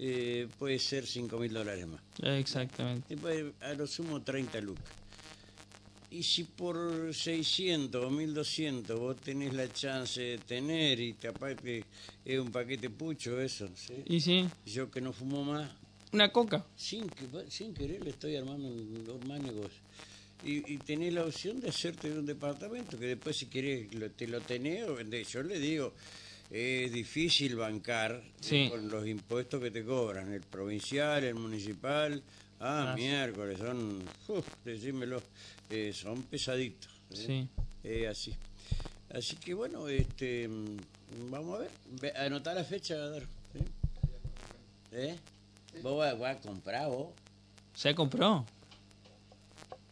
eh, 0.00 0.46
puede 0.58 0.78
ser 0.78 1.06
5 1.06 1.38
mil 1.38 1.52
dólares 1.52 1.86
más. 1.86 2.00
Exactamente. 2.22 3.16
Puede- 3.16 3.52
a 3.60 3.72
lo 3.74 3.86
sumo 3.86 4.22
30 4.22 4.60
lucas. 4.60 4.84
Y 6.10 6.22
si 6.22 6.44
por 6.44 7.12
600 7.14 8.02
o 8.02 8.10
1200 8.10 8.98
vos 8.98 9.16
tenés 9.20 9.52
la 9.52 9.70
chance 9.70 10.20
de 10.20 10.38
tener 10.38 10.98
y 11.00 11.12
capaz 11.12 11.54
que 11.56 11.84
es 12.24 12.38
un 12.38 12.50
paquete 12.50 12.88
pucho 12.88 13.38
eso, 13.40 13.68
¿sí? 13.74 13.92
Y 14.06 14.18
sí, 14.20 14.48
yo 14.64 14.90
que 14.90 15.02
no 15.02 15.12
fumo 15.12 15.44
más, 15.44 15.70
una 16.12 16.32
coca. 16.32 16.64
sin, 16.76 17.10
sin 17.50 17.74
querer 17.74 18.02
le 18.02 18.10
estoy 18.10 18.36
armando 18.36 18.68
un, 18.68 19.04
un 19.20 19.28
más 19.28 19.38
negocio. 19.40 19.80
Y, 20.42 20.72
y 20.72 20.78
tenés 20.78 21.12
la 21.12 21.24
opción 21.26 21.60
de 21.60 21.68
hacerte 21.68 22.10
de 22.10 22.18
un 22.20 22.24
departamento, 22.24 22.98
que 22.98 23.04
después 23.06 23.36
si 23.36 23.46
querés 23.46 23.92
lo- 23.94 24.10
te 24.10 24.26
lo 24.28 24.40
tenés 24.40 24.88
o 24.88 24.94
vendés. 24.94 25.28
Yo 25.30 25.42
le 25.42 25.58
digo, 25.58 25.92
es 26.50 26.92
difícil 26.92 27.56
bancar 27.56 28.12
eh, 28.12 28.32
Sí. 28.40 28.68
con 28.70 28.88
los 28.88 29.06
impuestos 29.06 29.60
que 29.62 29.70
te 29.70 29.84
cobran, 29.84 30.32
el 30.32 30.40
provincial, 30.42 31.22
el 31.24 31.34
municipal. 31.34 32.22
Ah, 32.60 32.90
Ah, 32.90 32.94
sí. 32.96 33.02
miércoles, 33.02 33.58
son, 33.58 34.02
uf, 34.28 34.46
decímelo, 34.64 35.22
eh, 35.70 35.92
son 35.94 36.22
pesaditos. 36.24 36.90
¿eh? 37.10 37.14
Sí. 37.16 37.48
Eh, 37.84 38.08
así. 38.08 38.34
Así 39.10 39.36
que 39.36 39.54
bueno, 39.54 39.88
este, 39.88 40.48
vamos 41.30 41.54
a 41.56 41.58
ver, 41.60 41.70
Ve- 42.00 42.12
anotar 42.16 42.54
la 42.56 42.64
fecha. 42.64 42.96
¿sí? 43.52 43.60
¿Eh? 44.92 45.16
¿Vos 45.82 45.96
vas, 45.98 46.18
vas 46.18 46.36
a 46.36 46.40
comprar 46.40 46.88
vos? 46.88 47.08
¿Se 47.74 47.94
compró? 47.94 48.44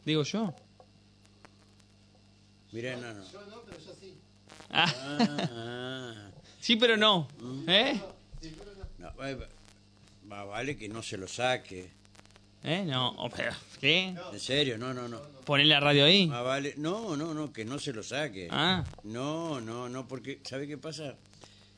Digo 0.05 0.23
yo. 0.25 0.53
Mirá, 2.73 2.97
no, 2.97 3.15
no. 3.15 3.25
Ah, 4.71 4.93
Ah, 4.99 5.49
ah. 5.53 6.31
Sí, 6.67 6.77
pero 6.77 6.97
no. 6.97 7.29
¿Eh? 7.69 8.01
No, 8.99 9.13
va- 9.17 9.37
va- 10.31 10.45
vale 10.45 10.77
que 10.77 10.89
no 10.89 11.03
se 11.03 11.17
lo 11.17 11.29
saque. 11.29 11.89
¿Eh? 12.65 12.85
No. 12.85 13.15
¿Qué? 13.81 14.15
En 14.33 14.41
serio, 14.41 14.77
no, 14.77 14.93
no, 14.93 15.07
no. 15.07 15.21
Poner 15.45 15.67
la 15.67 15.79
radio 15.79 16.05
ahí. 16.07 16.27
Más 16.27 16.43
vale, 16.43 16.75
no, 16.79 17.17
no, 17.17 17.33
no, 17.35 17.53
que 17.53 17.65
no 17.65 17.79
se 17.79 17.93
lo 17.93 18.03
saque. 18.03 18.49
Ah. 18.51 18.83
No, 19.05 19.61
no, 19.61 19.89
no, 19.89 20.09
porque, 20.09 20.41
¿sabe 20.43 20.67
qué 20.67 20.77
pasa? 20.77 21.15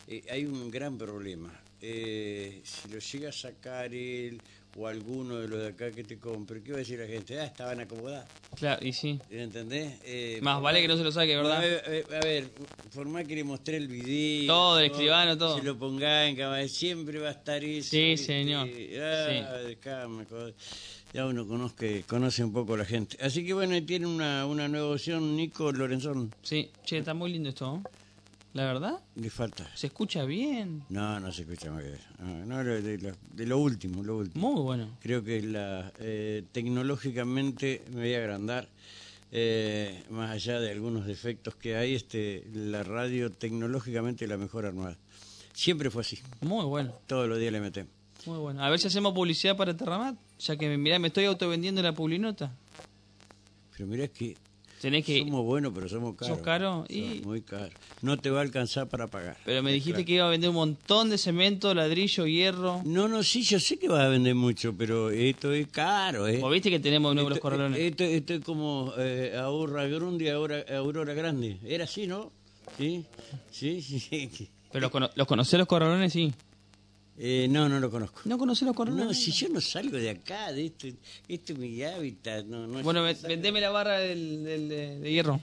Eh, 0.07 0.25
hay 0.31 0.47
un 0.47 0.71
gran 0.71 0.97
problema. 0.97 1.53
eh, 1.83 2.61
si 2.65 2.89
lo 2.89 2.99
llega 2.99 3.29
a 3.29 3.33
sacar 3.33 3.93
él 3.95 4.41
o 4.77 4.87
alguno 4.87 5.37
de 5.39 5.49
los 5.49 5.61
de 5.61 5.69
acá 5.69 5.91
que 5.91 6.05
te 6.05 6.19
compre, 6.19 6.63
¿qué 6.63 6.71
va 6.73 6.77
a 6.77 6.79
decir 6.81 6.99
la 6.99 7.07
gente? 7.07 7.39
Ah, 7.41 7.45
estaban 7.45 7.81
acomodados. 7.81 8.29
Claro, 8.57 8.85
y 8.85 8.93
sí. 8.93 9.19
¿Entendés? 9.31 9.99
Eh, 10.05 10.39
Más 10.43 10.61
vale 10.61 10.81
que 10.81 10.89
no 10.89 10.97
se 10.97 11.05
lo 11.05 11.13
saque, 11.13 11.37
¿verdad? 11.37 11.57
A 11.57 11.61
ver, 11.61 12.07
a 12.15 12.21
ver, 12.21 12.51
por 12.95 13.09
más 13.09 13.25
que 13.25 13.35
le 13.35 13.45
mostré 13.45 13.77
el 13.77 13.89
video. 13.89 14.47
Todo, 14.47 14.81
el 14.81 14.91
escribano, 14.91 15.37
todo. 15.39 15.59
Se 15.59 15.65
lo 15.65 15.79
ponga 15.79 16.27
en 16.29 16.37
cámara, 16.37 16.67
siempre 16.69 17.19
va 17.19 17.29
a 17.29 17.33
estar 17.33 17.63
eso. 17.65 17.91
Sí, 17.91 18.11
¿viste? 18.11 18.27
señor. 18.27 18.69
Ah. 19.01 20.51
Ya 21.15 21.25
uno 21.25 21.47
conozca, 21.47 21.87
conoce 22.07 22.45
un 22.45 22.53
poco 22.53 22.75
a 22.75 22.79
la 22.79 22.85
gente. 22.85 23.17
Así 23.23 23.45
que 23.47 23.55
bueno, 23.55 23.83
tiene 23.87 24.07
una, 24.07 24.45
una 24.45 24.69
nueva 24.69 24.91
opción, 24.93 25.37
Nico 25.37 25.73
Lorenzón. 25.73 26.35
Sí, 26.43 26.71
che, 26.85 26.99
está 26.99 27.15
muy 27.15 27.33
lindo 27.33 27.49
esto, 27.49 27.67
¿no? 27.67 27.83
La 28.59 28.65
verdad, 28.65 29.01
Le 29.15 29.31
falta. 29.31 29.65
se 29.77 29.87
escucha 29.87 30.25
bien. 30.25 30.83
No, 30.89 31.21
no 31.21 31.31
se 31.31 31.43
escucha 31.43 31.71
más 31.71 31.85
que 31.85 31.93
eso. 31.95 32.09
No, 32.19 32.45
no, 32.45 32.65
de, 32.65 32.83
de 32.83 32.99
lo, 32.99 33.13
de 33.35 33.47
lo 33.47 33.59
último, 33.59 34.03
lo 34.03 34.17
último. 34.19 34.53
Muy 34.53 34.61
bueno. 34.63 34.89
Creo 35.01 35.23
que 35.23 35.41
la 35.43 35.93
eh, 36.01 36.43
tecnológicamente 36.51 37.83
me 37.93 38.01
voy 38.01 38.15
a 38.15 38.19
agrandar. 38.19 38.69
eh, 39.31 40.03
más 40.11 40.31
allá 40.31 40.59
de 40.59 40.73
algunos 40.73 41.07
defectos 41.07 41.55
que 41.55 41.77
hay, 41.77 41.95
este, 41.95 42.45
la 42.53 42.83
radio 42.83 43.31
tecnológicamente 43.31 44.27
la 44.27 44.37
mejor 44.39 44.67
armada. 44.67 44.97
Siempre 45.53 45.89
fue 45.91 46.01
así. 46.01 46.19
Muy 46.41 46.65
bueno. 46.65 46.95
Todos 47.07 47.29
los 47.29 47.39
días 47.39 47.53
le 47.53 47.61
metemos. 47.61 47.93
Muy 48.27 48.39
bueno. 48.39 48.61
A 48.65 48.71
ver 48.71 48.81
si 48.81 48.89
hacemos 48.89 49.13
publicidad 49.13 49.57
para 49.57 49.77
Terramat. 49.77 50.17
Ya 50.41 50.57
que, 50.57 50.77
mirá, 50.77 50.99
me 50.99 51.09
estoy 51.09 51.27
autovendiendo 51.27 51.81
la 51.81 51.93
publinota. 51.95 52.53
Pero 53.73 53.87
mirá 53.87 54.09
que 54.09 54.37
Tenés 54.81 55.05
que... 55.05 55.19
somos 55.21 55.45
buenos, 55.45 55.73
pero 55.75 55.89
somos 55.89 56.15
caros. 56.17 56.37
¿Sos 56.37 56.45
caro? 56.45 56.85
Y- 56.89 57.21
muy 57.25 57.41
caros. 57.43 57.73
No 58.03 58.17
te 58.17 58.31
va 58.31 58.39
a 58.39 58.43
alcanzar 58.43 58.89
para 58.89 59.09
pagar. 59.09 59.37
Pero 59.45 59.63
me 59.63 59.73
dijiste 59.73 59.93
claro. 59.93 60.07
que 60.07 60.13
iba 60.13 60.27
a 60.27 60.31
vender 60.31 60.51
un 60.51 60.57
montón 60.57 61.11
de 61.11 61.19
cemento, 61.19 61.75
ladrillo, 61.75 62.27
hierro. 62.27 62.83
No, 62.85 63.09
no, 63.09 63.23
sí, 63.23 63.43
yo 63.43 63.59
sé 63.59 63.77
que 63.79 63.89
vas 63.89 64.03
a 64.03 64.09
vender 64.09 64.35
mucho, 64.37 64.73
pero 64.79 65.11
esto 65.11 65.53
es 65.53 65.67
caro, 65.69 66.29
¿eh? 66.29 66.39
Vos 66.39 66.53
viste 66.53 66.71
que 66.71 66.79
tenemos 66.79 67.13
nuevos 67.15 67.33
Esto, 67.33 67.43
corralones. 67.43 67.79
esto, 67.81 68.05
esto 68.05 68.35
es 68.35 68.45
como 68.45 68.93
eh, 68.99 69.35
Aurora 69.37 69.87
Grande, 69.89 70.31
Aurora, 70.31 70.65
Aurora 70.77 71.15
Grande. 71.15 71.59
Era 71.67 71.85
así, 71.85 72.07
¿no? 72.07 72.31
Sí, 72.77 73.05
sí, 73.51 73.83
sí. 73.83 74.49
Pero 74.71 74.83
los, 74.83 74.91
cono- 74.93 75.11
los 75.15 75.27
conocés 75.27 75.59
los 75.59 75.67
corralones, 75.67 76.13
sí. 76.13 76.33
Eh, 77.21 77.49
no, 77.51 77.69
no 77.69 77.81
lo 77.81 77.91
conozco. 77.91 78.21
¿No 78.27 78.39
conocés 78.39 78.65
los 78.67 78.77
corralones? 78.77 79.07
No, 79.07 79.13
si 79.15 79.33
yo 79.33 79.49
no 79.49 79.61
salgo 79.61 79.97
de 79.99 80.11
acá, 80.11 80.53
de 80.53 80.67
este, 80.67 80.95
este 81.27 81.53
es 81.53 81.59
mi 81.59 81.83
hábitat. 81.83 82.45
No, 82.47 82.67
no, 82.67 82.81
Bueno, 82.83 83.03
vendeme 83.03 83.61
la 83.61 83.71
barra 83.71 83.99
del, 83.99 84.45
del- 84.45 84.69
de, 84.69 84.99
de 85.01 85.11
hierro. 85.13 85.41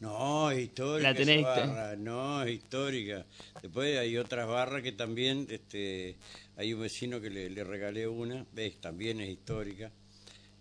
No, 0.00 0.50
es 0.50 0.60
histórica. 0.64 1.10
La 1.10 1.14
tenés, 1.14 1.40
esa 1.40 1.48
barra, 1.66 1.96
No, 1.96 2.42
es 2.42 2.54
histórica. 2.54 3.24
Después 3.60 3.98
hay 3.98 4.16
otras 4.16 4.48
barras 4.48 4.82
que 4.82 4.92
también, 4.92 5.46
este, 5.50 6.16
hay 6.56 6.72
un 6.72 6.80
vecino 6.80 7.20
que 7.20 7.30
le, 7.30 7.50
le 7.50 7.62
regalé 7.64 8.08
una, 8.08 8.44
ves, 8.52 8.80
también 8.80 9.20
es 9.20 9.28
histórica. 9.28 9.90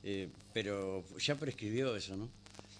Eh, 0.03 0.28
pero 0.53 1.03
ya 1.20 1.36
prescribió 1.36 1.95
eso, 1.95 2.18
¿no? 2.18 2.30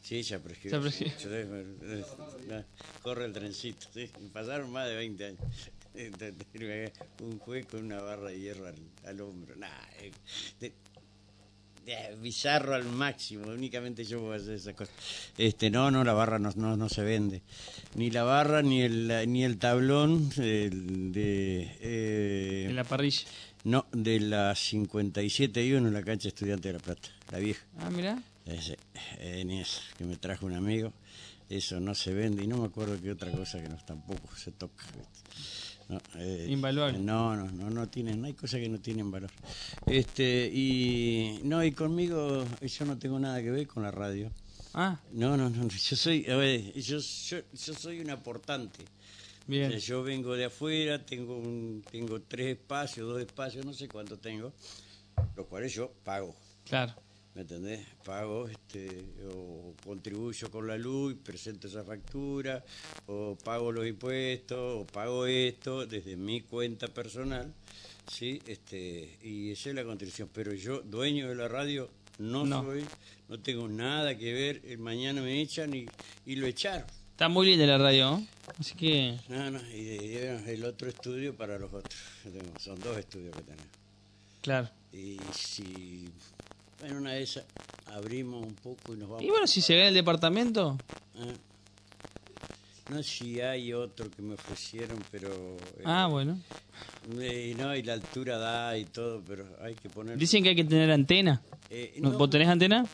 Sí, 0.04 0.22
ya 0.22 0.38
prescribió. 0.40 0.78
Ya 0.78 0.82
prescribió. 0.82 1.18
Sí, 1.18 1.28
eh, 1.30 2.04
eh, 2.50 2.64
Corre 3.02 3.26
el 3.26 3.34
trencito, 3.34 3.88
sí. 3.94 4.10
Pasaron 4.34 4.70
más 4.72 4.88
de 4.90 4.96
20 4.96 5.26
años. 5.26 5.40
Un 7.22 7.40
juez 7.40 7.66
con 7.66 7.84
una 7.84 8.02
barra 8.02 8.30
de 8.30 8.40
hierro 8.40 8.68
al, 8.68 8.76
al 9.06 9.22
hombro. 9.22 9.56
Nah, 9.56 9.68
eh, 10.00 10.12
de- 10.60 10.74
bizarro 12.22 12.76
al 12.76 12.86
máximo, 12.86 13.48
únicamente 13.50 14.04
yo 14.06 14.20
puedo 14.20 14.34
hacer 14.34 14.54
esas 14.54 14.76
cosas. 14.76 14.94
Este, 15.38 15.70
no, 15.72 15.90
no, 15.90 16.04
la 16.04 16.14
barra 16.14 16.38
no, 16.40 16.52
no, 16.56 16.78
no 16.78 16.88
se 16.90 17.02
vende. 17.02 17.42
Ni 17.96 18.12
la 18.12 18.24
barra, 18.24 18.62
ni 18.62 18.82
el, 18.82 19.12
ni 19.28 19.44
el 19.44 19.58
tablón 19.58 20.30
el 20.38 21.12
de... 21.12 21.76
eh, 21.82 22.66
En 22.70 22.76
la 22.76 22.84
parrilla. 22.84 23.22
No, 23.64 23.86
de 23.92 24.20
la 24.20 24.56
57 24.56 25.66
y 25.66 25.74
1 25.74 25.88
en 25.88 25.94
la 25.94 26.04
cancha 26.04 26.28
Estudiante 26.30 26.68
de 26.70 26.74
La 26.76 26.80
Plata, 26.80 27.10
la 27.32 27.40
vieja. 27.40 27.66
Ah, 27.80 27.90
mirá. 27.90 28.22
Ese, 28.46 28.78
en 29.20 29.50
esa, 29.52 29.82
que 29.98 30.04
me 30.06 30.18
trajo 30.18 30.46
un 30.46 30.54
amigo. 30.54 30.94
Eso 31.50 31.80
no 31.80 31.94
se 31.96 32.14
vende 32.14 32.44
y 32.44 32.48
no 32.48 32.58
me 32.58 32.66
acuerdo 32.68 33.00
qué 33.02 33.12
otra 33.12 33.30
cosa 33.32 33.62
que 33.62 33.68
no 33.68 33.76
tampoco 33.86 34.34
se 34.38 34.52
toca. 34.52 34.86
Eh, 36.16 36.48
Invaluable. 36.50 37.00
No, 37.00 37.36
no, 37.36 37.52
no, 37.52 37.70
no 37.70 37.88
tienen, 37.90 38.22
no 38.22 38.28
hay 38.28 38.34
cosas 38.34 38.60
que 38.60 38.70
no 38.70 38.80
tienen 38.80 39.10
valor. 39.12 39.32
Este, 39.88 40.50
y 40.54 41.42
no, 41.44 41.64
y 41.64 41.72
conmigo 41.72 42.46
yo 42.62 42.86
no 42.86 42.98
tengo 42.98 43.20
nada 43.20 43.42
que 43.42 43.52
ver 43.52 43.68
con 43.68 43.84
la 43.84 43.92
radio. 43.92 44.32
Ah, 44.74 45.00
No, 45.12 45.36
no, 45.36 45.50
no, 45.50 45.68
yo 45.70 45.96
soy, 45.96 46.26
a 46.30 46.36
ver, 46.36 46.74
yo, 46.74 47.00
yo, 47.00 47.38
yo 47.54 47.74
soy 47.74 48.00
un 48.00 48.10
aportante. 48.10 48.84
O 48.84 49.52
bien. 49.52 49.70
sea, 49.72 49.80
yo 49.80 50.04
vengo 50.04 50.36
de 50.36 50.46
afuera, 50.46 51.04
tengo 51.06 51.36
un, 51.38 51.84
tengo 51.92 52.22
tres 52.22 52.58
espacios, 52.58 53.08
dos 53.10 53.20
espacios, 53.20 53.66
no 53.66 53.74
sé 53.74 53.88
cuánto 53.90 54.18
tengo, 54.18 54.54
los 55.36 55.46
cuales 55.48 55.74
yo 55.74 55.92
pago. 56.04 56.36
Claro. 56.64 56.94
¿Me 57.34 57.42
entendés? 57.44 57.86
Pago 58.04 58.50
este, 58.50 59.06
o 59.34 59.74
contribuyo 59.86 60.52
con 60.52 60.68
la 60.68 60.78
luz, 60.78 61.16
presento 61.24 61.68
esa 61.70 61.84
factura, 61.84 62.64
o 63.08 63.38
pago 63.42 63.72
los 63.72 63.88
impuestos, 63.88 64.82
o 64.82 64.86
pago 64.86 65.26
esto 65.26 65.86
desde 65.86 66.18
mi 66.18 66.42
cuenta 66.42 66.88
personal, 66.88 67.54
¿sí? 68.12 68.42
Este, 68.46 69.18
y 69.24 69.52
esa 69.52 69.70
es 69.70 69.76
la 69.76 69.86
contribución. 69.86 70.30
Pero 70.34 70.54
yo, 70.54 70.82
dueño 70.82 71.30
de 71.30 71.36
la 71.36 71.48
radio, 71.48 71.90
no, 72.20 72.46
No. 72.46 72.64
soy, 72.66 72.84
no 73.30 73.40
tengo 73.40 73.70
nada 73.70 74.18
que 74.18 74.34
ver, 74.34 74.62
el 74.66 74.80
mañana 74.80 75.22
me 75.22 75.40
echan 75.40 75.74
y, 75.74 75.86
y 76.26 76.36
lo 76.36 76.48
echaron. 76.48 76.86
Está 77.12 77.30
muy 77.30 77.48
linda 77.48 77.66
la 77.66 77.78
radio, 77.78 78.12
¿no? 78.12 78.28
Así 78.60 78.76
que... 78.76 79.18
No, 79.30 79.52
no, 79.52 79.62
y 79.70 79.84
dieron 80.00 80.46
el 80.50 80.66
otro 80.66 80.90
estudio 80.90 81.34
para 81.38 81.58
los 81.58 81.72
otros. 81.72 81.96
Son 82.60 82.78
dos 82.80 82.98
estudios 82.98 83.34
que 83.38 83.44
tenemos. 83.44 83.68
Claro. 84.42 84.70
Y 84.92 85.18
si 85.34 86.10
en 86.84 86.96
una 86.96 87.12
de 87.14 87.24
esas 87.24 87.46
abrimos 87.88 88.46
un 88.46 88.56
poco 88.56 88.94
y 88.94 88.98
nos 88.98 89.10
vamos. 89.10 89.24
Y 89.24 89.30
bueno, 89.30 89.48
si 89.48 89.62
se 89.62 89.74
ve 89.76 89.82
en 89.84 89.88
el 89.90 89.94
departamento... 89.94 90.78
Ah. 91.16 91.34
No 92.90 92.98
sé 92.98 93.04
si 93.04 93.40
hay 93.40 93.72
otro 93.72 94.12
que 94.12 94.22
me 94.22 94.34
ofrecieron, 94.34 95.00
pero... 95.12 95.30
eh, 95.78 95.84
Ah, 95.86 96.08
bueno. 96.08 96.38
eh, 97.20 97.54
no, 97.58 97.74
y 97.76 97.84
la 97.84 97.94
altura 97.94 98.38
da 98.38 98.78
y 98.78 98.84
todo, 98.86 99.22
pero 99.26 99.46
hay 99.62 99.76
que 99.76 99.90
poner... 99.90 100.18
Dicen 100.18 100.44
que 100.44 100.50
hay 100.50 100.56
que 100.56 100.66
tener 100.66 100.92
antena. 100.92 101.42
Eh, 101.70 101.94
¿No- 102.02 102.12
¿Vos 102.12 102.30
tenés 102.30 102.50
antena? 102.50 102.86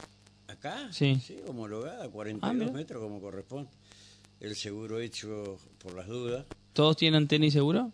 ¿Acá? 0.48 0.88
Sí. 0.92 1.20
homologada, 1.48 2.08
42 2.10 2.70
Ah, 2.70 2.72
metros 2.74 3.02
como 3.02 3.20
corresponde. 3.20 3.70
El 4.40 4.56
seguro 4.56 5.00
hecho 5.00 5.58
por 5.80 5.96
las 5.96 6.06
dudas. 6.08 6.46
¿Todos 6.74 6.96
tienen 6.96 7.24
antena 7.24 7.48
y 7.48 7.52
seguro? 7.52 7.92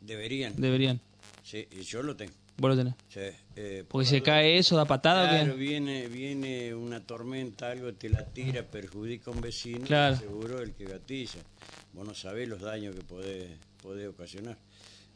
Deberían. 0.00 0.54
Deberían. 0.56 1.00
Sí, 1.42 1.66
y 1.72 1.82
yo 1.82 2.02
lo 2.04 2.14
tengo. 2.14 2.32
Vos 2.56 2.70
lo 2.70 2.76
tenés. 2.76 2.94
Sí, 3.08 3.20
eh, 3.56 3.84
Porque 3.88 4.06
se 4.06 4.22
cae 4.22 4.56
eso, 4.58 4.76
da 4.76 4.84
patada 4.84 5.28
Claro, 5.28 5.52
o 5.54 5.56
qué? 5.56 5.60
viene, 5.60 6.06
viene 6.08 6.72
una 6.74 7.00
tormenta, 7.04 7.70
algo 7.70 7.92
te 7.94 8.08
la 8.08 8.24
tira, 8.24 8.62
perjudica 8.62 9.30
a 9.30 9.34
un 9.34 9.40
vecino, 9.40 9.84
Claro. 9.86 10.16
seguro 10.16 10.60
el 10.60 10.72
que 10.72 10.86
gatilla. 10.86 11.40
Vos 11.92 12.06
no 12.06 12.14
sabés 12.14 12.48
los 12.48 12.60
daños 12.60 12.94
que 12.94 13.02
podés, 13.02 13.50
podés 13.82 14.08
ocasionar. 14.08 14.56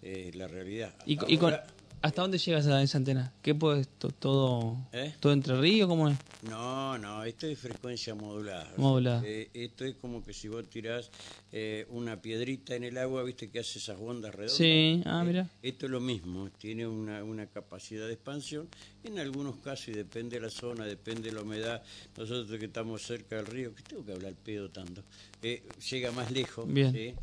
Eh, 0.02 0.30
la 0.34 0.46
realidad. 0.48 0.94
¿Y, 1.06 1.16
co- 1.16 1.26
y 1.28 1.36
con, 1.38 1.52
Ahora- 1.54 1.66
hasta 2.02 2.22
dónde 2.22 2.38
llegas 2.38 2.66
a 2.66 2.82
esa 2.82 2.98
antena? 2.98 3.32
¿Qué 3.42 3.54
puedes? 3.54 3.88
to- 3.88 4.10
¿Todo, 4.10 4.76
¿Eh? 4.92 5.14
todo 5.20 5.32
entre 5.32 5.60
ríos? 5.60 5.88
¿Cómo 5.88 6.08
es? 6.08 6.16
No, 6.48 6.96
no, 6.98 7.24
esto 7.24 7.48
es 7.48 7.58
frecuencia 7.58 8.14
modulada. 8.14 8.72
Modulada. 8.76 9.22
eh, 9.24 9.50
esto 9.54 9.84
es 9.84 9.96
como 9.96 10.22
que 10.24 10.32
si 10.32 10.46
vos 10.46 10.68
tirás 10.70 11.10
eh, 11.50 11.84
una 11.90 12.22
piedrita 12.22 12.76
en 12.76 12.84
el 12.84 12.96
agua, 12.98 13.24
viste 13.24 13.50
que 13.50 13.58
hace 13.58 13.80
esas 13.80 13.98
ondas 14.00 14.32
redondas. 14.34 14.56
Sí, 14.56 15.02
ah, 15.04 15.22
Eh, 15.22 15.26
mira. 15.26 15.48
Esto 15.62 15.86
es 15.86 15.90
lo 15.92 15.98
mismo, 16.00 16.48
tiene 16.58 16.86
una, 16.86 17.24
una 17.24 17.46
capacidad 17.46 18.06
de 18.06 18.12
expansión. 18.12 18.68
En 19.02 19.18
algunos 19.18 19.56
casos, 19.56 19.88
y 19.88 19.92
depende 19.92 20.36
de 20.36 20.42
la 20.42 20.50
zona, 20.50 20.84
depende 20.86 21.30
de 21.30 21.34
la 21.34 21.42
humedad, 21.42 21.82
nosotros 22.16 22.56
que 22.58 22.66
estamos 22.66 23.02
cerca 23.02 23.34
del 23.36 23.46
río, 23.46 23.74
que 23.74 23.82
tengo 23.82 24.04
que 24.04 24.12
hablar 24.12 24.34
pedo 24.34 24.70
tanto, 24.70 25.02
llega 25.42 26.12
más 26.12 26.30
lejos. 26.30 26.72
Bien. 26.72 26.92
¿sí? 26.92 27.14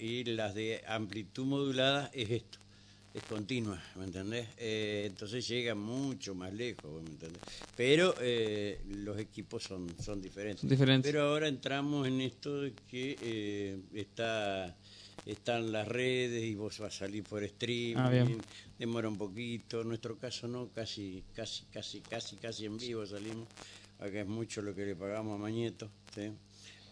Y 0.00 0.24
las 0.24 0.54
de 0.54 0.82
amplitud 0.86 1.44
modulada 1.46 2.10
es 2.14 2.30
esto. 2.30 2.58
Es 3.12 3.24
continua, 3.24 3.82
¿me 3.96 4.04
entendés? 4.04 4.46
Eh, 4.56 5.04
entonces 5.06 5.46
llega 5.48 5.74
mucho 5.74 6.34
más 6.34 6.52
lejos, 6.52 7.02
¿me 7.02 7.10
entendés? 7.10 7.42
Pero 7.76 8.14
eh, 8.20 8.80
los 8.86 9.18
equipos 9.18 9.64
son, 9.64 9.88
son 10.00 10.22
diferentes. 10.22 10.68
Diferentes. 10.68 11.10
Pero 11.10 11.24
ahora 11.24 11.48
entramos 11.48 12.06
en 12.06 12.20
esto 12.20 12.60
de 12.60 12.72
que 12.88 13.18
eh, 13.20 13.78
está 13.94 14.76
están 15.26 15.70
las 15.70 15.86
redes 15.86 16.42
y 16.44 16.54
vos 16.54 16.78
vas 16.78 16.94
a 16.96 16.98
salir 17.00 17.24
por 17.24 17.42
streaming, 17.44 17.96
Ah, 17.98 18.44
demora 18.78 19.08
un 19.08 19.18
poquito, 19.18 19.82
en 19.82 19.88
nuestro 19.88 20.16
caso 20.16 20.48
no, 20.48 20.68
casi, 20.68 21.22
casi, 21.34 21.64
casi, 21.66 22.00
casi, 22.00 22.36
casi 22.36 22.64
en 22.64 22.78
vivo 22.78 23.04
salimos, 23.04 23.46
acá 23.98 24.20
es 24.20 24.26
mucho 24.26 24.62
lo 24.62 24.74
que 24.74 24.86
le 24.86 24.96
pagamos 24.96 25.34
a 25.34 25.38
Mañeto, 25.38 25.90
¿sí? 26.14 26.30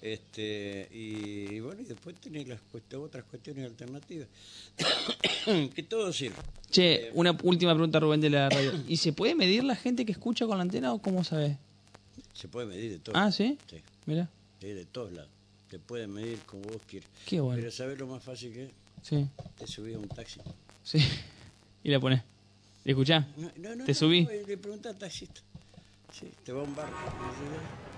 Este 0.03 0.89
y, 0.93 1.55
y 1.55 1.61
bueno, 1.61 1.81
y 1.81 1.85
después 1.85 2.17
tenés 2.21 2.47
las 2.49 2.61
cuest- 2.73 2.95
otras 2.99 3.25
cuestiones 3.25 3.65
alternativas, 3.67 4.29
que 5.75 5.83
todo 5.83 6.13
sirve. 6.13 6.37
Che, 6.71 7.11
una 7.15 7.37
última 7.43 7.73
pregunta, 7.75 7.99
Rubén, 7.99 8.21
de 8.21 8.31
la 8.31 8.49
radio. 8.51 8.73
¿Y 8.87 8.99
se 8.99 9.13
puede 9.13 9.35
medir 9.35 9.65
la 9.65 9.75
gente 9.77 10.05
que 10.05 10.13
escucha 10.13 10.47
con 10.47 10.59
la 10.59 10.63
antena 10.63 10.93
o 10.93 11.01
cómo 11.01 11.25
sabes? 11.25 11.57
Se 12.35 12.47
puede 12.49 12.67
medir 12.67 12.91
de 12.93 12.99
todo. 12.99 13.17
Ah, 13.17 13.33
¿sí? 13.33 13.59
Sí, 13.71 13.79
Mira. 14.07 14.29
sí, 14.61 14.69
de 14.69 14.85
todos 14.85 15.13
lados. 15.13 15.31
Te 15.71 15.79
pueden 15.79 16.13
medir 16.13 16.39
como 16.47 16.63
vos 16.63 16.81
quieras. 16.87 17.09
Qué 17.27 17.41
bueno. 17.41 17.59
Pero 17.61 17.71
¿sabes 17.73 17.99
lo 17.99 18.07
más 18.07 18.23
fácil 18.23 18.53
que 18.53 18.65
es? 18.65 18.71
Sí, 19.03 19.27
te 19.57 19.67
subís 19.67 19.97
a 19.97 19.99
un 19.99 20.09
taxi. 20.09 20.41
sí. 20.83 20.99
Y 21.85 21.91
la 21.91 22.01
pones. 22.01 22.23
¿Y 22.85 22.91
escuchá? 22.91 23.27
No, 23.37 23.51
no, 23.57 23.77
no, 23.77 23.85
¿Te 23.85 23.95
subí? 23.95 24.27
le 24.47 24.57
preguntas 24.59 24.93
al 24.93 24.99
taxista. 24.99 25.41
Sí, 26.13 26.27
te 26.45 26.53
va 26.53 26.61
a 26.61 26.65
un 26.65 26.75
bar. 26.75 26.89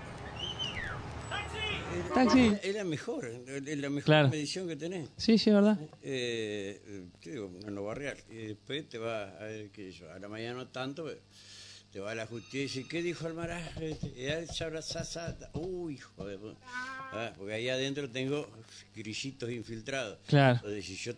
Taxi. 2.13 2.53
Es, 2.63 2.75
la 2.75 2.83
mejor, 2.83 3.25
es 3.25 3.77
la 3.77 3.89
mejor 3.89 4.03
Claro. 4.05 4.29
medición 4.29 4.67
que 4.67 4.75
tenés. 4.75 5.09
Sí, 5.17 5.37
sí, 5.37 5.49
verdad. 5.51 5.77
Eh, 6.01 6.81
eh, 6.85 7.03
te 7.21 7.31
digo, 7.31 7.51
en 7.65 7.75
lo 7.75 7.83
barrial. 7.85 8.17
Y 8.29 8.35
después 8.47 8.87
te 8.89 8.97
va 8.97 9.23
a, 9.37 9.43
ver, 9.45 9.69
qué 9.71 9.91
yo, 9.91 10.11
a 10.11 10.19
la 10.19 10.27
mañana 10.27 10.55
no 10.55 10.67
tanto, 10.67 11.05
pero 11.05 11.19
te 11.91 11.99
va 11.99 12.11
a 12.11 12.15
la 12.15 12.25
justicia 12.25 12.81
y 12.81 12.85
¿qué 12.85 13.01
dijo 13.01 13.27
Almaraz? 13.27 13.75
Este. 13.81 14.07
Uy, 15.53 15.93
hijo 15.95 16.25
de 16.25 16.39
pu- 16.39 16.55
Ah, 17.13 17.33
porque 17.37 17.53
ahí 17.53 17.67
adentro 17.69 18.09
tengo 18.09 18.49
grillitos 18.95 19.51
infiltrados. 19.51 20.19
Claro. 20.27 20.55
Entonces, 20.55 20.85
si 20.85 20.95
yo 20.95 21.15